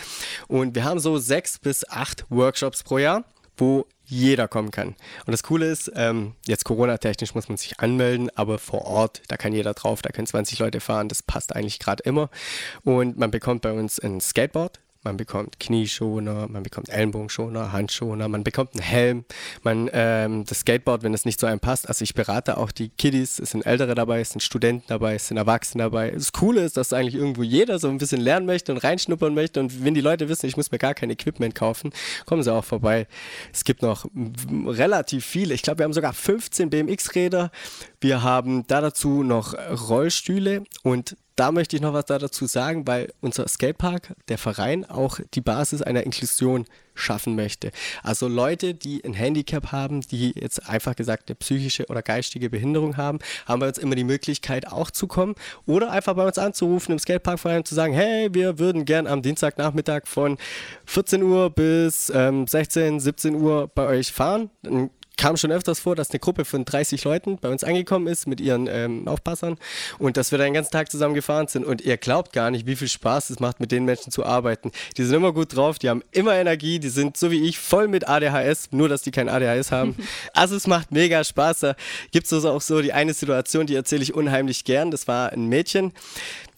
Und 0.47 0.73
wir 0.73 0.85
haben 0.85 0.99
so 0.99 1.17
sechs 1.17 1.59
bis 1.59 1.87
acht 1.89 2.25
Workshops 2.29 2.83
pro 2.83 2.97
Jahr 2.97 3.25
wo 3.57 3.85
jeder 4.05 4.47
kommen 4.47 4.71
kann. 4.71 4.89
Und 5.25 5.31
das 5.31 5.43
Coole 5.43 5.67
ist, 5.67 5.91
ähm, 5.95 6.33
jetzt 6.45 6.65
Corona-technisch 6.65 7.35
muss 7.35 7.49
man 7.49 7.57
sich 7.57 7.79
anmelden, 7.79 8.29
aber 8.35 8.59
vor 8.59 8.85
Ort, 8.85 9.21
da 9.27 9.37
kann 9.37 9.53
jeder 9.53 9.73
drauf, 9.73 10.01
da 10.01 10.09
können 10.09 10.27
20 10.27 10.59
Leute 10.59 10.79
fahren, 10.79 11.09
das 11.09 11.23
passt 11.23 11.55
eigentlich 11.55 11.79
gerade 11.79 12.03
immer. 12.03 12.29
Und 12.83 13.17
man 13.17 13.31
bekommt 13.31 13.61
bei 13.61 13.71
uns 13.71 13.99
ein 13.99 14.21
Skateboard, 14.21 14.79
man 15.05 15.17
bekommt 15.17 15.59
Knieschoner, 15.59 16.47
man 16.49 16.63
bekommt 16.63 16.89
Ellenbogenschoner, 16.89 17.71
Handschoner, 17.71 18.27
man 18.27 18.43
bekommt 18.43 18.73
einen 18.73 18.83
Helm, 18.83 19.25
man 19.63 19.89
ähm, 19.93 20.43
das 20.45 20.59
Skateboard, 20.59 21.03
wenn 21.03 21.13
es 21.13 21.23
nicht 21.23 21.39
zu 21.39 21.45
einem 21.45 21.59
passt. 21.59 21.87
Also 21.87 22.03
ich 22.03 22.13
berate 22.13 22.57
auch 22.57 22.71
die 22.71 22.89
Kiddies, 22.89 23.39
es 23.39 23.51
sind 23.51 23.65
Ältere 23.65 23.95
dabei, 23.95 24.19
es 24.19 24.31
sind 24.31 24.41
Studenten 24.41 24.85
dabei, 24.87 25.15
es 25.15 25.27
sind 25.27 25.37
Erwachsene 25.37 25.83
dabei. 25.83 26.11
Das 26.11 26.33
Coole 26.33 26.61
ist, 26.61 26.75
dass 26.75 26.91
eigentlich 26.91 27.15
irgendwo 27.15 27.43
jeder 27.43 27.79
so 27.79 27.87
ein 27.87 27.97
bisschen 27.97 28.19
lernen 28.19 28.45
möchte 28.45 28.71
und 28.71 28.79
reinschnuppern 28.79 29.33
möchte 29.33 29.59
und 29.59 29.85
wenn 29.85 29.93
die 29.93 30.01
Leute 30.01 30.27
wissen, 30.27 30.47
ich 30.47 30.57
muss 30.57 30.71
mir 30.71 30.79
gar 30.79 30.93
kein 30.93 31.09
Equipment 31.09 31.55
kaufen, 31.55 31.91
kommen 32.25 32.43
sie 32.43 32.53
auch 32.53 32.65
vorbei. 32.65 33.07
Es 33.53 33.63
gibt 33.63 33.81
noch 33.81 34.05
relativ 34.65 35.25
viele, 35.25 35.53
ich 35.53 35.61
glaube, 35.61 35.79
wir 35.79 35.85
haben 35.85 35.93
sogar 35.93 36.13
15 36.13 36.69
BMX-Räder, 36.69 37.51
wir 38.01 38.23
haben 38.23 38.65
da 38.67 38.81
dazu 38.81 39.23
noch 39.23 39.53
Rollstühle 39.53 40.63
und 40.83 41.15
da 41.35 41.51
möchte 41.51 41.75
ich 41.75 41.81
noch 41.81 41.93
was 41.93 42.05
dazu 42.05 42.45
sagen, 42.45 42.87
weil 42.87 43.11
unser 43.21 43.47
Skatepark, 43.47 44.15
der 44.29 44.37
Verein, 44.37 44.85
auch 44.85 45.19
die 45.33 45.41
Basis 45.41 45.81
einer 45.81 46.03
Inklusion 46.03 46.65
schaffen 46.93 47.35
möchte. 47.35 47.71
Also 48.03 48.29
Leute, 48.29 48.73
die 48.73 49.03
ein 49.03 49.13
Handicap 49.13 49.73
haben, 49.73 49.99
die 49.99 50.31
jetzt 50.33 50.69
einfach 50.69 50.95
gesagt 50.95 51.29
eine 51.29 51.35
psychische 51.35 51.85
oder 51.87 52.01
geistige 52.01 52.49
Behinderung 52.49 52.95
haben, 52.95 53.19
haben 53.45 53.59
bei 53.59 53.67
uns 53.67 53.77
immer 53.77 53.95
die 53.95 54.05
Möglichkeit 54.05 54.71
auch 54.71 54.89
zu 54.89 55.07
kommen 55.07 55.35
oder 55.65 55.91
einfach 55.91 56.13
bei 56.13 56.25
uns 56.25 56.37
anzurufen 56.37 56.93
im 56.93 56.99
Skateparkverein 56.99 57.57
und 57.57 57.67
zu 57.67 57.75
sagen, 57.75 57.93
hey, 57.93 58.33
wir 58.33 58.57
würden 58.57 58.85
gern 58.85 59.07
am 59.07 59.21
Dienstagnachmittag 59.21 60.03
von 60.05 60.37
14 60.85 61.21
Uhr 61.21 61.49
bis 61.49 62.09
ähm, 62.15 62.47
16, 62.47 63.01
17 63.01 63.35
Uhr 63.35 63.69
bei 63.75 63.87
euch 63.87 64.13
fahren. 64.13 64.49
Dann 64.63 64.89
kam 65.17 65.37
schon 65.37 65.51
öfters 65.51 65.79
vor, 65.79 65.95
dass 65.95 66.11
eine 66.11 66.19
Gruppe 66.19 66.45
von 66.45 66.65
30 66.65 67.03
Leuten 67.03 67.37
bei 67.37 67.49
uns 67.49 67.63
angekommen 67.63 68.07
ist 68.07 68.27
mit 68.27 68.41
ihren 68.41 68.67
ähm, 68.67 69.07
Aufpassern 69.07 69.57
und 69.97 70.17
dass 70.17 70.31
wir 70.31 70.37
dann 70.37 70.47
den 70.47 70.53
ganzen 70.53 70.71
Tag 70.71 70.91
zusammen 70.91 71.15
gefahren 71.15 71.47
sind 71.47 71.65
und 71.65 71.81
ihr 71.81 71.97
glaubt 71.97 72.33
gar 72.33 72.51
nicht, 72.51 72.65
wie 72.65 72.75
viel 72.75 72.87
Spaß 72.87 73.29
es 73.29 73.39
macht, 73.39 73.59
mit 73.59 73.71
den 73.71 73.85
Menschen 73.85 74.11
zu 74.11 74.25
arbeiten. 74.25 74.71
Die 74.97 75.03
sind 75.03 75.15
immer 75.15 75.33
gut 75.33 75.55
drauf, 75.55 75.79
die 75.79 75.89
haben 75.89 76.03
immer 76.11 76.35
Energie, 76.35 76.79
die 76.79 76.89
sind 76.89 77.17
so 77.17 77.31
wie 77.31 77.47
ich 77.47 77.59
voll 77.59 77.87
mit 77.87 78.07
ADHS, 78.07 78.69
nur 78.71 78.89
dass 78.89 79.01
die 79.01 79.11
kein 79.11 79.29
ADHS 79.29 79.71
haben. 79.71 79.95
also 80.33 80.55
es 80.55 80.67
macht 80.67 80.91
mega 80.91 81.23
Spaß. 81.23 81.59
Da 81.59 81.75
gibt 82.11 82.25
es 82.25 82.33
also 82.33 82.51
auch 82.51 82.61
so 82.61 82.81
die 82.81 82.93
eine 82.93 83.13
Situation, 83.13 83.65
die 83.67 83.75
erzähle 83.75 84.03
ich 84.03 84.13
unheimlich 84.13 84.63
gern. 84.63 84.91
Das 84.91 85.07
war 85.07 85.31
ein 85.31 85.47
Mädchen, 85.47 85.93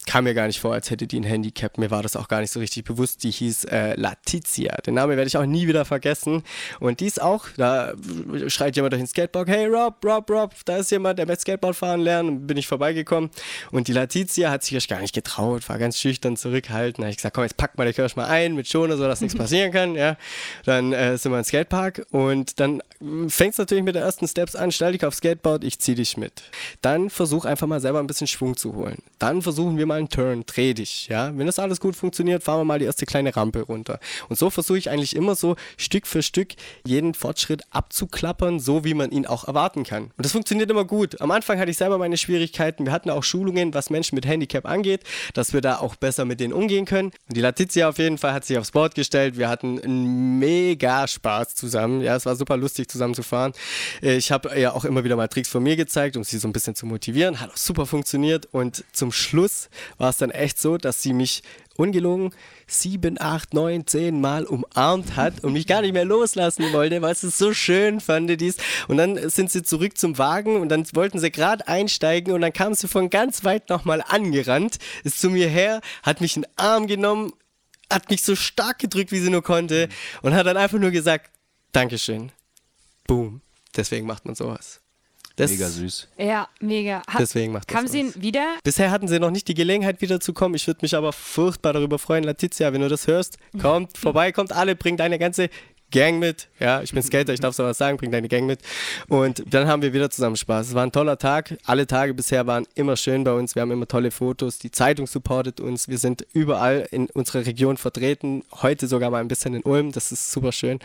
kam 0.08 0.24
mir 0.24 0.32
gar 0.32 0.46
nicht 0.46 0.58
vor, 0.58 0.72
als 0.72 0.90
hätte 0.90 1.06
die 1.06 1.20
ein 1.20 1.24
Handicap. 1.24 1.76
Mir 1.76 1.90
war 1.90 2.02
das 2.02 2.16
auch 2.16 2.28
gar 2.28 2.40
nicht 2.40 2.50
so 2.50 2.60
richtig 2.60 2.84
bewusst. 2.84 3.24
Die 3.24 3.30
hieß 3.30 3.64
äh, 3.64 3.94
Letizia. 3.94 4.74
Den 4.86 4.94
Namen 4.94 5.18
werde 5.18 5.28
ich 5.28 5.36
auch 5.36 5.44
nie 5.44 5.68
wieder 5.68 5.84
vergessen. 5.84 6.44
Und 6.80 7.00
die 7.00 7.06
ist 7.06 7.20
auch, 7.20 7.44
da 7.58 7.92
schreit 8.46 8.74
jemand 8.76 8.94
durch 8.94 9.02
den 9.02 9.06
Skateboard, 9.06 9.48
hey 9.48 9.66
Rob, 9.66 10.02
Rob, 10.02 10.30
Rob, 10.30 10.54
da 10.64 10.78
ist 10.78 10.90
jemand, 10.90 11.18
der 11.18 11.26
mit 11.26 11.38
Skateboard 11.38 11.76
fahren 11.76 12.00
lernen. 12.00 12.46
Bin 12.46 12.56
ich 12.56 12.66
vorbeigekommen. 12.66 13.28
Und 13.70 13.88
die 13.88 13.92
Letizia 13.92 14.50
hat 14.50 14.62
sich 14.62 14.72
erst 14.72 14.88
gar 14.88 15.02
nicht 15.02 15.14
getraut, 15.14 15.68
war 15.68 15.76
ganz 15.76 15.98
schüchtern 15.98 16.38
zurückhaltend. 16.38 17.00
Da 17.00 17.02
habe 17.02 17.10
ich 17.10 17.18
gesagt, 17.18 17.34
komm, 17.34 17.44
jetzt 17.44 17.58
pack 17.58 17.76
mal 17.76 17.86
die 17.86 17.92
Kirsch 17.92 18.16
mal 18.16 18.28
ein 18.28 18.54
mit 18.54 18.66
Schoner, 18.66 18.96
so 18.96 19.04
dass 19.04 19.20
nichts 19.20 19.36
passieren 19.38 19.72
kann. 19.72 19.94
Ja. 19.94 20.16
Dann 20.64 20.94
äh, 20.94 21.18
sind 21.18 21.32
wir 21.32 21.38
im 21.38 21.44
Skatepark 21.44 22.06
und 22.12 22.58
dann 22.60 22.82
fängt 23.28 23.52
es 23.52 23.58
natürlich 23.58 23.84
mit 23.84 23.94
den 23.94 24.02
ersten 24.02 24.26
Steps 24.26 24.56
an. 24.56 24.72
Stell 24.72 24.92
dich 24.92 25.04
aufs 25.04 25.18
Skateboard, 25.18 25.64
ich 25.64 25.78
zieh 25.80 25.94
dich 25.94 26.16
mit. 26.16 26.44
Dann 26.80 27.10
versuch 27.10 27.44
einfach 27.44 27.66
mal 27.66 27.80
selber 27.80 28.00
ein 28.00 28.06
bisschen 28.06 28.26
Schwung 28.26 28.56
zu 28.56 28.74
holen. 28.74 29.02
Dann 29.18 29.42
versuchen 29.42 29.76
wir 29.76 29.84
mal 29.84 29.97
einen 29.98 30.08
Turn, 30.08 30.44
dreh 30.46 30.74
dich, 30.74 31.08
ja. 31.08 31.36
Wenn 31.36 31.46
das 31.46 31.58
alles 31.58 31.80
gut 31.80 31.96
funktioniert, 31.96 32.42
fahren 32.42 32.60
wir 32.60 32.64
mal 32.64 32.78
die 32.78 32.86
erste 32.86 33.06
kleine 33.06 33.36
Rampe 33.36 33.62
runter. 33.62 34.00
Und 34.28 34.38
so 34.38 34.50
versuche 34.50 34.78
ich 34.78 34.90
eigentlich 34.90 35.14
immer 35.14 35.34
so 35.34 35.56
Stück 35.76 36.06
für 36.06 36.22
Stück 36.22 36.54
jeden 36.86 37.14
Fortschritt 37.14 37.62
abzuklappern, 37.70 38.60
so 38.60 38.84
wie 38.84 38.94
man 38.94 39.10
ihn 39.10 39.26
auch 39.26 39.46
erwarten 39.46 39.84
kann. 39.84 40.04
Und 40.04 40.24
das 40.24 40.32
funktioniert 40.32 40.70
immer 40.70 40.84
gut. 40.84 41.20
Am 41.20 41.30
Anfang 41.30 41.58
hatte 41.58 41.70
ich 41.70 41.76
selber 41.76 41.98
meine 41.98 42.16
Schwierigkeiten. 42.16 42.86
Wir 42.86 42.92
hatten 42.92 43.10
auch 43.10 43.22
Schulungen, 43.24 43.74
was 43.74 43.90
Menschen 43.90 44.14
mit 44.14 44.26
Handicap 44.26 44.66
angeht, 44.66 45.02
dass 45.34 45.52
wir 45.52 45.60
da 45.60 45.78
auch 45.78 45.96
besser 45.96 46.24
mit 46.24 46.40
denen 46.40 46.52
umgehen 46.52 46.84
können. 46.84 47.12
Die 47.28 47.40
Letizia 47.40 47.88
auf 47.88 47.98
jeden 47.98 48.18
Fall 48.18 48.32
hat 48.32 48.44
sich 48.44 48.56
aufs 48.58 48.70
Board 48.70 48.94
gestellt. 48.94 49.36
Wir 49.36 49.48
hatten 49.48 49.80
einen 49.80 50.38
mega 50.38 51.06
Spaß 51.06 51.54
zusammen. 51.54 52.00
Ja, 52.00 52.16
es 52.16 52.26
war 52.26 52.36
super 52.36 52.56
lustig 52.56 52.88
zusammen 52.88 53.14
zu 53.14 53.22
fahren. 53.22 53.52
Ich 54.00 54.30
habe 54.30 54.58
ja 54.58 54.72
auch 54.72 54.84
immer 54.84 55.04
wieder 55.04 55.16
mal 55.16 55.28
Tricks 55.28 55.48
von 55.48 55.62
mir 55.62 55.76
gezeigt, 55.76 56.16
um 56.16 56.24
sie 56.24 56.38
so 56.38 56.48
ein 56.48 56.52
bisschen 56.52 56.74
zu 56.74 56.86
motivieren. 56.86 57.40
Hat 57.40 57.50
auch 57.50 57.56
super 57.56 57.86
funktioniert. 57.86 58.46
Und 58.52 58.84
zum 58.92 59.12
Schluss 59.12 59.68
war 59.96 60.10
es 60.10 60.16
dann 60.18 60.30
echt 60.30 60.60
so, 60.60 60.76
dass 60.78 61.02
sie 61.02 61.12
mich 61.12 61.42
ungelogen 61.76 62.32
sieben, 62.66 63.20
acht, 63.20 63.54
neun, 63.54 63.86
zehn 63.86 64.20
Mal 64.20 64.44
umarmt 64.44 65.16
hat 65.16 65.42
und 65.42 65.52
mich 65.52 65.66
gar 65.66 65.80
nicht 65.80 65.94
mehr 65.94 66.04
loslassen 66.04 66.72
wollte, 66.72 67.00
weil 67.02 67.14
sie 67.14 67.28
es 67.28 67.38
so 67.38 67.54
schön 67.54 68.00
fand. 68.00 68.28
Dies. 68.40 68.56
Und 68.88 68.98
dann 68.98 69.30
sind 69.30 69.50
sie 69.50 69.62
zurück 69.62 69.96
zum 69.96 70.18
Wagen 70.18 70.56
und 70.56 70.68
dann 70.68 70.86
wollten 70.92 71.18
sie 71.18 71.30
gerade 71.30 71.66
einsteigen 71.66 72.34
und 72.34 72.40
dann 72.40 72.52
kam 72.52 72.74
sie 72.74 72.88
von 72.88 73.10
ganz 73.10 73.44
weit 73.44 73.70
nochmal 73.70 74.04
angerannt, 74.06 74.78
ist 75.04 75.20
zu 75.20 75.30
mir 75.30 75.48
her, 75.48 75.80
hat 76.02 76.20
mich 76.20 76.36
in 76.36 76.42
den 76.42 76.50
Arm 76.56 76.86
genommen, 76.86 77.32
hat 77.90 78.10
mich 78.10 78.22
so 78.22 78.36
stark 78.36 78.80
gedrückt, 78.80 79.12
wie 79.12 79.20
sie 79.20 79.30
nur 79.30 79.42
konnte 79.42 79.88
und 80.22 80.34
hat 80.34 80.46
dann 80.46 80.56
einfach 80.56 80.78
nur 80.78 80.90
gesagt, 80.90 81.30
Dankeschön. 81.72 82.32
Boom. 83.06 83.40
Deswegen 83.76 84.06
macht 84.06 84.24
man 84.24 84.34
sowas. 84.34 84.80
Das 85.38 85.52
mega 85.52 85.68
süß. 85.68 86.08
Ja, 86.18 86.48
mega. 86.60 87.02
Hat, 87.06 87.20
Deswegen 87.20 87.52
macht 87.52 87.70
das 87.70 87.76
Kam 87.76 87.86
sie 87.86 88.12
wieder? 88.20 88.56
Bisher 88.64 88.90
hatten 88.90 89.06
sie 89.06 89.20
noch 89.20 89.30
nicht 89.30 89.46
die 89.46 89.54
Gelegenheit 89.54 90.00
wiederzukommen. 90.00 90.56
Ich 90.56 90.66
würde 90.66 90.80
mich 90.82 90.96
aber 90.96 91.12
furchtbar 91.12 91.72
darüber 91.72 92.00
freuen, 92.00 92.24
Letizia, 92.24 92.72
wenn 92.72 92.80
du 92.80 92.88
das 92.88 93.06
hörst. 93.06 93.38
Kommt 93.60 93.96
vorbei, 93.96 94.32
kommt 94.32 94.52
alle, 94.52 94.74
bringt 94.74 94.98
deine 94.98 95.18
ganze 95.18 95.48
Gang 95.90 96.18
mit. 96.18 96.48
Ja, 96.60 96.82
ich 96.82 96.92
bin 96.92 97.02
Skater, 97.02 97.32
ich 97.32 97.40
darf 97.40 97.54
sowas 97.54 97.78
sagen, 97.78 97.96
bring 97.96 98.10
deine 98.10 98.28
Gang 98.28 98.46
mit. 98.46 98.60
Und 99.08 99.42
dann 99.52 99.66
haben 99.66 99.82
wir 99.82 99.92
wieder 99.92 100.10
zusammen 100.10 100.36
Spaß. 100.36 100.68
Es 100.68 100.74
war 100.74 100.84
ein 100.84 100.92
toller 100.92 101.18
Tag. 101.18 101.56
Alle 101.64 101.86
Tage 101.86 102.14
bisher 102.14 102.46
waren 102.46 102.66
immer 102.74 102.96
schön 102.96 103.24
bei 103.24 103.32
uns. 103.32 103.54
Wir 103.54 103.62
haben 103.62 103.70
immer 103.70 103.88
tolle 103.88 104.10
Fotos. 104.10 104.58
Die 104.58 104.70
Zeitung 104.70 105.06
supportet 105.06 105.60
uns. 105.60 105.88
Wir 105.88 105.98
sind 105.98 106.26
überall 106.32 106.86
in 106.90 107.06
unserer 107.06 107.46
Region 107.46 107.76
vertreten. 107.76 108.44
Heute 108.62 108.86
sogar 108.86 109.10
mal 109.10 109.20
ein 109.20 109.28
bisschen 109.28 109.54
in 109.54 109.62
Ulm. 109.62 109.92
Das 109.92 110.12
ist 110.12 110.30
super 110.30 110.52
schön. 110.52 110.78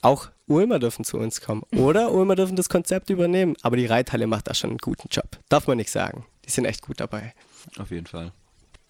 Auch 0.00 0.28
Ulmer 0.46 0.78
dürfen 0.78 1.04
zu 1.04 1.18
uns 1.18 1.40
kommen. 1.40 1.62
Oder 1.76 2.12
Ulmer 2.12 2.36
dürfen 2.36 2.56
das 2.56 2.68
Konzept 2.68 3.10
übernehmen. 3.10 3.56
Aber 3.62 3.76
die 3.76 3.86
Reithalle 3.86 4.26
macht 4.26 4.48
da 4.48 4.54
schon 4.54 4.70
einen 4.70 4.78
guten 4.78 5.08
Job. 5.10 5.38
Darf 5.48 5.66
man 5.66 5.76
nicht 5.76 5.90
sagen. 5.90 6.24
Die 6.44 6.50
sind 6.50 6.64
echt 6.64 6.82
gut 6.82 7.00
dabei. 7.00 7.34
Auf 7.78 7.90
jeden 7.90 8.06
Fall. 8.06 8.32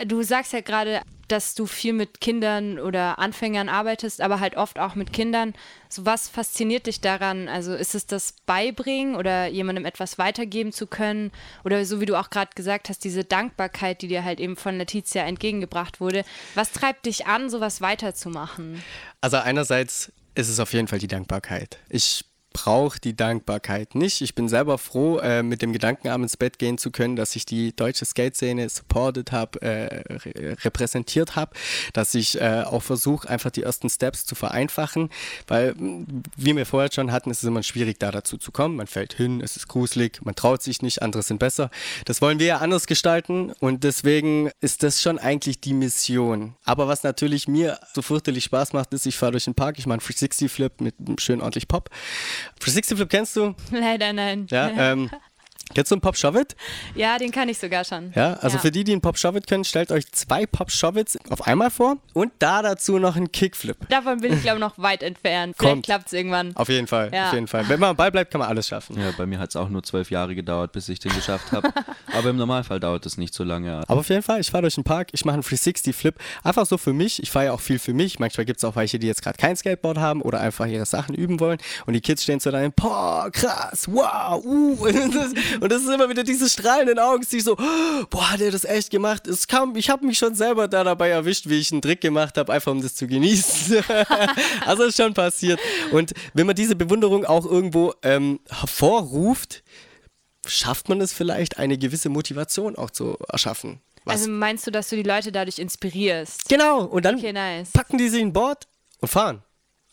Du 0.05 0.23
sagst 0.23 0.53
ja 0.53 0.61
gerade, 0.61 1.01
dass 1.29 1.55
du 1.55 1.67
viel 1.67 1.93
mit 1.93 2.21
Kindern 2.21 2.79
oder 2.79 3.19
Anfängern 3.19 3.69
arbeitest, 3.69 4.21
aber 4.21 4.41
halt 4.41 4.57
oft 4.57 4.79
auch 4.79 4.95
mit 4.95 5.13
Kindern. 5.13 5.55
So 5.89 6.07
was 6.07 6.29
fasziniert 6.29 6.87
dich 6.87 7.01
daran? 7.01 7.49
Also 7.49 7.75
ist 7.75 7.95
es 7.95 8.07
das 8.07 8.35
Beibringen 8.45 9.17
oder 9.17 9.47
jemandem 9.47 9.85
etwas 9.85 10.19
weitergeben 10.19 10.73
zu 10.73 10.87
können? 10.87 11.33
Oder 11.65 11.85
so 11.85 12.01
wie 12.01 12.07
du 12.07 12.19
auch 12.19 12.31
gerade 12.31 12.51
gesagt 12.55 12.89
hast, 12.89 13.05
diese 13.05 13.25
Dankbarkeit, 13.25 14.03
die 14.03 14.09
dir 14.09 14.25
halt 14.25 14.39
eben 14.39 14.57
von 14.57 14.79
Letizia 14.79 15.25
entgegengebracht 15.25 16.01
wurde. 16.01 16.25
Was 16.55 16.73
treibt 16.73 17.07
dich 17.07 17.27
an, 17.27 17.51
sowas 17.51 17.81
weiterzumachen? 17.81 18.83
Also 19.21 19.39
einerseits 19.39 20.13
ist 20.35 20.49
es 20.49 20.61
auf 20.61 20.73
jeden 20.73 20.89
Fall 20.89 20.99
die 20.99 21.09
Dankbarkeit. 21.09 21.79
Ich 21.89 22.25
brauche 22.57 22.99
die 22.99 23.15
Dankbarkeit 23.15 23.95
nicht. 23.95 24.23
Ich 24.23 24.35
bin 24.35 24.49
selber 24.49 24.79
froh, 24.79 25.19
äh, 25.19 25.43
mit 25.43 25.61
dem 25.61 25.75
Gedanken 25.75 26.09
abends 26.09 26.33
ins 26.33 26.39
Bett 26.39 26.59
gehen 26.59 26.79
zu 26.79 26.91
können, 26.91 27.15
dass 27.15 27.37
ich 27.37 27.45
die 27.45 27.77
deutsche 27.77 28.07
Skate-Szene 28.07 28.67
supported 28.71 29.31
habe, 29.31 29.61
äh, 29.61 30.03
re 30.11 30.57
repräsentiert 30.65 31.37
habe, 31.37 31.53
dass 31.93 32.15
ich 32.15 32.41
äh, 32.41 32.63
auch 32.65 32.83
versuche, 32.83 33.29
einfach 33.29 33.51
die 33.51 33.63
ersten 33.63 33.91
Steps 33.91 34.25
zu 34.25 34.35
vereinfachen, 34.35 35.11
weil, 35.47 35.75
wie 36.35 36.57
wir 36.57 36.65
vorher 36.65 36.91
schon 36.91 37.13
hatten, 37.13 37.31
ist 37.31 37.43
es 37.43 37.45
immer 37.45 37.63
schwierig, 37.63 37.99
da 37.99 38.11
dazu 38.11 38.39
zu 38.39 38.53
kommen. 38.53 38.77
Man 38.77 38.87
fällt 38.87 39.13
hin, 39.13 39.43
es 39.43 39.57
ist 39.57 39.69
gruselig, 39.69 40.21
man 40.25 40.35
traut 40.35 40.63
sich 40.63 40.81
nicht, 40.81 41.03
andere 41.03 41.23
sind 41.23 41.39
besser. 41.39 41.71
Das 42.07 42.23
wollen 42.23 42.39
wir 42.39 42.47
ja 42.47 42.57
anders 42.59 42.87
gestalten 42.87 43.53
und 43.61 43.85
deswegen 43.85 44.51
ist 44.63 44.83
das 44.83 45.03
schon 45.03 45.19
eigentlich 45.19 45.61
die 45.61 45.75
Mission. 45.75 46.55
Aber 46.65 46.89
was 46.89 47.03
natürlich 47.03 47.49
mir 47.49 47.79
so 47.93 48.01
fürchterlich 48.01 48.45
Spaß 48.45 48.73
macht, 48.73 48.95
ist, 48.95 49.05
ich 49.05 49.19
fahre 49.19 49.33
durch 49.33 49.45
den 49.45 49.55
Park, 49.55 49.79
ich 49.79 49.87
mache 49.87 50.01
einen 50.01 50.15
360-Flip 50.17 50.81
mit 50.81 50.95
schön 51.19 51.43
ordentlich 51.43 51.69
Pop 51.69 51.91
360 52.61 52.97
Flip 52.97 53.09
kennst 53.09 53.37
du? 53.37 53.55
Leider 53.71 54.13
nein. 54.13 54.47
Ja, 54.51 54.69
ähm, 54.93 55.11
Kennst 55.75 55.91
du 55.91 55.97
einen 55.97 56.01
Pop 56.01 56.17
Shove 56.17 56.45
Ja, 56.95 57.19
den 57.19 57.33
kann 57.33 57.49
ich 57.49 57.59
sogar 57.59 57.85
schon. 57.85 58.13
Ja, 58.15 58.35
also 58.35 58.57
ja. 58.57 58.63
für 58.63 58.71
die, 58.71 58.85
die 58.85 58.93
einen 58.93 59.01
Pop 59.01 59.19
Shove 59.19 59.41
können, 59.47 59.65
stellt 59.65 59.91
euch 59.91 60.11
zwei 60.13 60.47
Pop 60.47 60.71
Shove 60.71 61.05
auf 61.29 61.47
einmal 61.47 61.71
vor 61.71 61.97
und 62.15 62.33
da 62.39 62.63
dazu 62.63 62.99
noch 62.99 63.17
einen 63.17 63.33
Kickflip. 63.33 63.77
Davon 63.89 64.21
bin 64.21 64.33
ich, 64.33 64.43
glaube 64.43 64.57
ich, 64.57 64.61
noch 64.61 64.79
weit 64.79 65.03
entfernt. 65.03 65.57
Vielleicht 65.59 65.83
klappt 65.83 66.07
es 66.07 66.13
irgendwann. 66.13 66.55
Auf 66.57 66.69
jeden 66.69 66.87
Fall, 66.87 67.11
ja. 67.13 67.29
auf 67.29 67.35
jeden 67.35 67.49
Fall. 67.49 67.69
Wenn 67.69 67.81
man 67.81 67.91
am 67.91 67.97
Ball 67.97 68.11
bleibt, 68.11 68.31
kann 68.31 68.39
man 68.39 68.49
alles 68.49 68.69
schaffen. 68.69 68.99
Ja, 68.99 69.11
bei 69.17 69.27
mir 69.27 69.39
hat 69.39 69.51
es 69.51 69.57
auch 69.57 69.69
nur 69.69 69.83
zwölf 69.83 70.11
Jahre 70.11 70.35
gedauert, 70.35 70.73
bis 70.73 70.89
ich 70.89 71.01
den 71.01 71.13
geschafft 71.13 71.53
habe. 71.53 71.73
Aber 72.15 72.31
im 72.31 72.37
Normalfall 72.37 72.81
dauert 72.81 73.05
es 73.05 73.19
nicht 73.19 73.35
so 73.35 73.45
lange. 73.45 73.83
Aber 73.89 74.01
auf 74.01 74.09
jeden 74.09 74.23
Fall, 74.23 74.41
ich 74.41 74.51
fahre 74.51 74.63
durch 74.63 74.77
den 74.77 74.85
Park, 74.85 75.09
ich 75.13 75.25
mache 75.25 75.35
einen 75.35 75.43
360-Flip. 75.43 76.15
Einfach 76.45 76.65
so 76.67 76.79
für 76.79 76.93
mich. 76.93 77.23
Ich 77.23 77.31
fahre 77.31 77.47
ja 77.47 77.53
auch 77.53 77.61
viel 77.61 77.79
für 77.79 77.93
mich. 77.93 78.19
Manchmal 78.19 78.45
gibt 78.45 78.59
es 78.59 78.65
auch 78.65 78.77
welche, 78.77 78.99
die 78.99 79.07
jetzt 79.09 79.23
gerade 79.23 79.37
kein 79.37 79.57
Skateboard 79.57 79.99
haben 79.99 80.23
oder 80.23 80.41
einfach 80.41 80.67
ihre 80.67 80.87
Sachen 80.87 81.15
üben 81.15 81.41
wollen. 81.41 81.59
Und 81.87 81.95
die 81.95 82.01
Kids 82.01 82.23
stehen 82.23 82.41
so 82.41 82.51
da, 82.51 82.67
boah, 82.75 83.31
krass, 83.33 83.89
wow, 83.91 84.43
uh. 84.45 84.87
Und 85.61 85.71
das 85.71 85.83
ist 85.83 85.89
immer 85.89 86.09
wieder 86.09 86.25
diese 86.25 86.49
strahlenden 86.49 86.99
Augen, 86.99 87.25
die 87.31 87.41
so, 87.41 87.57
boah, 88.11 88.31
hat 88.31 88.41
er 88.41 88.51
das 88.51 88.65
echt 88.65 88.91
gemacht? 88.91 89.27
Es 89.27 89.47
kam, 89.47 89.77
ich 89.77 89.91
habe 89.91 90.07
mich 90.07 90.19
schon 90.19 90.35
selber 90.35 90.69
da 90.69 90.85
dabei 90.85 91.11
erwischt, 91.11 91.49
wie 91.49 91.59
ich 91.59 91.73
einen 91.73 91.83
Trick 91.83 92.01
gemacht 92.01 92.37
habe, 92.39 92.53
einfach 92.53 92.73
um 92.73 92.83
das 92.83 92.95
zu 92.95 93.07
genießen. 93.07 93.85
also 94.67 94.85
ist 94.85 94.97
schon 94.97 95.15
passiert. 95.15 95.61
Und 95.93 96.13
wenn 96.35 96.47
man 96.47 96.57
diese 96.57 96.77
Bewunderung 96.77 97.25
auch 97.25 97.47
irgendwo 97.47 97.95
ähm, 98.03 98.41
hervorruft, 98.49 99.63
schafft 100.47 100.89
man 100.89 101.01
es 101.01 101.13
vielleicht, 101.13 101.59
eine 101.59 101.79
gewisse 101.79 102.09
Motivation 102.09 102.77
auch 102.77 102.91
zu 102.91 103.17
erschaffen. 103.29 103.81
Was? 104.05 104.21
Also 104.21 104.31
meinst 104.31 104.67
du, 104.67 104.71
dass 104.71 104.89
du 104.89 104.97
die 104.97 105.03
Leute 105.03 105.33
dadurch 105.33 105.59
inspirierst? 105.59 106.49
Genau, 106.49 106.85
und 106.85 107.05
dann 107.05 107.17
okay, 107.17 107.33
nice. 107.33 107.73
packen 107.73 107.99
die 107.99 108.09
sich 108.09 108.23
ein 108.23 108.33
Board 108.33 108.69
und 109.01 109.09
fahren. 109.09 109.43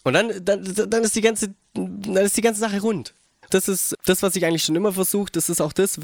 Und 0.04 0.14
dann, 0.14 0.46
dann, 0.46 0.90
dann, 0.90 1.04
ist 1.04 1.16
die 1.16 1.22
ganze, 1.22 1.56
dann 1.74 2.26
ist 2.26 2.38
die 2.38 2.42
ganze 2.42 2.60
Sache 2.60 2.80
rund 2.82 3.14
das 3.54 3.68
ist 3.68 3.96
das, 4.06 4.24
was 4.24 4.36
ich 4.36 4.46
eigentlich 4.46 4.64
schon 4.64 4.76
immer 4.76 4.94
versuche. 4.94 5.32
Das 5.32 5.50
ist 5.50 5.62
auch 5.62 5.74
das, 5.74 6.00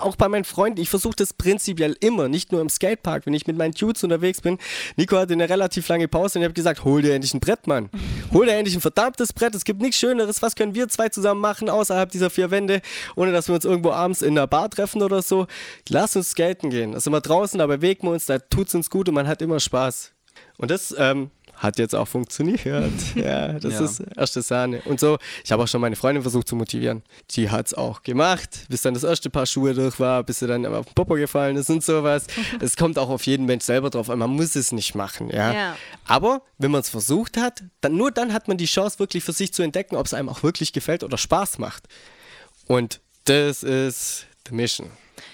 auch 0.00 0.16
bei 0.16 0.28
meinen 0.28 0.44
Freunden, 0.44 0.80
ich 0.80 0.90
versuche 0.90 1.16
das 1.16 1.32
prinzipiell 1.32 1.96
immer, 2.00 2.28
nicht 2.28 2.52
nur 2.52 2.60
im 2.60 2.68
Skatepark, 2.68 3.26
wenn 3.26 3.34
ich 3.34 3.46
mit 3.46 3.56
meinen 3.56 3.72
Dudes 3.72 4.02
unterwegs 4.02 4.40
bin. 4.40 4.58
Nico 4.96 5.16
hatte 5.16 5.34
eine 5.34 5.48
relativ 5.48 5.86
lange 5.88 6.08
Pause 6.08 6.38
und 6.38 6.42
ich 6.42 6.46
habe 6.46 6.54
gesagt, 6.54 6.84
hol 6.84 7.02
dir 7.02 7.14
endlich 7.14 7.34
ein 7.34 7.40
Brett, 7.40 7.66
Mann. 7.66 7.90
Hol 8.32 8.46
dir 8.46 8.52
endlich 8.52 8.74
ein 8.74 8.80
verdammtes 8.80 9.32
Brett. 9.32 9.54
Es 9.54 9.64
gibt 9.64 9.80
nichts 9.80 9.98
Schöneres. 9.98 10.42
Was 10.42 10.56
können 10.56 10.74
wir 10.74 10.88
zwei 10.88 11.08
zusammen 11.08 11.40
machen 11.40 11.68
außerhalb 11.68 12.10
dieser 12.10 12.30
vier 12.30 12.50
Wände, 12.50 12.80
ohne 13.16 13.32
dass 13.32 13.48
wir 13.48 13.54
uns 13.54 13.64
irgendwo 13.64 13.92
abends 13.92 14.22
in 14.22 14.36
einer 14.36 14.46
Bar 14.46 14.70
treffen 14.70 15.02
oder 15.02 15.22
so? 15.22 15.46
Lass 15.88 16.16
uns 16.16 16.30
skaten 16.30 16.70
gehen. 16.70 16.92
Da 16.92 17.00
sind 17.00 17.12
wir 17.12 17.20
draußen, 17.20 17.58
da 17.58 17.66
bewegen 17.66 18.06
wir 18.06 18.12
uns, 18.12 18.26
da 18.26 18.38
tut 18.38 18.68
es 18.68 18.74
uns 18.74 18.90
gut 18.90 19.08
und 19.08 19.14
man 19.14 19.28
hat 19.28 19.42
immer 19.42 19.60
Spaß. 19.60 20.12
Und 20.56 20.70
das 20.70 20.94
ähm, 20.98 21.30
hat 21.58 21.78
jetzt 21.78 21.94
auch 21.94 22.08
funktioniert. 22.08 22.58
Ja, 23.14 23.54
das 23.54 23.74
ja. 23.74 23.84
ist 23.84 24.00
erste 24.16 24.42
Sahne. 24.42 24.80
Und 24.84 25.00
so, 25.00 25.18
ich 25.44 25.50
habe 25.50 25.62
auch 25.62 25.68
schon 25.68 25.80
meine 25.80 25.96
Freundin 25.96 26.22
versucht 26.22 26.46
zu 26.46 26.54
motivieren. 26.54 27.02
Die 27.32 27.50
hat 27.50 27.66
es 27.66 27.74
auch 27.74 28.02
gemacht, 28.02 28.66
bis 28.68 28.82
dann 28.82 28.94
das 28.94 29.02
erste 29.02 29.28
Paar 29.28 29.46
Schuhe 29.46 29.74
durch 29.74 29.98
war, 29.98 30.22
bis 30.22 30.38
sie 30.38 30.46
dann 30.46 30.64
auf 30.66 30.86
den 30.86 30.94
Popo 30.94 31.14
gefallen 31.14 31.56
ist 31.56 31.68
und 31.68 31.82
sowas. 31.82 32.26
es 32.60 32.76
kommt 32.76 32.98
auch 32.98 33.08
auf 33.08 33.26
jeden 33.26 33.46
Mensch 33.46 33.64
selber 33.64 33.90
drauf 33.90 34.08
an. 34.08 34.20
Man 34.20 34.30
muss 34.30 34.54
es 34.54 34.72
nicht 34.72 34.94
machen, 34.94 35.30
ja. 35.30 35.52
ja. 35.52 35.76
Aber 36.06 36.42
wenn 36.58 36.70
man 36.70 36.80
es 36.80 36.90
versucht 36.90 37.36
hat, 37.36 37.64
dann 37.80 37.96
nur 37.96 38.12
dann 38.12 38.32
hat 38.32 38.46
man 38.46 38.56
die 38.56 38.66
Chance, 38.66 38.98
wirklich 38.98 39.24
für 39.24 39.32
sich 39.32 39.52
zu 39.52 39.62
entdecken, 39.62 39.96
ob 39.96 40.06
es 40.06 40.14
einem 40.14 40.28
auch 40.28 40.42
wirklich 40.42 40.72
gefällt 40.72 41.02
oder 41.02 41.18
Spaß 41.18 41.58
macht. 41.58 41.88
Und 42.66 43.00
das 43.24 43.62
ist 43.62 44.26
the 44.48 44.54
mission. 44.54 44.90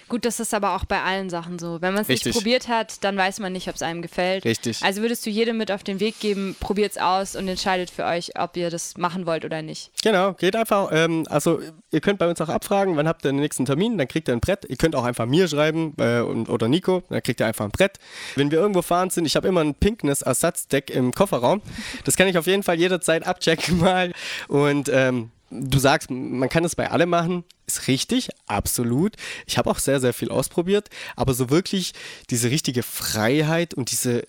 Gut, 0.08 0.24
das 0.24 0.40
ist 0.40 0.54
aber 0.54 0.76
auch 0.76 0.84
bei 0.84 1.02
allen 1.02 1.30
Sachen 1.30 1.58
so. 1.58 1.80
Wenn 1.80 1.94
man 1.94 2.02
es 2.02 2.08
nicht 2.08 2.30
probiert 2.30 2.68
hat, 2.68 3.02
dann 3.04 3.16
weiß 3.16 3.40
man 3.40 3.52
nicht, 3.52 3.68
ob 3.68 3.74
es 3.74 3.82
einem 3.82 4.02
gefällt. 4.02 4.44
Richtig. 4.44 4.82
Also 4.82 5.02
würdest 5.02 5.24
du 5.26 5.30
jedem 5.30 5.56
mit 5.56 5.70
auf 5.70 5.82
den 5.82 6.00
Weg 6.00 6.20
geben, 6.20 6.56
probiert 6.60 6.92
es 6.92 6.98
aus 6.98 7.36
und 7.36 7.48
entscheidet 7.48 7.90
für 7.90 8.04
euch, 8.04 8.38
ob 8.38 8.56
ihr 8.56 8.70
das 8.70 8.96
machen 8.96 9.26
wollt 9.26 9.44
oder 9.44 9.62
nicht. 9.62 9.90
Genau, 10.02 10.34
geht 10.34 10.56
einfach. 10.56 10.90
Ähm, 10.92 11.26
also 11.28 11.60
ihr 11.90 12.00
könnt 12.00 12.18
bei 12.18 12.28
uns 12.28 12.40
auch 12.40 12.48
abfragen, 12.48 12.96
wann 12.96 13.08
habt 13.08 13.24
ihr 13.24 13.32
den 13.32 13.40
nächsten 13.40 13.64
Termin, 13.64 13.98
dann 13.98 14.08
kriegt 14.08 14.28
ihr 14.28 14.34
ein 14.34 14.40
Brett. 14.40 14.64
Ihr 14.68 14.76
könnt 14.76 14.94
auch 14.94 15.04
einfach 15.04 15.26
mir 15.26 15.48
schreiben 15.48 15.94
äh, 15.98 16.20
und, 16.20 16.48
oder 16.48 16.68
Nico, 16.68 17.02
dann 17.08 17.22
kriegt 17.22 17.40
ihr 17.40 17.46
einfach 17.46 17.64
ein 17.64 17.70
Brett. 17.70 17.98
Wenn 18.36 18.50
wir 18.50 18.58
irgendwo 18.58 18.82
fahren 18.82 19.10
sind, 19.10 19.24
ich 19.24 19.36
habe 19.36 19.48
immer 19.48 19.62
ein 19.62 19.74
Pinkness-Ersatzdeck 19.74 20.90
im 20.90 21.12
Kofferraum. 21.12 21.62
Das 22.04 22.16
kann 22.16 22.28
ich 22.28 22.38
auf 22.38 22.46
jeden 22.46 22.62
Fall 22.62 22.78
jederzeit 22.78 23.26
abchecken 23.26 23.78
mal. 23.80 24.12
Und 24.48 24.88
ähm, 24.92 25.30
du 25.50 25.78
sagst, 25.78 26.10
man 26.10 26.48
kann 26.48 26.64
es 26.64 26.74
bei 26.74 26.90
allem 26.90 27.10
machen, 27.10 27.44
ist 27.76 27.88
richtig, 27.88 28.28
absolut. 28.46 29.16
Ich 29.46 29.58
habe 29.58 29.70
auch 29.70 29.78
sehr, 29.78 30.00
sehr 30.00 30.12
viel 30.12 30.30
ausprobiert, 30.30 30.88
aber 31.16 31.34
so 31.34 31.50
wirklich 31.50 31.92
diese 32.30 32.50
richtige 32.50 32.82
Freiheit 32.82 33.74
und 33.74 33.90
diese 33.90 34.24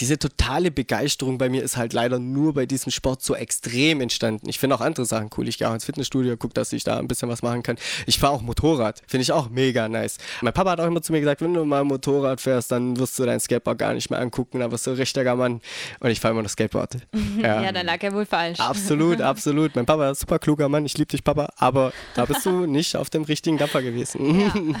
diese 0.00 0.18
totale 0.18 0.70
Begeisterung 0.70 1.36
bei 1.36 1.50
mir 1.50 1.62
ist 1.62 1.76
halt 1.76 1.92
leider 1.92 2.18
nur 2.18 2.54
bei 2.54 2.64
diesem 2.64 2.90
Sport 2.90 3.22
so 3.22 3.34
extrem 3.34 4.00
entstanden. 4.00 4.48
Ich 4.48 4.58
finde 4.58 4.76
auch 4.76 4.80
andere 4.80 5.04
Sachen 5.04 5.28
cool. 5.36 5.46
Ich 5.46 5.58
gehe 5.58 5.68
auch 5.68 5.74
ins 5.74 5.84
Fitnessstudio, 5.84 6.38
gucke, 6.38 6.54
dass 6.54 6.72
ich 6.72 6.84
da 6.84 6.98
ein 6.98 7.06
bisschen 7.06 7.28
was 7.28 7.42
machen 7.42 7.62
kann. 7.62 7.76
Ich 8.06 8.18
fahre 8.18 8.32
auch 8.32 8.40
Motorrad. 8.40 9.02
Finde 9.06 9.22
ich 9.22 9.32
auch 9.32 9.50
mega 9.50 9.88
nice. 9.90 10.16
Mein 10.40 10.54
Papa 10.54 10.70
hat 10.70 10.80
auch 10.80 10.86
immer 10.86 11.02
zu 11.02 11.12
mir 11.12 11.20
gesagt, 11.20 11.42
wenn 11.42 11.52
du 11.52 11.66
mal 11.66 11.84
Motorrad 11.84 12.40
fährst, 12.40 12.72
dann 12.72 12.98
wirst 12.98 13.18
du 13.18 13.26
dein 13.26 13.40
Skateboard 13.40 13.78
gar 13.78 13.92
nicht 13.92 14.08
mehr 14.08 14.20
angucken. 14.20 14.60
Da 14.60 14.72
wirst 14.72 14.86
du 14.86 14.92
ein 14.92 14.96
richtiger 14.96 15.36
Mann. 15.36 15.60
Und 16.00 16.10
ich 16.10 16.18
fahre 16.18 16.32
immer 16.32 16.42
noch 16.42 16.50
Skateboard. 16.50 16.94
ja. 17.42 17.62
ja, 17.62 17.72
dann 17.72 17.84
lag 17.84 18.02
er 18.02 18.14
wohl 18.14 18.24
falsch. 18.24 18.58
Absolut, 18.58 19.20
absolut. 19.20 19.76
Mein 19.76 19.84
Papa 19.84 20.10
ist 20.10 20.20
super 20.20 20.38
kluger 20.38 20.70
Mann. 20.70 20.86
Ich 20.86 20.96
liebe 20.96 21.10
dich, 21.10 21.22
Papa. 21.22 21.50
Aber 21.58 21.92
da 22.14 22.24
bist 22.24 22.46
du 22.46 22.50
nicht 22.66 22.96
auf 22.96 23.10
dem 23.10 23.24
richtigen 23.24 23.58
Dampfer 23.58 23.82
gewesen. 23.82 24.74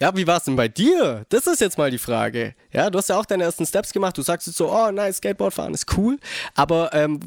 Ja. 0.00 0.14
Wie 0.16 0.26
war 0.26 0.38
es 0.38 0.44
denn 0.44 0.56
bei 0.56 0.68
dir? 0.68 1.24
Das 1.28 1.46
ist 1.46 1.60
jetzt 1.60 1.78
mal 1.78 1.90
die 1.90 1.98
Frage. 1.98 2.54
Ja, 2.72 2.90
du 2.90 2.98
hast 2.98 3.08
ja 3.08 3.18
auch 3.18 3.24
deine 3.24 3.44
ersten 3.44 3.64
Steps 3.64 3.92
gemacht. 3.92 4.18
Du 4.18 4.22
sagst 4.22 4.46
jetzt 4.46 4.56
so, 4.56 4.70
oh 4.70 4.90
nice, 4.90 5.18
Skateboard 5.18 5.54
fahren 5.54 5.72
ist 5.72 5.96
cool. 5.96 6.18
Aber 6.54 6.92
ähm, 6.92 7.20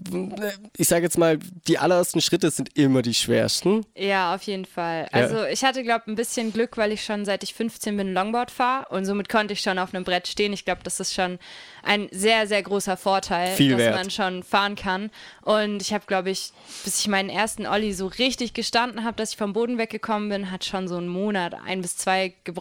ich 0.75 0.87
sage 0.87 1.03
jetzt 1.03 1.17
mal, 1.17 1.39
die 1.67 1.77
allerersten 1.77 2.21
Schritte 2.21 2.51
sind 2.51 2.77
immer 2.77 3.01
die 3.01 3.13
schwersten. 3.13 3.85
Ja, 3.95 4.35
auf 4.35 4.43
jeden 4.43 4.65
Fall. 4.65 5.07
Also 5.11 5.37
ja. 5.37 5.47
ich 5.47 5.63
hatte, 5.63 5.83
glaube 5.83 6.03
ich, 6.05 6.11
ein 6.11 6.15
bisschen 6.15 6.51
Glück, 6.51 6.77
weil 6.77 6.91
ich 6.91 7.03
schon 7.03 7.25
seit 7.25 7.43
ich 7.43 7.53
15 7.53 7.95
bin 7.95 8.13
Longboard 8.13 8.51
fahre 8.51 8.89
und 8.89 9.05
somit 9.05 9.29
konnte 9.29 9.53
ich 9.53 9.61
schon 9.61 9.79
auf 9.79 9.93
einem 9.93 10.03
Brett 10.03 10.27
stehen. 10.27 10.51
Ich 10.51 10.65
glaube, 10.65 10.81
das 10.83 10.99
ist 10.99 11.13
schon 11.13 11.39
ein 11.83 12.09
sehr, 12.11 12.47
sehr 12.47 12.61
großer 12.61 12.97
Vorteil, 12.97 13.55
Viel 13.55 13.71
dass 13.71 13.79
wert. 13.79 13.95
man 13.95 14.11
schon 14.11 14.43
fahren 14.43 14.75
kann. 14.75 15.09
Und 15.41 15.81
ich 15.81 15.93
habe, 15.93 16.05
glaube 16.05 16.29
ich, 16.29 16.51
bis 16.83 16.99
ich 16.99 17.07
meinen 17.07 17.29
ersten 17.29 17.65
Olli 17.65 17.93
so 17.93 18.07
richtig 18.07 18.53
gestanden 18.53 19.05
habe, 19.05 19.15
dass 19.15 19.31
ich 19.31 19.37
vom 19.37 19.53
Boden 19.53 19.77
weggekommen 19.77 20.27
bin, 20.27 20.51
hat 20.51 20.65
schon 20.65 20.89
so 20.89 20.97
einen 20.97 21.07
Monat, 21.07 21.53
ein 21.65 21.81
bis 21.81 21.95
zwei 21.95 22.33
gebraucht, 22.43 22.56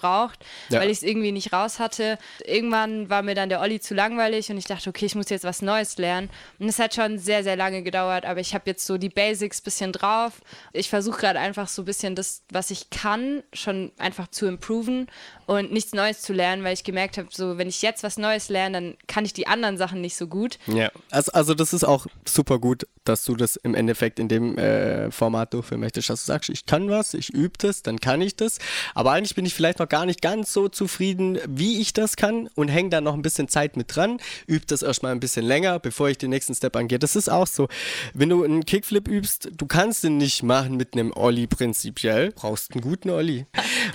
ja. 0.69 0.81
weil 0.81 0.91
ich 0.91 0.99
es 0.99 1.03
irgendwie 1.03 1.33
nicht 1.33 1.53
raus 1.53 1.79
hatte. 1.79 2.19
Irgendwann 2.45 3.09
war 3.11 3.23
mir 3.23 3.35
dann 3.35 3.49
der 3.49 3.61
Olli 3.61 3.81
zu 3.81 3.95
langweilig 3.95 4.51
und 4.51 4.59
ich 4.59 4.67
dachte, 4.67 4.91
okay, 4.91 5.07
ich 5.07 5.15
muss 5.15 5.29
jetzt 5.31 5.45
was 5.45 5.63
Neues 5.63 5.99
lernen. 5.99 6.31
Und 6.59 6.69
es 6.69 6.79
hat 6.79 6.95
schon 6.95 7.19
sehr, 7.19 7.43
sehr 7.43 7.57
lange 7.57 7.83
gedauert, 7.83 8.25
aber 8.27 8.41
ich 8.41 8.55
habe 8.55 8.65
jetzt 8.67 8.87
so 8.87 8.99
die 8.99 9.09
Basics 9.09 9.61
ein 9.61 9.65
bisschen 9.65 9.93
drauf. 9.93 10.41
Ich 10.73 10.89
versuche 10.89 11.21
gerade 11.21 11.39
einfach 11.39 11.69
so 11.69 11.83
ein 11.83 11.85
bisschen 11.85 12.15
das, 12.15 12.43
was 12.51 12.71
ich 12.71 12.91
kann, 12.91 13.43
schon 13.53 13.93
einfach 13.99 14.29
zu 14.29 14.47
improven 14.47 15.09
und 15.47 15.73
nichts 15.73 15.93
Neues 15.93 16.23
zu 16.23 16.33
lernen, 16.33 16.65
weil 16.65 16.75
ich 16.75 16.85
gemerkt 16.85 17.19
habe, 17.19 17.29
so 17.31 17.59
wenn 17.59 17.69
ich 17.69 17.83
jetzt 17.83 18.03
was 18.03 18.19
Neues 18.19 18.49
lerne, 18.49 18.73
dann 18.73 18.97
kann 19.07 19.25
ich 19.25 19.33
die 19.33 19.47
anderen 19.47 19.77
Sachen 19.77 20.01
nicht 20.01 20.17
so 20.17 20.27
gut. 20.27 20.59
Ja, 20.67 20.91
also, 21.11 21.33
also 21.33 21.55
das 21.55 21.73
ist 21.73 21.85
auch 21.85 22.07
super 22.25 22.59
gut, 22.59 22.87
dass 23.05 23.25
du 23.25 23.37
das 23.37 23.57
im 23.57 23.75
Endeffekt 23.75 24.19
in 24.19 24.29
dem 24.29 24.59
äh, 24.59 25.11
Format 25.11 25.55
durchführen 25.55 25.81
möchtest, 25.81 26.11
dass 26.11 26.23
du 26.23 26.27
sagst, 26.27 26.51
ich 26.51 26.67
kann 26.67 26.91
was, 26.91 27.15
ich 27.15 27.31
übe 27.31 27.55
das, 27.59 27.83
dann 27.83 28.01
kann 28.01 28.21
ich 28.21 28.37
das. 28.37 28.59
Aber 28.95 29.13
eigentlich 29.13 29.35
bin 29.35 29.47
ich 29.47 29.55
vielleicht 29.55 29.79
noch 29.79 29.86
gar 29.87 30.07
nicht 30.07 30.23
ganz 30.23 30.53
so 30.53 30.69
zufrieden, 30.69 31.39
wie 31.47 31.81
ich 31.81 31.93
das 31.93 32.17
kann 32.17 32.49
und 32.55 32.69
hänge 32.69 32.91
da 32.91 33.01
noch 33.01 33.15
ein 33.15 33.23
bisschen 33.23 33.49
Zeit 33.49 33.77
mit 33.77 33.95
dran, 33.95 34.19
übe 34.47 34.67
das 34.67 34.83
erstmal 34.83 35.13
ein 35.13 35.21
bisschen 35.21 35.45
länger, 35.45 35.79
bevor 35.79 36.09
ich 36.09 36.19
den 36.19 36.31
nächsten 36.31 36.55
Step 36.55 36.77
angehe. 36.77 36.99
Das 36.99 37.17
ist 37.17 37.29
auch 37.29 37.47
so. 37.47 37.69
Wenn 38.15 38.29
du 38.29 38.45
einen 38.45 38.65
Kickflip 38.65 39.09
übst, 39.09 39.51
du 39.57 39.67
kannst 39.67 40.05
den 40.05 40.19
nicht 40.19 40.43
machen 40.43 40.77
mit 40.77 40.95
einem 40.95 41.13
Olli 41.13 41.47
prinzipiell, 41.47 42.33
brauchst 42.33 42.73
einen 42.73 42.83
guten 42.83 43.11
Olli. 43.11 43.47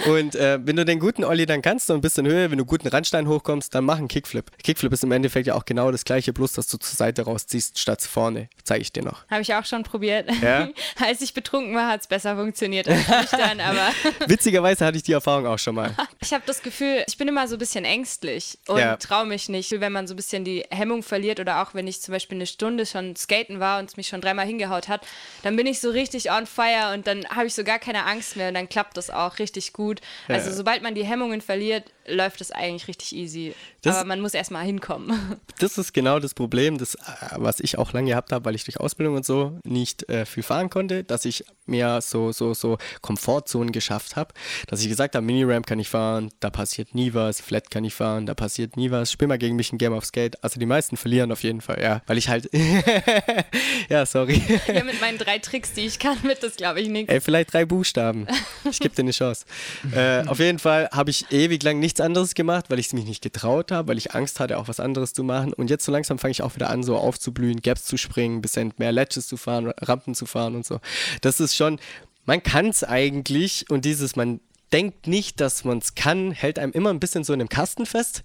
Und 0.07 0.35
äh, 0.35 0.59
wenn 0.63 0.75
du 0.75 0.85
den 0.85 0.99
guten 0.99 1.23
Olli 1.23 1.45
dann 1.45 1.61
kannst 1.61 1.89
du 1.89 1.93
ein 1.93 2.01
bisschen 2.01 2.25
höher, 2.25 2.51
wenn 2.51 2.57
du 2.57 2.65
guten 2.65 2.87
Randstein 2.87 3.27
hochkommst, 3.27 3.73
dann 3.75 3.85
mach 3.85 3.97
einen 3.97 4.07
Kickflip. 4.07 4.51
Kickflip 4.63 4.93
ist 4.93 5.03
im 5.03 5.11
Endeffekt 5.11 5.47
ja 5.47 5.55
auch 5.55 5.65
genau 5.65 5.91
das 5.91 6.05
gleiche, 6.05 6.33
bloß 6.33 6.53
dass 6.53 6.67
du 6.67 6.77
zur 6.77 6.95
Seite 6.95 7.23
rausziehst 7.23 7.79
statt 7.79 8.01
vorne. 8.01 8.49
Zeige 8.63 8.81
ich 8.81 8.91
dir 8.91 9.03
noch. 9.03 9.27
Habe 9.29 9.41
ich 9.41 9.53
auch 9.53 9.65
schon 9.65 9.83
probiert. 9.83 10.29
Ja? 10.41 10.69
als 10.99 11.21
ich 11.21 11.33
betrunken 11.33 11.75
war, 11.75 11.89
hat 11.89 12.01
es 12.01 12.07
besser 12.07 12.35
funktioniert 12.35 12.87
als 12.87 13.07
nüchtern, 13.07 13.59
aber. 13.59 13.89
Witzigerweise 14.27 14.85
hatte 14.85 14.97
ich 14.97 15.03
die 15.03 15.13
Erfahrung 15.13 15.45
auch 15.45 15.59
schon 15.59 15.75
mal. 15.75 15.80
Ich 16.23 16.33
habe 16.33 16.43
das 16.45 16.61
Gefühl, 16.61 17.03
ich 17.07 17.17
bin 17.17 17.27
immer 17.27 17.47
so 17.47 17.55
ein 17.55 17.59
bisschen 17.59 17.83
ängstlich 17.83 18.59
und 18.67 18.79
ja. 18.79 18.95
traue 18.97 19.25
mich 19.25 19.49
nicht, 19.49 19.71
wenn 19.71 19.91
man 19.91 20.07
so 20.07 20.13
ein 20.13 20.17
bisschen 20.17 20.45
die 20.45 20.63
Hemmung 20.69 21.01
verliert 21.01 21.39
oder 21.39 21.61
auch 21.61 21.73
wenn 21.73 21.87
ich 21.87 22.01
zum 22.01 22.13
Beispiel 22.13 22.37
eine 22.37 22.45
Stunde 22.45 22.85
schon 22.85 23.15
skaten 23.15 23.59
war 23.59 23.79
und 23.79 23.89
es 23.89 23.97
mich 23.97 24.07
schon 24.07 24.21
dreimal 24.21 24.45
hingehaut 24.45 24.87
hat, 24.87 25.01
dann 25.41 25.55
bin 25.55 25.65
ich 25.65 25.81
so 25.81 25.89
richtig 25.89 26.31
on 26.31 26.45
fire 26.45 26.93
und 26.93 27.07
dann 27.07 27.27
habe 27.29 27.47
ich 27.47 27.55
so 27.55 27.63
gar 27.63 27.79
keine 27.79 28.05
Angst 28.05 28.35
mehr 28.35 28.49
und 28.49 28.53
dann 28.53 28.69
klappt 28.69 28.97
das 28.97 29.09
auch 29.09 29.39
richtig 29.39 29.73
gut. 29.73 30.01
Ja. 30.27 30.35
Also 30.35 30.51
sobald 30.51 30.83
man 30.83 30.93
die 30.93 31.03
Hemmung 31.03 31.31
Erinnerungen 31.31 31.41
verliert, 31.41 31.91
läuft 32.07 32.41
es 32.41 32.51
eigentlich 32.51 32.87
richtig 32.87 33.15
easy. 33.15 33.53
Das, 33.81 33.97
Aber 33.97 34.07
man 34.07 34.21
muss 34.21 34.33
erstmal 34.33 34.65
hinkommen. 34.65 35.39
Das 35.59 35.77
ist 35.77 35.93
genau 35.93 36.19
das 36.19 36.33
Problem, 36.33 36.79
das, 36.79 36.95
äh, 36.95 36.99
was 37.35 37.59
ich 37.59 37.77
auch 37.77 37.93
lange 37.93 38.09
gehabt 38.09 38.31
habe, 38.31 38.45
weil 38.45 38.55
ich 38.55 38.63
durch 38.63 38.79
Ausbildung 38.79 39.15
und 39.15 39.25
so 39.25 39.59
nicht 39.63 40.09
äh, 40.09 40.25
viel 40.25 40.41
fahren 40.41 40.71
konnte, 40.71 41.03
dass 41.03 41.23
ich 41.25 41.43
mir 41.67 42.01
so, 42.01 42.31
so, 42.31 42.55
so 42.55 42.79
Komfortzonen 43.01 43.71
geschafft 43.71 44.15
habe, 44.15 44.33
dass 44.67 44.81
ich 44.81 44.87
gesagt 44.87 45.15
habe, 45.15 45.25
Mini-Ramp 45.25 45.67
kann 45.67 45.79
ich 45.79 45.89
fahren, 45.89 46.31
da 46.39 46.49
passiert 46.49 46.95
nie 46.95 47.13
was, 47.13 47.41
Flat 47.41 47.69
kann 47.69 47.83
ich 47.83 47.93
fahren, 47.93 48.25
da 48.25 48.33
passiert 48.33 48.75
nie 48.75 48.89
was, 48.89 49.11
spiel 49.11 49.27
mal 49.27 49.37
gegen 49.37 49.55
mich 49.55 49.71
ein 49.71 49.77
Game 49.77 49.93
of 49.93 50.05
Skate. 50.05 50.43
Also 50.43 50.59
die 50.59 50.65
meisten 50.65 50.97
verlieren 50.97 51.31
auf 51.31 51.43
jeden 51.43 51.61
Fall, 51.61 51.81
ja, 51.81 52.01
weil 52.07 52.17
ich 52.17 52.27
halt, 52.27 52.49
ja, 53.89 54.05
sorry. 54.05 54.41
Ja, 54.67 54.83
mit 54.83 54.99
meinen 54.99 55.17
drei 55.17 55.37
Tricks, 55.39 55.73
die 55.73 55.81
ich 55.81 55.99
kann, 55.99 56.21
wird 56.23 56.41
das, 56.43 56.55
glaube 56.55 56.81
ich, 56.81 56.89
nichts. 56.89 57.13
Ey, 57.13 57.21
vielleicht 57.21 57.53
drei 57.53 57.65
Buchstaben. 57.65 58.27
Ich 58.69 58.79
gebe 58.79 58.95
dir 58.95 59.03
eine 59.03 59.11
Chance. 59.11 59.45
äh, 59.95 60.27
auf 60.27 60.39
jeden 60.39 60.59
Fall 60.59 60.89
habe 60.91 61.09
ich 61.09 61.31
ewig 61.31 61.63
lang 61.63 61.79
nichts 61.79 62.00
anderes 62.01 62.35
gemacht, 62.35 62.65
weil 62.69 62.79
ich 62.79 62.87
es 62.87 62.93
mich 62.93 63.05
nicht 63.05 63.21
getraut 63.21 63.71
habe, 63.71 63.89
weil 63.89 63.97
ich 63.97 64.13
Angst 64.13 64.39
hatte, 64.39 64.57
auch 64.57 64.67
was 64.67 64.79
anderes 64.79 65.13
zu 65.13 65.23
machen. 65.23 65.53
Und 65.53 65.69
jetzt 65.69 65.85
so 65.85 65.91
langsam 65.91 66.19
fange 66.19 66.31
ich 66.31 66.41
auch 66.41 66.55
wieder 66.55 66.69
an, 66.69 66.83
so 66.83 66.97
aufzublühen, 66.97 67.61
Gaps 67.61 67.85
zu 67.85 67.97
springen, 67.97 68.41
bisschen 68.41 68.73
mehr 68.77 68.91
Ledges 68.91 69.27
zu 69.27 69.37
fahren, 69.37 69.71
Rampen 69.81 70.15
zu 70.15 70.25
fahren 70.25 70.55
und 70.55 70.65
so. 70.65 70.79
Das 71.21 71.39
ist 71.39 71.55
schon, 71.55 71.79
man 72.25 72.43
kann 72.43 72.67
es 72.67 72.83
eigentlich 72.83 73.69
und 73.69 73.85
dieses, 73.85 74.15
man 74.15 74.39
denkt 74.71 75.07
nicht, 75.07 75.39
dass 75.39 75.63
man 75.63 75.77
es 75.77 75.95
kann, 75.95 76.31
hält 76.31 76.59
einem 76.59 76.71
immer 76.71 76.89
ein 76.89 76.99
bisschen 76.99 77.23
so 77.23 77.33
in 77.33 77.41
einem 77.41 77.49
Kasten 77.49 77.85
fest. 77.85 78.23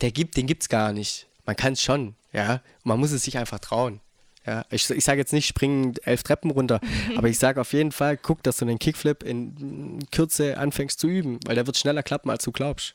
Der 0.00 0.10
gibt, 0.10 0.36
den 0.36 0.46
gibt 0.46 0.62
es 0.62 0.68
gar 0.68 0.92
nicht. 0.92 1.26
Man 1.44 1.56
kann 1.56 1.72
es 1.74 1.82
schon, 1.82 2.14
ja. 2.32 2.60
man 2.84 2.98
muss 3.00 3.12
es 3.12 3.24
sich 3.24 3.38
einfach 3.38 3.58
trauen. 3.58 4.00
Ja, 4.46 4.64
ich, 4.70 4.90
ich 4.90 5.04
sage 5.04 5.20
jetzt 5.20 5.32
nicht 5.32 5.46
springen 5.46 5.94
elf 6.02 6.22
Treppen 6.22 6.50
runter, 6.50 6.80
aber 7.16 7.28
ich 7.28 7.38
sage 7.38 7.60
auf 7.60 7.72
jeden 7.72 7.92
Fall, 7.92 8.16
guck, 8.16 8.42
dass 8.42 8.56
du 8.56 8.64
den 8.64 8.78
Kickflip 8.78 9.22
in 9.22 10.00
Kürze 10.10 10.58
anfängst 10.58 10.98
zu 10.98 11.08
üben, 11.08 11.38
weil 11.46 11.54
der 11.54 11.66
wird 11.66 11.76
schneller 11.76 12.02
klappen, 12.02 12.30
als 12.30 12.44
du 12.44 12.52
glaubst. 12.52 12.94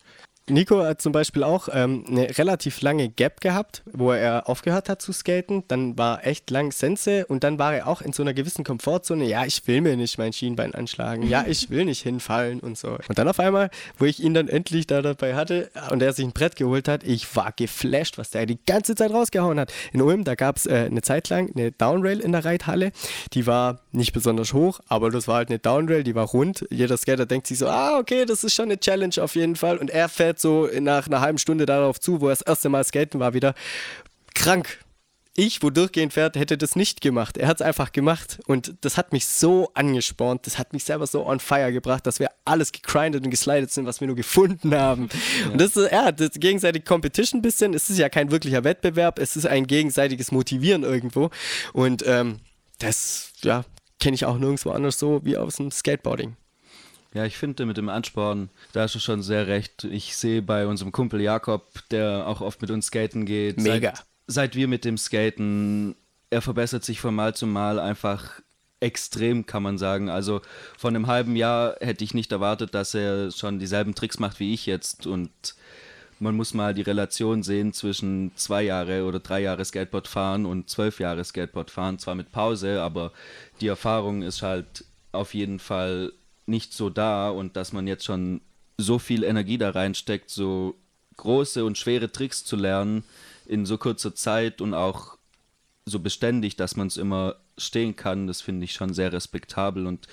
Nico 0.49 0.81
hat 0.81 1.01
zum 1.01 1.11
Beispiel 1.11 1.43
auch 1.43 1.67
ähm, 1.71 2.05
eine 2.07 2.37
relativ 2.37 2.81
lange 2.81 3.09
Gap 3.09 3.41
gehabt, 3.41 3.83
wo 3.91 4.11
er 4.13 4.47
aufgehört 4.47 4.87
hat 4.87 5.01
zu 5.01 5.11
skaten. 5.11 5.63
Dann 5.67 5.97
war 5.97 6.25
echt 6.25 6.49
lang 6.49 6.71
Sense 6.71 7.25
und 7.25 7.43
dann 7.43 7.59
war 7.59 7.75
er 7.75 7.87
auch 7.87 8.01
in 8.01 8.13
so 8.13 8.23
einer 8.23 8.33
gewissen 8.33 8.63
Komfortzone. 8.63 9.25
Ja, 9.25 9.45
ich 9.45 9.67
will 9.67 9.81
mir 9.81 9.97
nicht 9.97 10.17
mein 10.17 10.31
Schienbein 10.31 10.73
anschlagen. 10.73 11.27
Ja, 11.27 11.43
ich 11.45 11.69
will 11.69 11.83
nicht 11.83 12.01
hinfallen 12.01 12.61
und 12.61 12.77
so. 12.77 12.97
Und 13.09 13.17
dann 13.17 13.27
auf 13.27 13.39
einmal, 13.39 13.69
wo 13.97 14.05
ich 14.05 14.21
ihn 14.21 14.33
dann 14.33 14.47
endlich 14.47 14.87
da 14.87 15.01
dabei 15.01 15.35
hatte 15.35 15.69
und 15.91 16.01
er 16.01 16.13
sich 16.13 16.25
ein 16.25 16.31
Brett 16.31 16.55
geholt 16.55 16.87
hat, 16.87 17.03
ich 17.03 17.35
war 17.35 17.51
geflasht, 17.51 18.17
was 18.17 18.29
der 18.29 18.45
die 18.45 18.59
ganze 18.65 18.95
Zeit 18.95 19.11
rausgehauen 19.11 19.59
hat. 19.59 19.73
In 19.91 20.01
Ulm, 20.01 20.23
da 20.23 20.35
gab 20.35 20.57
es 20.57 20.65
äh, 20.65 20.87
eine 20.89 21.01
Zeit 21.01 21.27
lang 21.27 21.51
eine 21.55 21.73
Downrail 21.73 22.19
in 22.21 22.31
der 22.31 22.45
Reithalle. 22.45 22.91
Die 23.33 23.47
war 23.47 23.81
nicht 23.91 24.13
besonders 24.13 24.53
hoch, 24.53 24.79
aber 24.87 25.11
das 25.11 25.27
war 25.27 25.35
halt 25.35 25.49
eine 25.49 25.59
Downrail, 25.59 26.03
die 26.03 26.15
war 26.15 26.25
rund. 26.25 26.65
Jeder 26.69 26.95
Skater 26.95 27.25
denkt 27.25 27.47
sich 27.47 27.57
so, 27.57 27.67
ah, 27.67 27.97
okay, 27.99 28.25
das 28.25 28.45
ist 28.45 28.53
schon 28.53 28.65
eine 28.65 28.79
Challenge 28.79 29.15
auf 29.19 29.35
jeden 29.35 29.57
Fall. 29.57 29.77
Und 29.77 29.89
er 29.89 30.07
fährt 30.07 30.36
so 30.39 30.69
nach 30.79 31.07
einer 31.07 31.21
halben 31.21 31.37
Stunde 31.37 31.65
darauf 31.65 31.99
zu, 31.99 32.21
wo 32.21 32.27
er 32.27 32.31
das 32.31 32.41
erste 32.41 32.69
Mal 32.69 32.83
skaten 32.83 33.19
war, 33.19 33.33
wieder 33.33 33.53
krank. 34.33 34.79
Ich, 35.39 35.61
wo 35.61 35.69
durchgehend 35.69 36.13
fährt, 36.13 36.35
hätte 36.35 36.57
das 36.57 36.75
nicht 36.75 36.99
gemacht. 36.99 37.37
Er 37.37 37.47
hat 37.47 37.57
es 37.57 37.61
einfach 37.61 37.91
gemacht 37.91 38.39
und 38.47 38.73
das 38.81 38.97
hat 38.97 39.13
mich 39.13 39.27
so 39.27 39.69
angespornt, 39.75 40.47
das 40.47 40.57
hat 40.57 40.73
mich 40.73 40.83
selber 40.83 41.05
so 41.05 41.27
on 41.27 41.39
fire 41.39 41.71
gebracht, 41.71 42.07
dass 42.07 42.19
wir 42.19 42.31
alles 42.43 42.71
gegrindet 42.71 43.23
und 43.23 43.29
geslidet 43.29 43.69
sind, 43.69 43.85
was 43.85 44.01
wir 44.01 44.07
nur 44.07 44.15
gefunden 44.15 44.73
haben. 44.73 45.09
Ja. 45.41 45.51
Und 45.51 45.61
das 45.61 45.77
ist, 45.77 45.91
ja, 45.91 46.11
das 46.11 46.31
gegenseitige 46.31 46.83
Competition 46.83 47.37
ein 47.39 47.41
bisschen. 47.43 47.75
Es 47.75 47.87
ist 47.87 47.99
ja 47.99 48.09
kein 48.09 48.31
wirklicher 48.31 48.63
Wettbewerb, 48.63 49.19
es 49.19 49.35
ist 49.35 49.45
ein 49.45 49.67
gegenseitiges 49.67 50.31
Motivieren 50.31 50.81
irgendwo. 50.81 51.29
Und 51.71 52.03
ähm, 52.07 52.39
das, 52.79 53.31
ja, 53.43 53.63
kenne 53.99 54.15
ich 54.15 54.25
auch 54.25 54.39
nirgendwo 54.39 54.71
anders 54.71 54.97
so 54.97 55.23
wie 55.23 55.37
aus 55.37 55.57
dem 55.57 55.69
Skateboarding. 55.69 56.35
Ja, 57.13 57.25
ich 57.25 57.37
finde 57.37 57.65
mit 57.65 57.77
dem 57.77 57.89
Ansporn, 57.89 58.49
da 58.73 58.81
hast 58.81 58.95
du 58.95 58.99
schon 58.99 59.23
sehr 59.23 59.47
recht. 59.47 59.85
Ich 59.85 60.15
sehe 60.15 60.41
bei 60.41 60.67
unserem 60.67 60.91
Kumpel 60.91 61.21
Jakob, 61.21 61.65
der 61.89 62.27
auch 62.27 62.41
oft 62.41 62.61
mit 62.61 62.71
uns 62.71 62.87
skaten 62.87 63.25
geht. 63.25 63.59
Mega. 63.59 63.93
Seit, 63.95 64.05
seit 64.27 64.55
wir 64.55 64.67
mit 64.67 64.85
dem 64.85 64.97
Skaten, 64.97 65.95
er 66.29 66.41
verbessert 66.41 66.83
sich 66.83 66.99
von 66.99 67.15
Mal 67.15 67.33
zu 67.33 67.47
Mal 67.47 67.79
einfach 67.79 68.41
extrem, 68.79 69.45
kann 69.45 69.63
man 69.63 69.77
sagen. 69.77 70.09
Also 70.09 70.41
von 70.77 70.95
einem 70.95 71.07
halben 71.07 71.35
Jahr 71.35 71.75
hätte 71.79 72.03
ich 72.03 72.13
nicht 72.13 72.31
erwartet, 72.31 72.73
dass 72.73 72.93
er 72.93 73.31
schon 73.31 73.59
dieselben 73.59 73.95
Tricks 73.95 74.19
macht 74.19 74.39
wie 74.39 74.53
ich 74.53 74.65
jetzt. 74.65 75.07
Und 75.07 75.55
man 76.19 76.35
muss 76.35 76.53
mal 76.53 76.73
die 76.73 76.81
Relation 76.81 77.43
sehen 77.43 77.73
zwischen 77.73 78.31
zwei 78.35 78.63
Jahre 78.63 79.05
oder 79.05 79.19
drei 79.19 79.41
Jahre 79.41 79.65
Skateboard 79.65 80.07
fahren 80.07 80.45
und 80.45 80.69
zwölf 80.69 80.99
Jahre 80.99 81.23
Skateboard 81.23 81.71
fahren. 81.71 81.99
Zwar 81.99 82.15
mit 82.15 82.31
Pause, 82.31 82.81
aber 82.81 83.11
die 83.61 83.67
Erfahrung 83.67 84.21
ist 84.21 84.41
halt 84.41 84.85
auf 85.11 85.33
jeden 85.33 85.59
Fall 85.59 86.11
nicht 86.47 86.73
so 86.73 86.89
da 86.89 87.29
und 87.29 87.55
dass 87.55 87.73
man 87.73 87.87
jetzt 87.87 88.05
schon 88.05 88.41
so 88.77 88.99
viel 88.99 89.23
Energie 89.23 89.57
da 89.57 89.71
reinsteckt, 89.71 90.29
so 90.29 90.75
große 91.17 91.65
und 91.65 91.77
schwere 91.77 92.11
Tricks 92.11 92.45
zu 92.45 92.55
lernen 92.55 93.03
in 93.45 93.65
so 93.65 93.77
kurzer 93.77 94.15
Zeit 94.15 94.61
und 94.61 94.73
auch 94.73 95.17
so 95.85 95.99
beständig, 95.99 96.55
dass 96.55 96.75
man 96.75 96.87
es 96.87 96.97
immer 96.97 97.35
stehen 97.57 97.95
kann, 97.95 98.27
das 98.27 98.41
finde 98.41 98.65
ich 98.65 98.73
schon 98.73 98.93
sehr 98.93 99.13
respektabel 99.13 99.87
und 99.87 100.07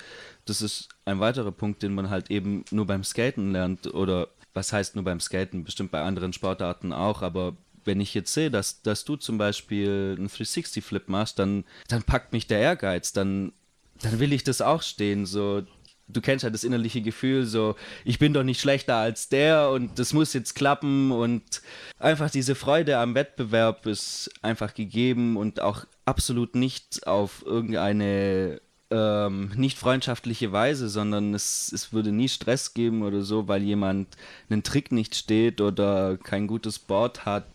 das 0.47 0.63
ist 0.63 0.89
ein 1.05 1.21
weiterer 1.21 1.53
Punkt, 1.53 1.83
den 1.83 1.95
man 1.95 2.11
halt 2.11 2.31
eben 2.31 2.65
nur 2.71 2.87
beim 2.87 3.05
Skaten 3.05 3.53
lernt 3.53 3.93
oder 3.93 4.29
was 4.55 4.73
heißt 4.73 4.95
nur 4.95 5.05
beim 5.05 5.21
Skaten, 5.21 5.65
bestimmt 5.65 5.91
bei 5.91 6.03
anderen 6.03 6.33
Sportarten 6.33 6.93
auch, 6.93 7.23
aber 7.23 7.57
wenn 7.85 8.01
ich 8.01 8.15
jetzt 8.15 8.33
sehe, 8.33 8.51
dass, 8.51 8.81
dass 8.83 9.05
du 9.05 9.17
zum 9.17 9.37
Beispiel 9.37 10.15
einen 10.17 10.29
360-Flip 10.29 11.09
machst, 11.09 11.39
dann, 11.39 11.65
dann 11.89 12.03
packt 12.03 12.33
mich 12.33 12.47
der 12.47 12.61
Ehrgeiz, 12.61 13.13
dann, 13.13 13.53
dann 14.01 14.21
will 14.21 14.33
ich 14.33 14.45
das 14.45 14.63
auch 14.63 14.81
stehen, 14.81 15.27
so 15.27 15.65
du 16.09 16.21
kennst 16.21 16.45
ja 16.45 16.51
das 16.51 16.65
innerliche 16.65 17.01
Gefühl, 17.01 17.47
so, 17.47 17.77
ich 18.05 18.19
bin 18.19 18.33
doch 18.33 18.43
nicht 18.43 18.61
schlechter 18.61 18.97
als 18.97 19.29
der 19.29 19.71
und 19.71 19.99
das 19.99 20.13
muss 20.13 20.33
jetzt 20.33 20.55
klappen 20.55 21.13
und 21.13 21.63
einfach 21.99 22.31
diese 22.31 22.55
Freude 22.55 22.99
am 22.99 23.15
Wettbewerb 23.15 23.87
ist 23.87 24.31
einfach 24.43 24.75
gegeben 24.75 25.37
und 25.37 25.61
auch 25.61 25.87
absolut 26.05 26.55
nicht 26.55 27.07
auf 27.07 27.45
irgendeine 27.47 28.61
ähm, 28.91 29.51
nicht 29.57 29.79
freundschaftliche 29.79 30.53
Weise, 30.53 30.89
sondern 30.89 31.35
es, 31.35 31.73
es 31.73 31.93
würde 31.93 32.13
nie 32.13 32.29
Stress 32.29 32.75
geben 32.75 33.03
oder 33.03 33.23
so, 33.23 33.49
weil 33.49 33.63
jemand 33.63 34.09
einen 34.51 34.63
Trick 34.63 34.93
nicht 34.93 35.15
steht 35.15 35.61
oder 35.61 36.19
kein 36.19 36.47
gutes 36.47 36.79
Board 36.79 37.25
hat. 37.25 37.47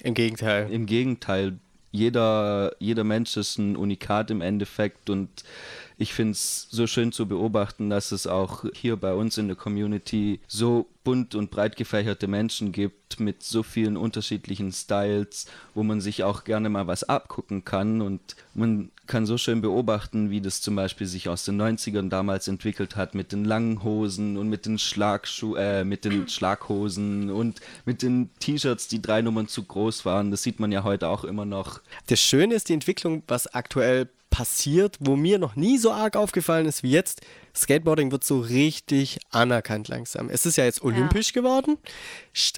Im 0.00 0.14
Gegenteil. 0.14 0.70
Im 0.70 0.86
Gegenteil. 0.86 1.58
Jeder, 1.90 2.74
jeder 2.78 3.04
Mensch 3.04 3.36
ist 3.36 3.58
ein 3.58 3.76
Unikat 3.76 4.30
im 4.30 4.40
Endeffekt 4.40 5.08
und 5.08 5.28
ich 5.98 6.14
finde 6.14 6.32
es 6.32 6.68
so 6.70 6.86
schön 6.86 7.10
zu 7.10 7.26
beobachten, 7.26 7.90
dass 7.90 8.12
es 8.12 8.28
auch 8.28 8.64
hier 8.72 8.96
bei 8.96 9.14
uns 9.14 9.36
in 9.36 9.48
der 9.48 9.56
Community 9.56 10.38
so 10.46 10.86
bunt 11.02 11.34
und 11.34 11.50
breit 11.50 11.76
gefächerte 11.76 12.28
Menschen 12.28 12.70
gibt 12.70 13.18
mit 13.18 13.42
so 13.42 13.64
vielen 13.64 13.96
unterschiedlichen 13.96 14.70
Styles, 14.70 15.46
wo 15.74 15.82
man 15.82 16.00
sich 16.00 16.22
auch 16.22 16.44
gerne 16.44 16.68
mal 16.68 16.86
was 16.86 17.02
abgucken 17.02 17.64
kann 17.64 18.00
und 18.00 18.20
man 18.54 18.92
kann 19.08 19.26
so 19.26 19.38
schön 19.38 19.60
beobachten, 19.60 20.30
wie 20.30 20.40
das 20.40 20.60
zum 20.60 20.76
Beispiel 20.76 21.06
sich 21.06 21.28
aus 21.28 21.44
den 21.44 21.60
90ern 21.60 22.10
damals 22.10 22.46
entwickelt 22.46 22.94
hat 22.94 23.14
mit 23.16 23.32
den 23.32 23.44
langen 23.44 23.82
Hosen 23.82 24.36
und 24.36 24.48
mit 24.48 24.66
den 24.66 24.78
Schlagschuh 24.78 25.56
äh, 25.56 25.82
mit 25.82 26.04
den 26.04 26.28
Schlaghosen 26.28 27.30
und 27.30 27.60
mit 27.86 28.02
den 28.02 28.30
T-Shirts, 28.38 28.86
die 28.86 29.02
drei 29.02 29.22
Nummern 29.22 29.48
zu 29.48 29.64
groß 29.64 30.04
waren. 30.04 30.30
Das 30.30 30.42
sieht 30.42 30.60
man 30.60 30.70
ja 30.70 30.84
heute 30.84 31.08
auch 31.08 31.24
immer 31.24 31.46
noch. 31.46 31.80
Das 32.06 32.20
Schöne 32.20 32.54
ist 32.54 32.68
die 32.68 32.74
Entwicklung, 32.74 33.22
was 33.26 33.52
aktuell 33.52 34.08
passiert, 34.30 34.96
wo 35.00 35.16
mir 35.16 35.38
noch 35.38 35.56
nie 35.56 35.78
so 35.78 35.92
arg 35.92 36.16
aufgefallen 36.16 36.66
ist 36.66 36.82
wie 36.82 36.90
jetzt. 36.90 37.22
Skateboarding 37.58 38.12
wird 38.12 38.24
so 38.24 38.40
richtig 38.40 39.18
anerkannt 39.30 39.88
langsam. 39.88 40.30
Es 40.30 40.46
ist 40.46 40.56
ja 40.56 40.64
jetzt 40.64 40.82
olympisch 40.82 41.28
ja. 41.34 41.40
geworden. 41.40 41.78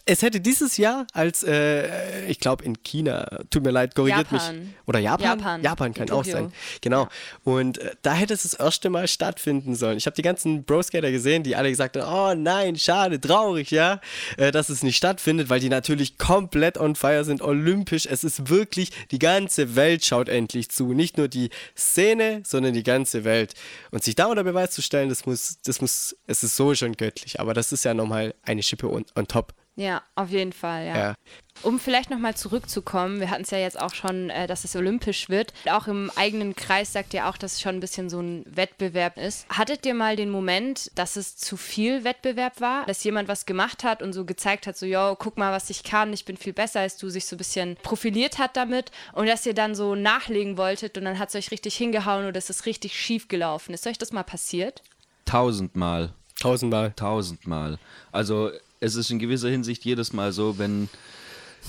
Es 0.05 0.23
hätte 0.23 0.41
dieses 0.41 0.77
Jahr 0.77 1.07
als, 1.13 1.43
äh, 1.43 2.27
ich 2.27 2.39
glaube 2.39 2.65
in 2.65 2.83
China, 2.83 3.27
tut 3.51 3.65
mir 3.65 3.71
leid, 3.71 3.95
korrigiert 3.95 4.31
Japan. 4.31 4.59
mich. 4.59 4.69
Oder 4.87 4.99
Japan? 4.99 5.39
Japan, 5.39 5.63
Japan 5.63 5.95
kann 5.95 6.11
auch 6.11 6.25
sein. 6.25 6.53
Genau. 6.81 7.05
Ja. 7.05 7.11
Und 7.45 7.79
äh, 7.79 7.93
da 8.03 8.13
hätte 8.13 8.35
es 8.35 8.43
das 8.43 8.55
erste 8.55 8.91
Mal 8.91 9.09
stattfinden 9.09 9.75
sollen. 9.75 9.97
Ich 9.97 10.07
habe 10.07 10.15
die 10.15 10.23
ganzen 10.23 10.65
Bro-Skater 10.65 11.11
gesehen, 11.11 11.43
die 11.43 11.57
alle 11.57 11.71
gesagt 11.71 11.97
haben, 11.97 12.07
oh 12.07 12.35
nein, 12.41 12.77
schade, 12.77 13.21
traurig, 13.21 13.71
ja, 13.71 14.01
äh, 14.37 14.51
dass 14.51 14.69
es 14.69 14.83
nicht 14.83 14.97
stattfindet, 14.97 15.49
weil 15.49 15.61
die 15.61 15.69
natürlich 15.69 16.19
komplett 16.19 16.77
on 16.79 16.95
fire 16.95 17.25
sind, 17.25 17.41
olympisch. 17.43 18.07
Es 18.07 18.25
ist 18.25 18.51
wirklich, 18.51 18.91
die 19.11 19.19
ganze 19.19 19.77
Welt 19.77 20.05
schaut 20.05 20.29
endlich 20.29 20.71
zu. 20.71 20.93
Nicht 20.93 21.17
nur 21.17 21.29
die 21.29 21.51
Szene, 21.77 22.43
sondern 22.45 22.75
die 22.75 22.83
ganze 22.83 23.25
Welt. 23.25 23.55
Und 23.91 24.05
sich 24.05 24.15
da 24.15 24.27
unter 24.27 24.45
Beweis 24.45 24.73
zu 24.73 24.83
stellen, 24.91 25.09
das 25.09 25.25
muss, 25.25 25.59
das 25.63 25.81
muss, 25.81 26.17
es 26.27 26.43
ist 26.43 26.57
so 26.57 26.75
schon 26.75 26.97
göttlich, 26.97 27.39
aber 27.39 27.55
das 27.55 27.71
ist 27.71 27.85
ja 27.85 27.95
nochmal 27.95 28.35
eine 28.43 28.63
Schippe 28.63 28.91
on, 28.91 29.05
on 29.15 29.27
top. 29.29 29.55
Ja, 29.81 30.03
auf 30.15 30.29
jeden 30.29 30.53
Fall, 30.53 30.87
ja. 30.87 30.97
ja. 30.99 31.15
Um 31.63 31.81
vielleicht 31.81 32.11
nochmal 32.11 32.37
zurückzukommen, 32.37 33.19
wir 33.19 33.31
hatten 33.31 33.45
es 33.45 33.51
ja 33.51 33.57
jetzt 33.57 33.81
auch 33.81 33.95
schon, 33.95 34.29
äh, 34.29 34.47
dass 34.47 34.65
es 34.65 34.77
olympisch 34.77 35.31
wird. 35.31 35.55
Auch 35.71 35.87
im 35.87 36.11
eigenen 36.17 36.55
Kreis 36.55 36.93
sagt 36.93 37.15
ihr 37.15 37.27
auch, 37.27 37.39
dass 37.39 37.55
es 37.55 37.61
schon 37.63 37.77
ein 37.77 37.81
bisschen 37.81 38.11
so 38.11 38.21
ein 38.21 38.45
Wettbewerb 38.47 39.17
ist. 39.17 39.49
Hattet 39.49 39.87
ihr 39.87 39.95
mal 39.95 40.17
den 40.17 40.29
Moment, 40.29 40.91
dass 40.97 41.17
es 41.17 41.39
zu 41.39 41.57
viel 41.57 42.05
Wettbewerb 42.05 42.61
war? 42.61 42.85
Dass 42.85 43.03
jemand 43.05 43.29
was 43.29 43.47
gemacht 43.47 43.83
hat 43.83 44.03
und 44.03 44.13
so 44.13 44.27
gezeigt 44.27 44.67
hat, 44.67 44.77
so, 44.77 44.85
yo, 44.85 45.17
guck 45.19 45.39
mal, 45.39 45.51
was 45.51 45.71
ich 45.71 45.83
kann, 45.83 46.13
ich 46.13 46.27
bin 46.27 46.37
viel 46.37 46.53
besser 46.53 46.81
als 46.81 46.99
du, 46.99 47.09
sich 47.09 47.25
so 47.25 47.37
ein 47.37 47.39
bisschen 47.39 47.77
profiliert 47.77 48.39
hat 48.39 48.59
damit 48.59 48.91
und 49.15 49.29
dass 49.29 49.47
ihr 49.47 49.55
dann 49.55 49.75
so 49.75 49.95
nachlegen 49.95 50.59
wolltet 50.59 50.99
und 50.99 51.07
dann 51.07 51.19
hat 51.19 51.31
es 51.31 51.37
euch 51.37 51.51
richtig 51.51 51.75
hingehauen 51.75 52.27
oder 52.27 52.37
es 52.37 52.51
ist 52.51 52.67
richtig 52.67 53.01
schief 53.01 53.29
gelaufen. 53.29 53.73
Ist 53.73 53.87
euch 53.87 53.97
das 53.97 54.13
mal 54.13 54.25
passiert? 54.25 54.83
Tausendmal. 55.25 56.13
Tausendmal. 56.39 56.93
Tausendmal. 56.97 57.79
Also 58.13 58.51
es 58.81 58.95
ist 58.95 59.11
in 59.11 59.19
gewisser 59.19 59.51
Hinsicht 59.51 59.85
jedes 59.85 60.13
Mal 60.13 60.33
so, 60.33 60.59
wenn 60.59 60.89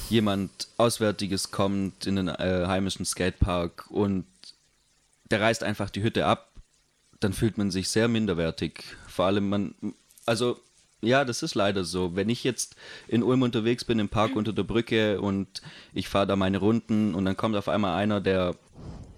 jemand 0.10 0.70
Auswärtiges 0.78 1.52
kommt 1.52 2.08
in 2.08 2.16
den 2.16 2.30
äh, 2.30 2.66
heimischen 2.68 3.06
Skatepark 3.06 3.92
und 3.92 4.26
der 5.30 5.42
reißt 5.42 5.64
einfach 5.64 5.90
die 5.90 6.04
Hütte 6.04 6.26
ab, 6.26 6.52
dann 7.20 7.34
fühlt 7.34 7.58
man 7.58 7.72
sich 7.72 7.90
sehr 7.90 8.08
minderwertig. 8.08 8.84
Vor 9.08 9.26
allem 9.26 9.50
man, 9.50 9.76
also 10.26 10.60
ja, 11.02 11.26
das 11.26 11.44
ist 11.44 11.56
leider 11.56 11.84
so. 11.84 12.16
Wenn 12.16 12.30
ich 12.30 12.44
jetzt 12.44 12.76
in 13.08 13.24
Ulm 13.24 13.42
unterwegs 13.42 13.84
bin, 13.84 14.00
im 14.00 14.10
Park 14.10 14.36
unter 14.36 14.54
der 14.54 14.64
Brücke 14.64 15.20
und 15.20 15.62
ich 15.94 16.08
fahre 16.08 16.28
da 16.28 16.36
meine 16.36 16.60
Runden 16.60 17.16
und 17.16 17.26
dann 17.26 17.38
kommt 17.38 17.56
auf 17.56 17.70
einmal 17.70 17.96
einer, 17.96 18.22
der 18.22 18.56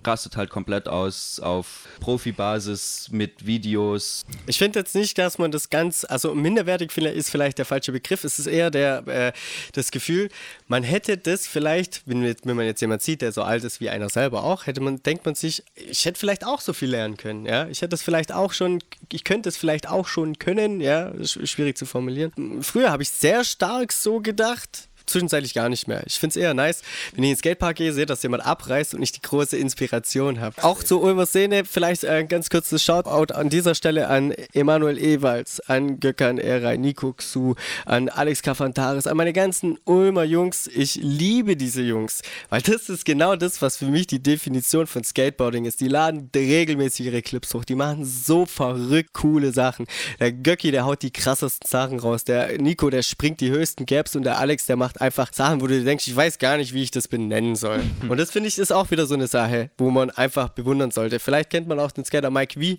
rastet 0.06 0.38
halt 0.38 0.50
komplett 0.50 0.88
aus 0.88 1.40
auf 1.40 1.88
Profibasis 2.00 3.10
mit 3.12 3.46
Videos. 3.46 4.24
Ich 4.48 4.58
finde 4.58 4.80
jetzt 4.80 4.96
nicht, 4.96 5.18
dass 5.18 5.38
man 5.38 5.52
das 5.52 5.70
ganz, 5.70 6.06
also 6.08 6.34
minderwertig 6.34 6.96
ist 6.98 7.30
vielleicht 7.30 7.58
der 7.58 7.66
falsche 7.66 7.92
Begriff. 7.92 8.24
Es 8.24 8.40
ist 8.40 8.48
eher 8.48 8.72
der, 8.72 9.08
äh, 9.08 9.32
das 9.74 9.92
Gefühl, 9.92 10.30
man 10.68 10.84
hätte 10.84 11.18
das 11.18 11.48
vielleicht, 11.48 12.04
wenn, 12.06 12.24
wenn 12.24 12.56
man 12.56 12.66
jetzt 12.66 12.82
jemand 12.82 13.02
sieht, 13.02 13.22
der 13.22 13.32
so 13.32 13.44
alt 13.44 13.64
ist 13.64 13.80
wie 13.80 13.90
einer 13.90 14.10
selber 14.10 14.44
auch, 14.44 14.68
hätte 14.68 14.82
man, 14.82 15.02
denkt 15.04 15.26
man 15.26 15.36
sich, 15.36 15.64
ich 15.76 16.06
hätte 16.06 16.20
vielleicht 16.20 16.46
auch 16.46 16.62
so 16.62 16.74
viel 16.74 16.90
lernen 16.90 17.18
können. 17.18 17.46
Ja, 17.46 17.68
ich 17.68 17.82
hätte 17.82 17.90
das 17.90 18.02
vielleicht 18.02 18.32
auch 18.32 18.54
schon, 18.54 18.80
ich 19.12 19.24
könnte 19.24 19.50
es 19.50 19.58
vielleicht 19.58 19.88
auch 19.88 20.08
schon 20.08 20.40
können. 20.40 20.82
Ja, 20.82 21.12
schwierig 21.24 21.78
zu 21.78 21.86
formulieren. 21.86 22.62
Früher 22.62 22.92
habe 22.92 23.04
ich 23.04 23.10
sehr 23.10 23.44
stark 23.44 23.92
so 23.92 24.20
gedacht 24.20 24.90
zwischenzeitlich 25.06 25.54
gar 25.54 25.70
nicht 25.70 25.88
mehr. 25.88 26.04
Ich 26.06 26.20
finde 26.20 26.32
es 26.32 26.36
eher 26.38 26.54
nice, 26.54 26.82
wenn 27.14 27.24
ich 27.24 27.30
in 27.30 27.36
den 27.36 27.40
Skatepark 27.40 27.78
gehe, 27.78 27.94
sehe, 27.94 28.06
dass 28.06 28.24
jemand 28.24 28.46
abreißt 28.46 28.94
und 28.94 29.02
ich 29.02 29.12
die 29.12 29.22
große 29.22 29.58
Inspiration 29.58 30.40
habe. 30.40 30.64
Auch 30.64 30.84
zur 30.84 31.02
Ulmer 31.02 31.26
Szene, 31.26 31.66
vielleicht 31.66 32.06
ein 32.06 32.28
ganz 32.28 32.50
kurzes 32.50 32.84
Shoutout 32.84 33.34
an 33.34 33.50
dieser 33.50 33.76
Stelle 33.76 34.08
an 34.08 34.32
Emanuel 34.54 34.98
Ewalds, 34.98 35.60
an 35.62 36.00
Gökhan 36.00 36.38
Eray, 36.38 36.78
Nico 36.78 37.14
Xu, 37.14 37.56
an 37.86 38.10
Alex 38.10 38.42
Kafantaris, 38.42 39.08
an 39.08 39.18
meine 39.18 39.34
ganzen 39.34 39.78
Ulmer 39.86 40.24
Jungs. 40.24 40.68
Ich 40.68 40.96
liebe 40.96 41.56
diese 41.56 41.82
Jungs, 41.82 42.22
weil 42.50 42.62
das 42.62 42.90
ist 42.90 43.06
genau 43.06 43.36
das, 43.36 43.62
was 43.62 43.78
für 43.78 43.86
mich 43.86 44.08
die 44.08 44.22
Definition 44.22 44.88
von 44.88 45.04
Skateboarding 45.04 45.66
ist. 45.66 45.82
Die 45.82 45.88
laden 45.88 46.30
regelmäßig 46.36 47.08
ihre 47.08 47.22
Clips 47.22 47.54
hoch, 47.54 47.66
die 47.66 47.76
machen 47.76 48.06
so 48.06 48.46
verrückt 48.46 49.14
coole 49.14 49.54
Sachen. 49.54 49.86
Der 50.20 50.32
Göcki, 50.32 50.72
der 50.72 50.86
haut 50.86 51.02
die 51.02 51.12
krassesten 51.12 51.68
Sachen 51.70 52.00
raus. 52.00 52.24
Der 52.24 52.58
Nico, 52.62 52.90
der 52.90 53.04
springt 53.04 53.42
die 53.42 53.50
höchsten 53.50 53.86
Gaps 53.86 54.16
und 54.16 54.24
der 54.24 54.40
Alex, 54.40 54.66
der 54.66 54.76
macht 54.76 54.93
einfach 55.02 55.32
Sachen, 55.34 55.62
wo 55.62 55.68
du 55.68 55.84
denkst, 55.84 56.08
ich 56.08 56.16
weiß 56.16 56.38
gar 56.40 56.58
nicht, 56.58 56.74
wie 56.74 56.84
ich 56.84 56.92
das 56.92 57.08
benennen 57.08 57.56
soll. 57.56 57.82
Und 58.10 58.18
das 58.18 58.32
finde 58.32 58.50
ich 58.50 58.58
ist 58.58 58.72
auch 58.72 58.92
wieder 58.92 59.06
so 59.06 59.14
eine 59.14 59.28
Sache, 59.28 59.70
wo 59.78 59.90
man 59.90 60.10
einfach 60.10 60.50
bewundern 60.50 60.92
sollte. 60.92 61.20
Vielleicht 61.20 61.50
kennt 61.50 61.68
man 61.68 61.80
auch 61.80 61.92
den 61.92 62.06
Skater 62.06 62.30
Mike 62.30 62.60
V, 62.60 62.78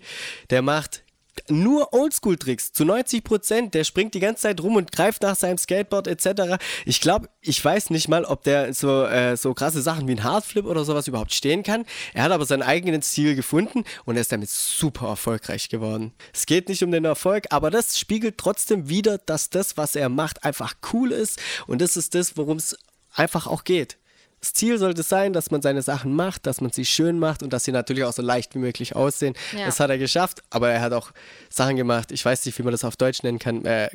der 0.50 0.62
macht 0.62 1.02
nur 1.48 1.92
Oldschool-Tricks 1.92 2.72
zu 2.72 2.84
90 2.84 3.24
Prozent. 3.24 3.74
Der 3.74 3.84
springt 3.84 4.14
die 4.14 4.20
ganze 4.20 4.42
Zeit 4.42 4.60
rum 4.60 4.76
und 4.76 4.92
greift 4.92 5.22
nach 5.22 5.36
seinem 5.36 5.58
Skateboard 5.58 6.06
etc. 6.06 6.62
Ich 6.84 7.00
glaube, 7.00 7.28
ich 7.40 7.62
weiß 7.64 7.90
nicht 7.90 8.08
mal, 8.08 8.24
ob 8.24 8.44
der 8.44 8.74
so, 8.74 9.04
äh, 9.04 9.36
so 9.36 9.54
krasse 9.54 9.82
Sachen 9.82 10.08
wie 10.08 10.12
ein 10.12 10.24
Hardflip 10.24 10.64
oder 10.64 10.84
sowas 10.84 11.08
überhaupt 11.08 11.32
stehen 11.32 11.62
kann. 11.62 11.84
Er 12.12 12.24
hat 12.24 12.32
aber 12.32 12.46
seinen 12.46 12.62
eigenen 12.62 13.02
Stil 13.02 13.34
gefunden 13.34 13.84
und 14.04 14.16
er 14.16 14.22
ist 14.22 14.32
damit 14.32 14.50
super 14.50 15.08
erfolgreich 15.08 15.68
geworden. 15.68 16.12
Es 16.32 16.46
geht 16.46 16.68
nicht 16.68 16.82
um 16.82 16.90
den 16.90 17.04
Erfolg, 17.04 17.46
aber 17.50 17.70
das 17.70 17.98
spiegelt 17.98 18.38
trotzdem 18.38 18.88
wieder, 18.88 19.18
dass 19.18 19.50
das, 19.50 19.76
was 19.76 19.96
er 19.96 20.08
macht, 20.08 20.44
einfach 20.44 20.74
cool 20.92 21.12
ist 21.12 21.40
und 21.66 21.80
das 21.80 21.96
ist 21.96 22.14
das, 22.14 22.36
worum 22.36 22.56
es 22.56 22.76
einfach 23.12 23.46
auch 23.46 23.64
geht. 23.64 23.98
Das 24.44 24.52
Ziel 24.52 24.76
sollte 24.76 25.02
sein, 25.02 25.32
dass 25.32 25.50
man 25.50 25.62
seine 25.62 25.80
Sachen 25.80 26.14
macht, 26.14 26.44
dass 26.44 26.60
man 26.60 26.70
sie 26.70 26.84
schön 26.84 27.18
macht 27.18 27.42
und 27.42 27.50
dass 27.50 27.64
sie 27.64 27.72
natürlich 27.72 28.04
auch 28.04 28.12
so 28.12 28.20
leicht 28.20 28.54
wie 28.54 28.58
möglich 28.58 28.94
aussehen. 28.94 29.32
Ja. 29.56 29.64
Das 29.64 29.80
hat 29.80 29.88
er 29.88 29.96
geschafft, 29.96 30.42
aber 30.50 30.68
er 30.68 30.82
hat 30.82 30.92
auch 30.92 31.12
Sachen 31.48 31.76
gemacht, 31.76 32.12
ich 32.12 32.22
weiß 32.22 32.44
nicht, 32.44 32.58
wie 32.58 32.62
man 32.62 32.72
das 32.72 32.84
auf 32.84 32.96
Deutsch 32.96 33.22
nennen 33.22 33.38
kann, 33.38 33.64
äh, 33.64 33.88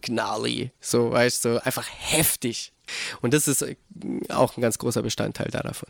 gnarly, 0.00 0.70
so, 0.80 1.10
weißt 1.10 1.44
du, 1.44 1.52
so 1.52 1.60
einfach 1.60 1.86
heftig. 1.86 2.72
Und 3.20 3.34
das 3.34 3.48
ist 3.48 3.62
äh, 3.62 3.76
auch 4.28 4.56
ein 4.56 4.60
ganz 4.60 4.78
großer 4.78 5.02
Bestandteil 5.02 5.48
da 5.50 5.60
davon. 5.60 5.88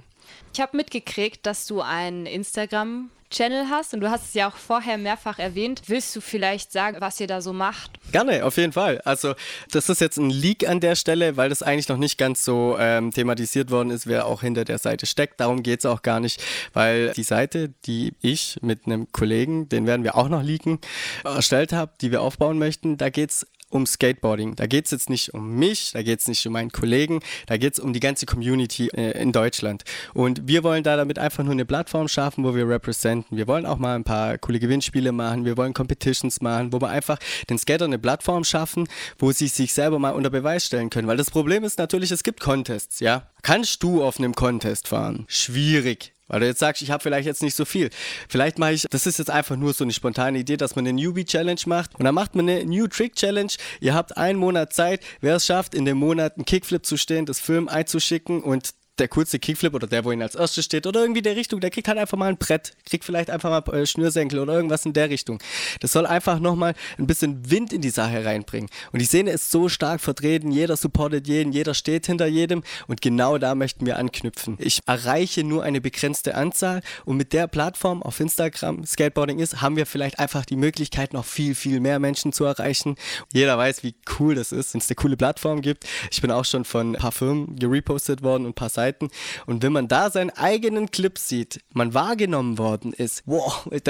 Ich 0.52 0.60
habe 0.60 0.76
mitgekriegt, 0.76 1.46
dass 1.46 1.66
du 1.66 1.80
einen 1.80 2.26
Instagram-Channel 2.26 3.68
hast 3.70 3.94
und 3.94 4.00
du 4.00 4.10
hast 4.10 4.26
es 4.26 4.34
ja 4.34 4.48
auch 4.48 4.56
vorher 4.56 4.98
mehrfach 4.98 5.38
erwähnt. 5.38 5.82
Willst 5.86 6.14
du 6.16 6.20
vielleicht 6.20 6.72
sagen, 6.72 6.96
was 7.00 7.20
ihr 7.20 7.28
da 7.28 7.40
so 7.40 7.52
macht? 7.52 7.92
Gerne, 8.10 8.44
auf 8.44 8.56
jeden 8.56 8.72
Fall. 8.72 9.00
Also 9.02 9.34
das 9.70 9.88
ist 9.88 10.00
jetzt 10.00 10.18
ein 10.18 10.30
Leak 10.30 10.68
an 10.68 10.80
der 10.80 10.96
Stelle, 10.96 11.36
weil 11.36 11.48
das 11.48 11.62
eigentlich 11.62 11.88
noch 11.88 11.98
nicht 11.98 12.18
ganz 12.18 12.44
so 12.44 12.76
ähm, 12.80 13.12
thematisiert 13.12 13.70
worden 13.70 13.90
ist, 13.90 14.08
wer 14.08 14.26
auch 14.26 14.40
hinter 14.40 14.64
der 14.64 14.78
Seite 14.78 15.06
steckt. 15.06 15.40
Darum 15.40 15.62
geht 15.62 15.80
es 15.80 15.86
auch 15.86 16.02
gar 16.02 16.18
nicht, 16.18 16.42
weil 16.72 17.12
die 17.12 17.22
Seite, 17.22 17.72
die 17.86 18.14
ich 18.20 18.58
mit 18.62 18.86
einem 18.86 19.10
Kollegen, 19.12 19.68
den 19.68 19.86
werden 19.86 20.02
wir 20.02 20.16
auch 20.16 20.28
noch 20.28 20.42
leaken, 20.42 20.80
erstellt 21.24 21.72
habe, 21.72 21.92
die 22.00 22.10
wir 22.10 22.22
aufbauen 22.22 22.58
möchten, 22.58 22.96
da 22.96 23.08
geht 23.08 23.30
es 23.30 23.46
um 23.70 23.86
Skateboarding. 23.86 24.56
Da 24.56 24.66
geht 24.66 24.84
es 24.84 24.90
jetzt 24.90 25.08
nicht 25.08 25.32
um 25.32 25.56
mich, 25.56 25.92
da 25.92 26.02
geht 26.02 26.20
es 26.20 26.28
nicht 26.28 26.46
um 26.46 26.52
meinen 26.52 26.70
Kollegen, 26.70 27.20
da 27.46 27.56
geht 27.56 27.74
es 27.74 27.78
um 27.78 27.92
die 27.92 28.00
ganze 28.00 28.26
Community 28.26 28.88
äh, 28.88 29.20
in 29.20 29.32
Deutschland. 29.32 29.84
Und 30.12 30.46
wir 30.46 30.64
wollen 30.64 30.82
da 30.82 30.96
damit 30.96 31.18
einfach 31.18 31.44
nur 31.44 31.52
eine 31.52 31.64
Plattform 31.64 32.08
schaffen, 32.08 32.44
wo 32.44 32.54
wir 32.54 32.68
representen. 32.68 33.36
Wir 33.36 33.46
wollen 33.46 33.66
auch 33.66 33.78
mal 33.78 33.94
ein 33.94 34.04
paar 34.04 34.38
coole 34.38 34.58
Gewinnspiele 34.58 35.12
machen, 35.12 35.44
wir 35.44 35.56
wollen 35.56 35.72
Competitions 35.72 36.40
machen, 36.40 36.72
wo 36.72 36.80
wir 36.80 36.88
einfach 36.88 37.18
den 37.48 37.58
Skater 37.58 37.84
eine 37.84 37.98
Plattform 37.98 38.44
schaffen, 38.44 38.88
wo 39.18 39.32
sie 39.32 39.48
sich 39.48 39.72
selber 39.72 39.98
mal 39.98 40.10
unter 40.10 40.30
Beweis 40.30 40.66
stellen 40.66 40.90
können. 40.90 41.08
Weil 41.08 41.16
das 41.16 41.30
Problem 41.30 41.64
ist 41.64 41.78
natürlich, 41.78 42.10
es 42.10 42.22
gibt 42.22 42.40
Contests, 42.40 43.00
ja. 43.00 43.26
Kannst 43.42 43.82
du 43.82 44.02
auf 44.02 44.18
einem 44.18 44.34
Contest 44.34 44.88
fahren? 44.88 45.24
Schwierig. 45.28 46.12
Weil 46.30 46.40
du 46.40 46.46
jetzt 46.46 46.60
sagst, 46.60 46.80
ich 46.80 46.92
habe 46.92 47.02
vielleicht 47.02 47.26
jetzt 47.26 47.42
nicht 47.42 47.56
so 47.56 47.64
viel. 47.64 47.90
Vielleicht 48.28 48.60
mache 48.60 48.72
ich, 48.72 48.86
das 48.88 49.04
ist 49.06 49.18
jetzt 49.18 49.30
einfach 49.30 49.56
nur 49.56 49.72
so 49.72 49.82
eine 49.82 49.92
spontane 49.92 50.38
Idee, 50.38 50.56
dass 50.56 50.76
man 50.76 50.86
eine 50.86 50.92
Newbie-Challenge 50.92 51.60
macht. 51.66 51.96
Und 51.96 52.04
dann 52.04 52.14
macht 52.14 52.36
man 52.36 52.48
eine 52.48 52.64
New 52.64 52.86
Trick-Challenge. 52.86 53.52
Ihr 53.80 53.94
habt 53.94 54.16
einen 54.16 54.38
Monat 54.38 54.72
Zeit. 54.72 55.02
Wer 55.20 55.36
es 55.36 55.46
schafft, 55.46 55.74
in 55.74 55.84
dem 55.84 55.98
Monat 55.98 56.36
einen 56.36 56.44
Kickflip 56.44 56.86
zu 56.86 56.96
stehen, 56.96 57.26
das 57.26 57.40
Film 57.40 57.68
einzuschicken 57.68 58.42
und 58.42 58.70
der 59.00 59.08
coolste 59.08 59.38
Kickflip 59.38 59.74
oder 59.74 59.86
der, 59.86 60.04
wo 60.04 60.12
ihn 60.12 60.22
als 60.22 60.34
erstes 60.34 60.64
steht 60.64 60.86
oder 60.86 61.00
irgendwie 61.00 61.22
der 61.22 61.34
Richtung, 61.34 61.60
der 61.60 61.70
kriegt 61.70 61.88
halt 61.88 61.98
einfach 61.98 62.18
mal 62.18 62.28
ein 62.28 62.36
Brett, 62.36 62.74
kriegt 62.88 63.04
vielleicht 63.04 63.30
einfach 63.30 63.50
mal 63.50 63.74
äh, 63.74 63.86
Schnürsenkel 63.86 64.38
oder 64.38 64.52
irgendwas 64.52 64.84
in 64.84 64.92
der 64.92 65.10
Richtung. 65.10 65.42
Das 65.80 65.92
soll 65.92 66.06
einfach 66.06 66.38
nochmal 66.38 66.74
ein 66.98 67.06
bisschen 67.06 67.50
Wind 67.50 67.72
in 67.72 67.80
die 67.80 67.90
Sache 67.90 68.24
reinbringen. 68.24 68.68
Und 68.92 69.00
die 69.00 69.06
Szene 69.06 69.30
ist 69.30 69.50
so 69.50 69.68
stark 69.68 70.00
vertreten, 70.00 70.52
jeder 70.52 70.76
supportet 70.76 71.26
jeden, 71.26 71.52
jeder 71.52 71.74
steht 71.74 72.06
hinter 72.06 72.26
jedem 72.26 72.62
und 72.86 73.00
genau 73.00 73.38
da 73.38 73.54
möchten 73.54 73.86
wir 73.86 73.98
anknüpfen. 73.98 74.56
Ich 74.58 74.80
erreiche 74.86 75.42
nur 75.44 75.62
eine 75.62 75.80
begrenzte 75.80 76.34
Anzahl 76.34 76.82
und 77.04 77.16
mit 77.16 77.32
der 77.32 77.46
Plattform 77.46 78.02
auf 78.02 78.20
Instagram 78.20 78.84
Skateboarding 78.84 79.38
ist, 79.38 79.62
haben 79.62 79.76
wir 79.76 79.86
vielleicht 79.86 80.18
einfach 80.18 80.44
die 80.44 80.56
Möglichkeit, 80.56 81.14
noch 81.14 81.24
viel, 81.24 81.54
viel 81.54 81.80
mehr 81.80 81.98
Menschen 81.98 82.32
zu 82.32 82.44
erreichen. 82.44 82.96
Jeder 83.32 83.56
weiß, 83.56 83.82
wie 83.82 83.94
cool 84.18 84.34
das 84.34 84.52
ist, 84.52 84.74
wenn 84.74 84.80
es 84.80 84.88
eine 84.88 84.96
coole 84.96 85.16
Plattform 85.16 85.62
gibt. 85.62 85.86
Ich 86.10 86.20
bin 86.20 86.30
auch 86.30 86.44
schon 86.44 86.64
von 86.64 86.92
ein 86.92 86.98
paar 86.98 87.12
Firmen 87.12 87.56
gerepostet 87.56 88.22
worden 88.22 88.44
und 88.44 88.50
ein 88.50 88.54
paar 88.54 88.68
Seiten 88.68 88.89
Seiten. 88.90 89.10
Und 89.46 89.62
wenn 89.62 89.72
man 89.72 89.88
da 89.88 90.10
seinen 90.10 90.30
eigenen 90.30 90.90
Clip 90.90 91.16
sieht, 91.18 91.60
man 91.72 91.94
wahrgenommen 91.94 92.58
worden 92.58 92.92
ist, 92.92 93.22
wow, 93.26 93.66
ich, 93.70 93.82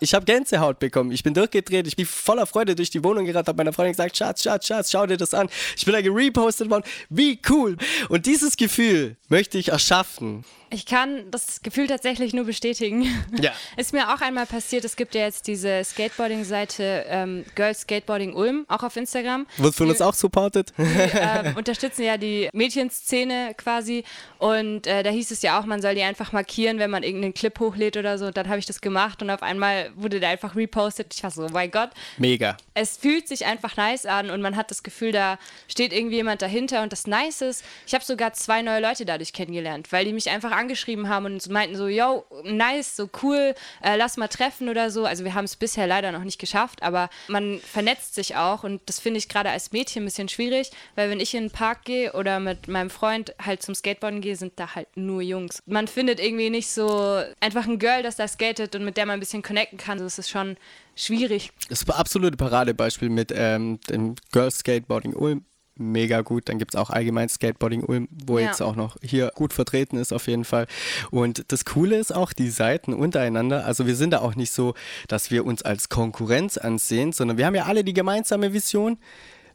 ich 0.00 0.14
habe 0.14 0.24
Gänsehaut 0.24 0.78
bekommen. 0.78 1.12
Ich 1.12 1.22
bin 1.22 1.34
durchgedreht, 1.34 1.86
ich 1.86 1.96
bin 1.96 2.06
voller 2.06 2.46
Freude 2.46 2.74
durch 2.74 2.90
die 2.90 3.02
Wohnung 3.02 3.24
gerannt, 3.24 3.48
habe 3.48 3.56
meiner 3.56 3.72
Freundin 3.72 3.92
gesagt, 3.92 4.16
Schatz, 4.16 4.42
Schatz, 4.42 4.66
Schatz, 4.66 4.90
schau 4.90 5.06
dir 5.06 5.16
das 5.16 5.34
an. 5.34 5.48
Ich 5.76 5.84
bin 5.84 5.94
da 5.94 6.00
gerepostet 6.00 6.70
worden. 6.70 6.84
Wie 7.08 7.40
cool. 7.48 7.76
Und 8.08 8.26
dieses 8.26 8.56
Gefühl 8.56 9.16
möchte 9.28 9.58
ich 9.58 9.68
erschaffen. 9.68 10.44
Ich 10.72 10.86
kann 10.86 11.30
das 11.30 11.62
Gefühl 11.62 11.88
tatsächlich 11.88 12.32
nur 12.32 12.44
bestätigen. 12.44 13.06
Ja. 13.40 13.52
Ist 13.76 13.92
mir 13.92 14.12
auch 14.12 14.20
einmal 14.20 14.44
passiert, 14.44 14.84
es 14.84 14.96
gibt 14.96 15.14
ja 15.14 15.22
jetzt 15.22 15.46
diese 15.46 15.82
Skateboarding-Seite 15.82 17.06
ähm, 17.08 17.44
Girls 17.54 17.82
Skateboarding 17.82 18.34
Ulm, 18.34 18.66
auch 18.68 18.82
auf 18.82 18.96
Instagram. 18.96 19.46
Wird 19.56 19.74
von 19.74 19.88
uns 19.88 20.00
auch 20.02 20.14
supported? 20.14 20.72
Die 20.78 20.82
ähm, 20.82 21.56
unterstützen 21.56 22.02
ja 22.02 22.18
die 22.18 22.50
Mädchenszene 22.52 23.54
quasi. 23.56 24.04
Und 24.38 24.86
äh, 24.86 25.02
da 25.02 25.10
hieß 25.10 25.30
es 25.30 25.42
ja 25.42 25.58
auch, 25.58 25.64
man 25.64 25.80
soll 25.80 25.94
die 25.94 26.02
einfach 26.02 26.32
markieren, 26.32 26.78
wenn 26.78 26.90
man 26.90 27.02
irgendeinen 27.02 27.34
Clip 27.34 27.58
hochlädt 27.58 27.96
oder 27.96 28.18
so. 28.18 28.26
Und 28.26 28.36
dann 28.36 28.48
habe 28.48 28.58
ich 28.58 28.66
das 28.66 28.80
gemacht 28.80 29.22
und 29.22 29.30
auf 29.30 29.42
einmal 29.42 29.90
wurde 29.94 30.20
der 30.20 30.30
einfach 30.30 30.56
repostet. 30.56 31.14
Ich 31.14 31.22
war 31.22 31.30
so, 31.30 31.44
oh 31.44 31.48
mein 31.50 31.70
Gott. 31.70 31.90
Mega. 32.18 32.56
Es 32.74 32.96
fühlt 32.96 33.28
sich 33.28 33.46
einfach 33.46 33.76
nice 33.76 34.06
an 34.06 34.30
und 34.30 34.42
man 34.42 34.56
hat 34.56 34.70
das 34.70 34.82
Gefühl, 34.82 35.12
da 35.12 35.38
steht 35.68 35.92
irgendwie 35.92 36.16
jemand 36.16 36.42
dahinter. 36.42 36.82
Und 36.82 36.92
das 36.92 37.06
Nice 37.06 37.40
ist, 37.42 37.64
ich 37.86 37.94
habe 37.94 38.04
sogar 38.04 38.32
zwei 38.34 38.62
neue 38.62 38.80
Leute 38.80 39.04
dadurch 39.04 39.32
kennengelernt, 39.32 39.92
weil 39.92 40.04
die 40.04 40.12
mich 40.12 40.28
einfach 40.30 40.52
angeschrieben 40.60 41.08
haben 41.08 41.26
und 41.26 41.48
meinten 41.48 41.76
so, 41.76 41.88
yo, 41.88 42.24
nice, 42.44 42.96
so 42.96 43.08
cool, 43.22 43.54
äh, 43.82 43.96
lass 43.96 44.16
mal 44.16 44.28
treffen 44.28 44.68
oder 44.68 44.90
so. 44.90 45.04
Also 45.04 45.24
wir 45.24 45.34
haben 45.34 45.44
es 45.44 45.56
bisher 45.56 45.86
leider 45.86 46.12
noch 46.12 46.24
nicht 46.24 46.38
geschafft, 46.38 46.82
aber 46.82 47.10
man 47.28 47.58
vernetzt 47.60 48.14
sich 48.14 48.36
auch 48.36 48.62
und 48.64 48.80
das 48.86 49.00
finde 49.00 49.18
ich 49.18 49.28
gerade 49.28 49.50
als 49.50 49.72
Mädchen 49.72 50.02
ein 50.02 50.06
bisschen 50.06 50.28
schwierig, 50.28 50.70
weil 50.94 51.10
wenn 51.10 51.20
ich 51.20 51.34
in 51.34 51.44
den 51.44 51.50
Park 51.50 51.84
gehe 51.84 52.12
oder 52.12 52.40
mit 52.40 52.68
meinem 52.68 52.90
Freund 52.90 53.34
halt 53.44 53.62
zum 53.62 53.74
Skateboarden 53.74 54.20
gehe, 54.20 54.36
sind 54.36 54.52
da 54.56 54.74
halt 54.74 54.88
nur 54.96 55.22
Jungs. 55.22 55.62
Man 55.66 55.88
findet 55.88 56.20
irgendwie 56.20 56.50
nicht 56.50 56.68
so 56.68 57.22
einfach 57.40 57.66
ein 57.66 57.78
Girl, 57.78 58.02
das 58.02 58.16
da 58.16 58.28
skatet 58.28 58.74
und 58.76 58.84
mit 58.84 58.96
der 58.96 59.06
man 59.06 59.14
ein 59.14 59.20
bisschen 59.20 59.42
connecten 59.42 59.78
kann. 59.78 59.98
Das 59.98 60.18
ist 60.18 60.30
schon 60.30 60.56
schwierig. 60.94 61.50
Das 61.68 61.88
absolute 61.88 62.36
Paradebeispiel 62.36 63.08
mit 63.08 63.32
ähm, 63.34 63.80
dem 63.88 64.14
Girls 64.32 64.58
Skateboarding 64.58 65.14
Ulm. 65.14 65.44
Mega 65.80 66.20
gut. 66.20 66.48
Dann 66.48 66.58
gibt 66.58 66.74
es 66.74 66.80
auch 66.80 66.90
allgemein 66.90 67.28
Skateboarding 67.28 67.82
Ulm, 67.82 68.08
wo 68.26 68.38
Ja. 68.38 68.46
jetzt 68.46 68.60
auch 68.60 68.76
noch 68.76 68.96
hier 69.02 69.32
gut 69.34 69.52
vertreten 69.52 69.96
ist 69.96 70.12
auf 70.12 70.26
jeden 70.26 70.44
Fall. 70.44 70.66
Und 71.10 71.44
das 71.48 71.64
Coole 71.64 71.96
ist 71.96 72.14
auch 72.14 72.32
die 72.32 72.50
Seiten 72.50 72.92
untereinander. 72.92 73.64
Also 73.64 73.86
wir 73.86 73.96
sind 73.96 74.10
da 74.10 74.18
auch 74.18 74.34
nicht 74.36 74.52
so, 74.52 74.74
dass 75.08 75.30
wir 75.30 75.46
uns 75.46 75.62
als 75.62 75.88
Konkurrenz 75.88 76.58
ansehen, 76.58 77.12
sondern 77.12 77.38
wir 77.38 77.46
haben 77.46 77.54
ja 77.54 77.64
alle 77.64 77.82
die 77.82 77.94
gemeinsame 77.94 78.52
Vision. 78.52 78.98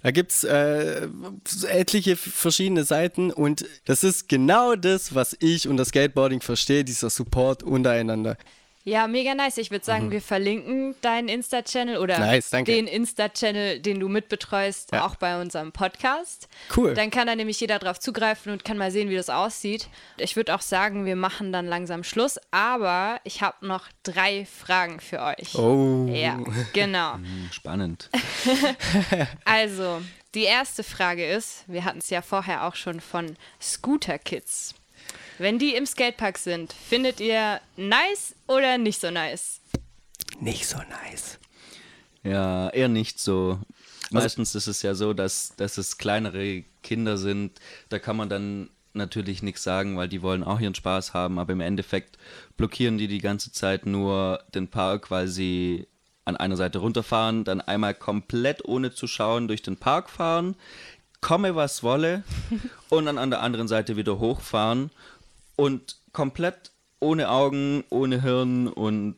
Da 0.01 0.11
gibt 0.11 0.31
es 0.31 0.43
äh, 0.43 1.07
etliche 1.67 2.15
verschiedene 2.15 2.83
Seiten 2.83 3.31
und 3.31 3.65
das 3.85 4.03
ist 4.03 4.29
genau 4.29 4.75
das, 4.75 5.15
was 5.15 5.35
ich 5.39 5.67
unter 5.67 5.83
Skateboarding 5.85 6.41
verstehe, 6.41 6.83
dieser 6.83 7.09
Support 7.09 7.63
untereinander. 7.63 8.37
Ja, 8.87 9.07
mega 9.07 9.33
nice. 9.33 9.57
Ich 9.57 9.71
würde 9.71 9.83
sagen, 9.83 10.11
wir 10.11 10.21
verlinken 10.21 10.93
deinen 11.01 11.27
Insta-Channel 11.27 11.97
oder 11.97 12.19
Mhm. 12.19 12.25
Nice, 12.25 12.49
den 12.51 12.85
Insta-Channel, 12.85 13.79
den 13.79 13.99
du 13.99 14.07
mitbetreust, 14.07 14.91
Ja. 14.91 15.07
auch 15.07 15.15
bei 15.15 15.41
unserem 15.41 15.71
Podcast. 15.71 16.47
Cool. 16.77 16.93
Dann 16.93 17.09
kann 17.09 17.25
da 17.25 17.35
nämlich 17.35 17.59
jeder 17.59 17.79
drauf 17.79 17.99
zugreifen 17.99 18.51
und 18.51 18.63
kann 18.63 18.77
mal 18.77 18.91
sehen, 18.91 19.09
wie 19.09 19.15
das 19.15 19.31
aussieht. 19.31 19.87
Ich 20.17 20.35
würde 20.35 20.53
auch 20.53 20.61
sagen, 20.61 21.05
wir 21.07 21.15
machen 21.15 21.51
dann 21.51 21.65
langsam 21.65 22.03
Schluss, 22.03 22.39
aber 22.51 23.19
ich 23.23 23.41
habe 23.41 23.65
noch 23.65 23.87
drei 24.03 24.45
Fragen 24.45 24.99
für 24.99 25.19
euch. 25.23 25.55
Oh. 25.55 26.05
Ja, 26.13 26.37
genau. 26.73 27.13
Hm, 27.25 27.49
Spannend. 27.51 28.09
Also, 29.45 30.01
die 30.33 30.43
erste 30.43 30.83
Frage 30.83 31.25
ist, 31.25 31.63
wir 31.67 31.85
hatten 31.85 31.99
es 31.99 32.09
ja 32.09 32.21
vorher 32.21 32.65
auch 32.67 32.75
schon 32.75 32.99
von 33.01 33.35
Scooter 33.61 34.19
Kids. 34.19 34.75
Wenn 35.37 35.59
die 35.59 35.75
im 35.75 35.85
Skatepark 35.85 36.37
sind, 36.37 36.71
findet 36.73 37.19
ihr 37.19 37.59
nice 37.75 38.35
oder 38.47 38.77
nicht 38.77 39.01
so 39.01 39.11
nice? 39.11 39.59
Nicht 40.39 40.67
so 40.67 40.77
nice. 40.77 41.39
Ja, 42.23 42.69
eher 42.69 42.87
nicht 42.87 43.19
so. 43.19 43.59
Meistens 44.11 44.55
ist 44.55 44.67
es 44.67 44.81
ja 44.81 44.95
so, 44.95 45.13
dass, 45.13 45.53
dass 45.57 45.77
es 45.77 45.97
kleinere 45.97 46.63
Kinder 46.83 47.17
sind. 47.17 47.59
Da 47.89 47.99
kann 47.99 48.15
man 48.15 48.29
dann 48.29 48.69
natürlich 48.93 49.43
nichts 49.43 49.63
sagen, 49.63 49.97
weil 49.97 50.07
die 50.07 50.21
wollen 50.21 50.43
auch 50.43 50.59
ihren 50.59 50.75
Spaß 50.75 51.13
haben. 51.13 51.37
Aber 51.37 51.53
im 51.53 51.59
Endeffekt 51.59 52.17
blockieren 52.55 52.97
die 52.97 53.07
die 53.07 53.19
ganze 53.19 53.51
Zeit 53.51 53.85
nur 53.85 54.41
den 54.53 54.69
Park, 54.69 55.11
weil 55.11 55.27
sie 55.27 55.87
an 56.23 56.37
einer 56.37 56.57
Seite 56.57 56.79
runterfahren, 56.79 57.43
dann 57.43 57.61
einmal 57.61 57.93
komplett 57.93 58.65
ohne 58.65 58.93
zu 58.93 59.05
schauen 59.05 59.47
durch 59.47 59.61
den 59.61 59.77
Park 59.77 60.09
fahren, 60.09 60.55
komme 61.21 61.55
was 61.55 61.83
wolle 61.83 62.23
und 62.89 63.05
dann 63.05 63.19
an 63.19 63.29
der 63.29 63.41
anderen 63.41 63.67
Seite 63.67 63.95
wieder 63.95 64.17
hochfahren 64.17 64.89
und 65.55 65.97
komplett 66.11 66.71
ohne 66.99 67.29
Augen, 67.29 67.83
ohne 67.89 68.21
Hirn 68.21 68.67
und 68.67 69.17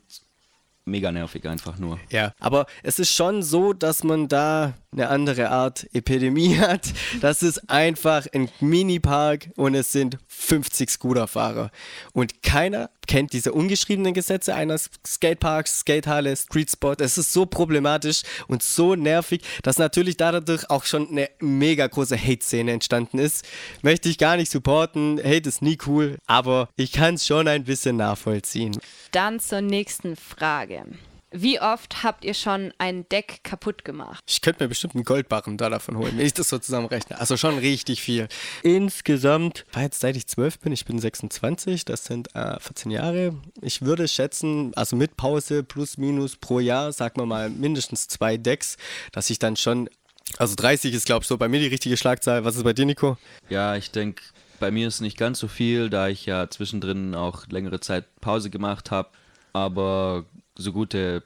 mega 0.86 1.12
nervig 1.12 1.48
einfach 1.48 1.78
nur. 1.78 2.00
Ja, 2.10 2.34
aber 2.40 2.66
es 2.84 3.00
ist 3.00 3.14
schon 3.14 3.44
so, 3.44 3.74
dass 3.74 4.04
man 4.04 4.28
da 4.28 4.74
eine 4.98 5.10
andere 5.10 5.50
Art 5.50 5.88
Epidemie 5.94 6.58
hat. 6.60 6.88
Das 7.22 7.44
ist 7.44 7.70
einfach 7.70 8.26
ein 8.34 8.50
Mini-Park 8.60 9.50
und 9.56 9.76
es 9.76 9.92
sind 9.92 10.18
50 10.28 10.90
Scooterfahrer. 10.90 11.72
Und 12.14 12.42
keiner 12.44 12.90
kennt 13.08 13.34
diese 13.34 13.54
ungeschriebenen 13.54 14.14
Gesetze 14.14 14.54
einer 14.56 14.78
Skateparks, 14.78 15.80
Skatehalle, 15.80 16.36
Streetspot. 16.36 17.02
Es 17.02 17.18
ist 17.18 17.32
so 17.32 17.46
problematisch 17.46 18.24
und 18.48 18.64
so 18.64 18.96
nervig, 18.96 19.42
dass 19.64 19.78
natürlich 19.78 20.18
dadurch 20.18 20.70
auch 20.70 20.84
schon 20.84 21.10
eine 21.10 21.30
mega 21.40 21.88
große 21.88 22.18
Hate-Szene 22.18 22.72
entstanden 22.72 23.20
ist. 23.20 23.46
Möchte 23.82 24.10
ich 24.10 24.18
gar 24.18 24.36
nicht 24.36 24.52
supporten. 24.52 25.20
Hate 25.24 25.48
ist 25.48 25.62
nie 25.62 25.78
cool, 25.88 26.18
aber 26.26 26.70
ich 26.76 26.92
kann 26.92 27.16
es 27.16 27.26
schon 27.26 27.48
ein 27.48 27.64
bisschen 27.64 27.98
nachvollziehen. 27.98 28.78
Dann 29.12 29.40
zur 29.40 29.62
nächsten 29.62 30.16
Frage. 30.16 30.86
Wie 31.32 31.60
oft 31.60 32.04
habt 32.04 32.24
ihr 32.24 32.34
schon 32.34 32.74
ein 32.78 33.08
Deck 33.10 33.42
kaputt 33.44 33.84
gemacht? 33.84 34.24
Ich 34.28 34.42
könnte 34.42 34.64
mir 34.64 34.70
bestimmt 34.70 34.96
einen 34.96 35.04
Goldbarren 35.04 35.58
da 35.58 35.70
davon 35.70 35.98
holen, 35.98 36.18
wenn 36.18 36.26
ich 36.26 36.34
das 36.34 36.48
so 36.48 36.58
zusammenrechne. 36.58 37.20
Also 37.20 37.36
schon 37.36 37.58
richtig 37.58 38.02
viel. 38.02 38.30
Insgesamt, 38.64 39.66
war 39.74 39.82
jetzt 39.82 40.00
seit 40.00 40.16
ich 40.16 40.28
12 40.28 40.60
bin, 40.60 40.72
ich 40.72 40.86
bin 40.86 41.00
26, 41.00 41.84
das 41.84 42.06
sind 42.06 42.34
äh, 42.34 42.58
14 42.60 42.92
Jahre. 42.92 43.36
Ich 43.62 43.82
würde 43.82 44.08
schätzen, 44.08 44.72
also 44.76 44.96
mit 44.96 45.18
Pause 45.18 45.64
plus 45.64 45.98
minus 45.98 46.38
pro 46.38 46.62
Jahr, 46.62 46.94
sagen 46.94 47.20
wir 47.20 47.26
mal 47.26 47.50
mindestens 47.50 48.08
zwei 48.08 48.38
Decks, 48.38 48.78
dass 49.12 49.30
ich 49.30 49.38
dann 49.38 49.58
schon, 49.58 49.90
also 50.38 50.56
30 50.56 50.94
ist 50.94 51.06
glaube 51.06 51.24
ich 51.24 51.28
so 51.28 51.38
bei 51.38 51.50
mir 51.50 51.60
die 51.60 51.68
richtige 51.68 51.98
Schlagzahl. 51.98 52.46
Was 52.46 52.56
ist 52.56 52.64
bei 52.64 52.74
dir, 52.74 52.86
Nico? 52.86 53.18
Ja, 53.50 53.76
ich 53.76 53.92
denke, 53.92 54.24
bei 54.62 54.72
mir 54.72 54.88
ist 54.88 55.02
nicht 55.02 55.18
ganz 55.18 55.40
so 55.40 55.50
viel, 55.50 55.90
da 55.90 56.08
ich 56.08 56.26
ja 56.26 56.50
zwischendrin 56.50 57.16
auch 57.16 57.48
längere 57.48 57.82
Zeit 57.82 58.06
Pause 58.22 58.50
gemacht 58.50 58.92
habe. 58.92 59.10
Aber 59.52 60.26
so 60.58 60.72
gute 60.72 61.24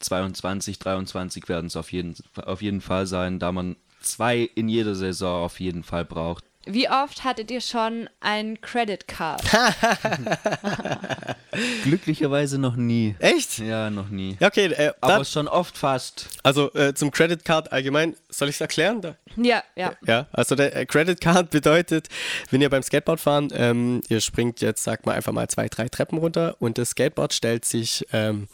22, 0.00 0.78
23 0.78 1.48
werden 1.48 1.66
es 1.66 1.76
auf 1.76 1.92
jeden, 1.92 2.14
auf 2.36 2.62
jeden 2.62 2.80
Fall 2.80 3.06
sein, 3.06 3.38
da 3.38 3.52
man 3.52 3.76
zwei 4.00 4.38
in 4.54 4.68
jeder 4.68 4.94
Saison 4.94 5.44
auf 5.44 5.60
jeden 5.60 5.82
Fall 5.82 6.04
braucht. 6.04 6.44
Wie 6.66 6.90
oft 6.90 7.24
hattet 7.24 7.50
ihr 7.50 7.62
schon 7.62 8.10
ein 8.20 8.60
Credit 8.60 9.08
Card? 9.08 9.42
Glücklicherweise 11.84 12.58
noch 12.58 12.76
nie. 12.76 13.16
Echt? 13.18 13.58
Ja, 13.58 13.88
noch 13.88 14.10
nie. 14.10 14.36
Ja, 14.40 14.48
okay, 14.48 14.66
äh, 14.66 14.92
Aber 15.00 15.24
schon 15.24 15.48
oft 15.48 15.78
fast. 15.78 16.28
also 16.42 16.72
äh, 16.74 16.94
zum 16.94 17.10
Credit 17.10 17.44
Card 17.44 17.72
allgemein, 17.72 18.14
soll 18.28 18.50
ich 18.50 18.56
es 18.56 18.60
erklären? 18.60 19.00
Da? 19.00 19.16
ja, 19.36 19.62
ja. 19.74 19.94
Ja, 20.06 20.26
also 20.32 20.54
der 20.54 20.76
äh, 20.76 20.84
Credit 20.84 21.18
Card 21.18 21.50
bedeutet, 21.50 22.08
wenn 22.50 22.60
ihr 22.60 22.68
beim 22.68 22.82
Skateboard 22.82 23.20
fahren, 23.20 23.48
ähm, 23.54 24.02
ihr 24.08 24.20
springt 24.20 24.60
jetzt, 24.60 24.84
sag 24.84 25.06
mal, 25.06 25.14
einfach 25.14 25.32
mal 25.32 25.48
zwei, 25.48 25.68
drei 25.68 25.88
Treppen 25.88 26.18
runter 26.18 26.56
und 26.60 26.76
das 26.76 26.90
Skateboard 26.90 27.32
stellt 27.32 27.64
sich 27.64 28.06
ähm, 28.12 28.48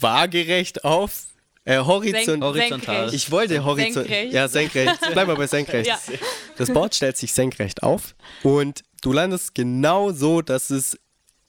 waagerecht 0.00 0.84
auf. 0.84 1.26
Äh, 1.66 1.78
horizont 1.78 2.24
Senk- 2.26 2.44
horizontal. 2.44 2.94
senkrecht. 2.96 3.14
ich 3.14 3.30
wollte 3.30 3.64
horizontal. 3.64 4.04
Senkrecht. 4.04 4.32
Ja, 4.32 4.48
senkrecht. 4.48 4.98
Bleib 5.12 5.26
mal 5.26 5.36
bei 5.36 5.46
senkrecht. 5.48 5.86
Ja. 5.88 5.98
Das 6.56 6.72
Board 6.72 6.94
stellt 6.94 7.16
sich 7.16 7.32
senkrecht 7.34 7.82
auf 7.82 8.14
und 8.44 8.82
du 9.02 9.12
landest 9.12 9.54
genau 9.54 10.12
so, 10.12 10.42
dass 10.42 10.70
es 10.70 10.96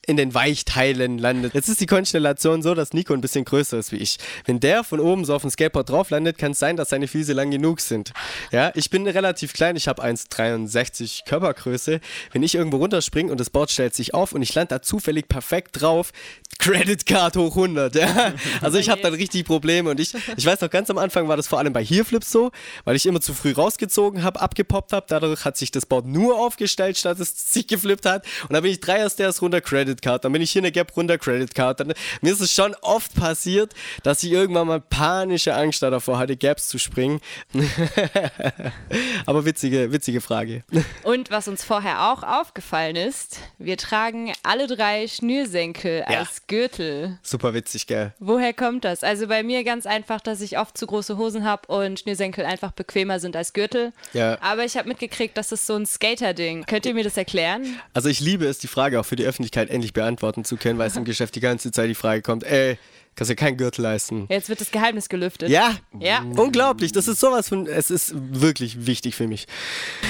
in 0.08 0.16
den 0.16 0.32
Weichteilen 0.32 1.18
landet. 1.18 1.52
Jetzt 1.52 1.68
ist 1.68 1.82
die 1.82 1.86
Konstellation 1.86 2.62
so, 2.62 2.74
dass 2.74 2.94
Nico 2.94 3.12
ein 3.12 3.20
bisschen 3.20 3.44
größer 3.44 3.76
ist 3.78 3.92
wie 3.92 3.96
ich. 3.96 4.16
Wenn 4.46 4.58
der 4.58 4.82
von 4.82 5.00
oben 5.00 5.26
so 5.26 5.34
auf 5.34 5.42
dem 5.42 5.50
Skateboard 5.50 5.90
drauf 5.90 6.08
landet, 6.08 6.38
kann 6.38 6.52
es 6.52 6.58
sein, 6.58 6.78
dass 6.78 6.88
seine 6.88 7.08
Füße 7.08 7.34
lang 7.34 7.50
genug 7.50 7.80
sind. 7.80 8.12
Ja, 8.50 8.72
ich 8.74 8.88
bin 8.88 9.06
relativ 9.06 9.52
klein, 9.52 9.76
ich 9.76 9.86
habe 9.86 10.02
1,63 10.02 11.26
Körpergröße. 11.26 12.00
Wenn 12.32 12.42
ich 12.42 12.54
irgendwo 12.54 12.78
runterspringe 12.78 13.30
und 13.30 13.38
das 13.38 13.50
Board 13.50 13.70
stellt 13.70 13.94
sich 13.94 14.14
auf 14.14 14.32
und 14.32 14.40
ich 14.40 14.54
lande 14.54 14.76
da 14.76 14.82
zufällig 14.82 15.28
perfekt 15.28 15.82
drauf, 15.82 16.12
Credit 16.58 17.04
Card 17.04 17.36
hoch 17.36 17.54
100. 17.54 17.94
Ja. 17.94 18.32
Also 18.60 18.78
ich 18.78 18.88
habe 18.88 19.00
dann 19.02 19.14
richtig 19.14 19.44
Probleme 19.44 19.90
und 19.90 20.00
ich, 20.00 20.14
ich 20.36 20.44
weiß 20.44 20.60
noch 20.60 20.70
ganz 20.70 20.90
am 20.90 20.98
Anfang 20.98 21.28
war 21.28 21.36
das 21.36 21.46
vor 21.46 21.58
allem 21.58 21.72
bei 21.72 21.84
Heelflips 21.84 22.32
so, 22.32 22.50
weil 22.84 22.96
ich 22.96 23.06
immer 23.06 23.20
zu 23.20 23.34
früh 23.34 23.52
rausgezogen 23.52 24.22
habe, 24.22 24.40
abgepoppt 24.40 24.92
habe. 24.92 25.06
Dadurch 25.08 25.44
hat 25.44 25.56
sich 25.56 25.70
das 25.70 25.86
Board 25.86 26.06
nur 26.06 26.38
aufgestellt, 26.38 26.96
statt 26.96 27.20
es 27.20 27.52
sich 27.52 27.66
geflippt 27.66 28.06
hat. 28.06 28.24
Und 28.42 28.54
dann 28.54 28.62
bin 28.62 28.72
ich 28.72 28.80
drei 28.80 29.08
Stairs 29.08 29.42
runter 29.42 29.60
Credit 29.60 29.97
Card, 30.02 30.24
dann 30.24 30.32
bin 30.32 30.42
ich 30.42 30.50
hier 30.52 30.62
eine 30.62 30.72
Gap 30.72 30.96
runter 30.96 31.18
Credit 31.18 31.54
Card. 31.54 31.80
Dann, 31.80 31.92
mir 32.20 32.32
ist 32.32 32.40
es 32.40 32.52
schon 32.52 32.74
oft 32.82 33.14
passiert, 33.14 33.72
dass 34.02 34.22
ich 34.22 34.30
irgendwann 34.32 34.66
mal 34.66 34.80
panische 34.80 35.54
Angst 35.54 35.82
davor 35.82 36.18
hatte, 36.18 36.36
Gaps 36.36 36.68
zu 36.68 36.78
springen. 36.78 37.20
Aber 39.26 39.44
witzige, 39.44 39.92
witzige 39.92 40.20
Frage. 40.20 40.62
Und 41.02 41.30
was 41.30 41.48
uns 41.48 41.64
vorher 41.64 42.10
auch 42.12 42.22
aufgefallen 42.22 42.96
ist, 42.96 43.38
wir 43.58 43.76
tragen 43.76 44.32
alle 44.42 44.66
drei 44.66 45.06
Schnürsenkel 45.06 46.04
Ja. 46.08 46.20
als 46.20 46.46
Gürtel. 46.46 47.18
Super 47.22 47.54
witzig, 47.54 47.86
gell? 47.86 48.12
Woher 48.18 48.52
kommt 48.52 48.84
das? 48.84 49.02
Also 49.04 49.26
bei 49.28 49.42
mir 49.42 49.64
ganz 49.64 49.86
einfach, 49.86 50.20
dass 50.20 50.40
ich 50.40 50.58
oft 50.58 50.76
zu 50.76 50.86
große 50.86 51.16
Hosen 51.16 51.44
habe 51.44 51.66
und 51.72 52.00
Schnürsenkel 52.00 52.44
einfach 52.44 52.72
bequemer 52.72 53.20
sind 53.20 53.36
als 53.36 53.52
Gürtel. 53.52 53.92
Ja. 54.12 54.38
Aber 54.40 54.64
ich 54.64 54.76
habe 54.76 54.88
mitgekriegt, 54.88 55.36
das 55.36 55.52
ist 55.52 55.66
so 55.66 55.74
ein 55.76 55.86
Skater-Ding. 55.86 56.64
Könnt 56.66 56.86
ihr 56.86 56.94
mir 56.94 57.04
das 57.04 57.16
erklären? 57.16 57.78
Also 57.94 58.08
ich 58.08 58.20
liebe 58.20 58.46
es, 58.46 58.58
die 58.58 58.66
Frage 58.68 59.00
auch 59.00 59.04
für 59.06 59.16
die 59.16 59.24
Öffentlichkeit 59.24 59.70
endlich 59.70 59.87
beantworten 59.92 60.44
zu 60.44 60.56
können, 60.56 60.78
weil 60.78 60.88
es 60.88 60.96
im 60.96 61.04
Geschäft 61.04 61.34
die 61.34 61.40
ganze 61.40 61.70
Zeit 61.72 61.88
die 61.90 61.94
Frage 61.94 62.22
kommt, 62.22 62.44
ey, 62.44 62.78
kannst 63.16 63.30
du 63.32 63.34
keinen 63.34 63.56
Gürtel 63.56 63.82
leisten. 63.82 64.26
Jetzt 64.28 64.48
wird 64.48 64.60
das 64.60 64.70
Geheimnis 64.70 65.08
gelüftet. 65.08 65.48
Ja, 65.50 65.76
Ja. 65.98 66.20
unglaublich. 66.36 66.92
Das 66.92 67.08
ist 67.08 67.18
sowas 67.18 67.48
von, 67.48 67.66
es 67.66 67.90
ist 67.90 68.12
wirklich 68.16 68.86
wichtig 68.86 69.16
für 69.16 69.26
mich. 69.26 69.46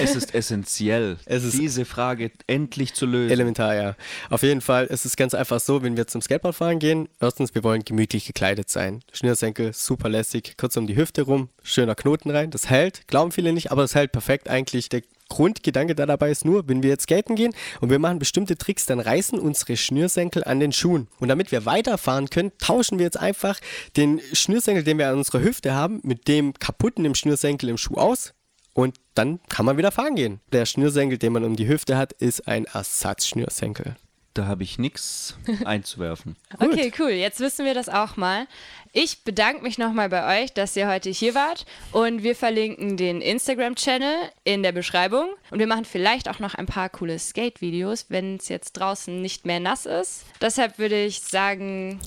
Es 0.03 0.15
ist 0.15 0.35
essentiell, 0.35 1.17
Es 1.25 1.43
ist- 1.43 1.59
diese 1.59 1.87
Frage 1.87 2.31
endlich 2.47 2.93
zu 2.93 3.07
lösen. 3.07 3.31
Elementar, 3.31 3.75
ja. 3.75 3.97
Auf 4.29 4.43
jeden 4.43 4.61
Fall 4.61 4.85
ist 4.87 5.07
es 5.07 5.17
ganz 5.17 5.33
einfach 5.33 5.59
so, 5.59 5.83
wenn 5.83 5.97
wir 5.97 6.07
zum 6.07 6.21
Skateboardfahren 6.21 6.79
gehen, 6.81 7.09
erstens, 7.19 7.55
wir 7.55 7.65
wollen 7.65 7.83
gemütlich 7.83 8.27
gekleidet 8.27 8.69
sein. 8.69 9.01
Schnürsenkel, 9.15 9.73
super 9.73 10.11
lässig, 10.11 10.57
kurz 10.59 10.77
um 10.77 10.87
die 10.87 10.97
Hüfte 10.97 11.23
rum, 11.23 11.49
schöner 11.63 11.95
Knoten 11.95 12.31
rein, 12.31 12.51
das 12.51 12.69
hält, 12.69 13.09
glauben 13.09 13.33
viele 13.33 13.55
nicht, 13.55 13.73
aber 13.73 13.81
das 13.83 13.95
hält 13.95 14.13
perfekt 14.13 14.51
eigentlich. 14.51 14.91
Der 14.91 15.01
Grundgedanke 15.29 15.95
da 15.95 16.07
dabei 16.07 16.31
ist 16.31 16.45
nur, 16.45 16.69
wenn 16.69 16.83
wir 16.83 16.91
jetzt 16.91 17.05
skaten 17.05 17.37
gehen 17.37 17.55
und 17.81 17.91
wir 17.91 17.99
machen 17.99 18.19
bestimmte 18.19 18.57
Tricks, 18.57 18.87
dann 18.87 19.01
reißen 19.01 19.39
unsere 19.39 19.77
Schnürsenkel 19.77 20.45
an 20.45 20.61
den 20.61 20.73
Schuhen. 20.73 21.09
Und 21.21 21.29
damit 21.29 21.53
wir 21.53 21.67
weiterfahren 21.67 22.31
können, 22.31 22.53
tauschen 22.59 22.99
wir 22.99 23.05
jetzt 23.05 23.19
einfach 23.19 23.59
den 23.97 24.21
Schnürsenkel, 24.33 24.85
den 24.85 24.99
wir 24.99 25.09
an 25.09 25.17
unserer 25.17 25.41
Hüfte 25.41 25.75
haben, 25.75 26.01
mit 26.03 26.29
dem 26.29 26.55
kaputten 26.55 27.05
im 27.05 27.15
Schnürsenkel 27.15 27.69
im 27.69 27.79
Schuh 27.79 27.97
aus. 27.97 28.33
Und 28.75 28.97
dann 29.15 29.41
kann 29.49 29.67
man 29.67 29.77
wieder 29.77 29.91
fahren 29.91 30.15
gehen. 30.15 30.41
Der 30.53 30.65
Schnürsenkel, 30.65 31.19
den 31.19 31.33
man 31.33 31.45
um 31.45 31.57
die 31.57 31.69
Hüfte 31.69 31.97
hat, 31.97 32.13
ist 32.13 32.47
ein 32.47 32.65
Ersatzschnürsenkel. 32.65 33.97
Da 34.39 34.47
habe 34.47 34.63
ich 34.63 34.79
nichts 34.79 35.37
einzuwerfen. 35.65 36.37
Okay, 36.61 36.93
cool. 37.01 37.11
Jetzt 37.11 37.41
wissen 37.41 37.67
wir 37.67 37.75
das 37.75 37.89
auch 37.89 38.17
mal. 38.17 38.47
Ich 38.93 39.25
bedanke 39.25 39.65
mich 39.65 39.79
nochmal 39.79 40.09
bei 40.09 40.45
euch, 40.45 40.53
dass 40.53 40.77
ihr 40.77 40.87
heute 40.87 41.11
hier 41.11 41.35
wart. 41.35 41.67
Und 41.91 42.23
wir 42.23 42.37
verlinken 42.37 42.97
den 42.97 43.21
Instagram-Channel 43.21 44.15
in 44.45 44.63
der 44.63 44.71
Beschreibung. 44.71 45.27
Und 45.51 45.59
wir 45.59 45.67
machen 45.67 45.85
vielleicht 45.85 46.29
auch 46.29 46.39
noch 46.39 46.55
ein 46.55 46.67
paar 46.67 46.89
coole 46.89 47.19
Skate-Videos, 47.19 48.07
wenn 48.11 48.37
es 48.37 48.49
jetzt 48.49 48.75
draußen 48.75 49.21
nicht 49.21 49.45
mehr 49.45 49.59
nass 49.59 49.87
ist. 49.87 50.25
Deshalb 50.41 50.79
würde 50.79 51.05
ich 51.05 51.19
sagen, 51.19 51.99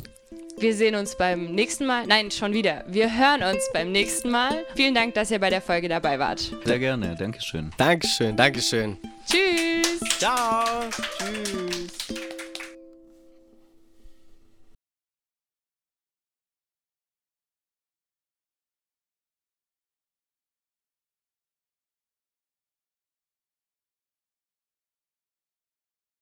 wir 0.61 0.75
sehen 0.75 0.95
uns 0.95 1.15
beim 1.17 1.55
nächsten 1.55 1.85
Mal. 1.85 2.05
Nein, 2.05 2.29
schon 2.31 2.53
wieder. 2.53 2.83
Wir 2.87 3.17
hören 3.17 3.41
uns 3.43 3.67
beim 3.73 3.91
nächsten 3.91 4.29
Mal. 4.29 4.65
Vielen 4.75 4.93
Dank, 4.93 5.15
dass 5.15 5.31
ihr 5.31 5.39
bei 5.39 5.49
der 5.49 5.61
Folge 5.61 5.89
dabei 5.89 6.19
wart. 6.19 6.51
Sehr 6.63 6.79
gerne, 6.79 7.15
Dankeschön. 7.15 7.71
Dankeschön, 7.77 8.35
Dankeschön. 8.35 8.97
Tschüss! 9.25 9.99
Ciao. 10.19 10.89
Tschüss. 11.17 12.40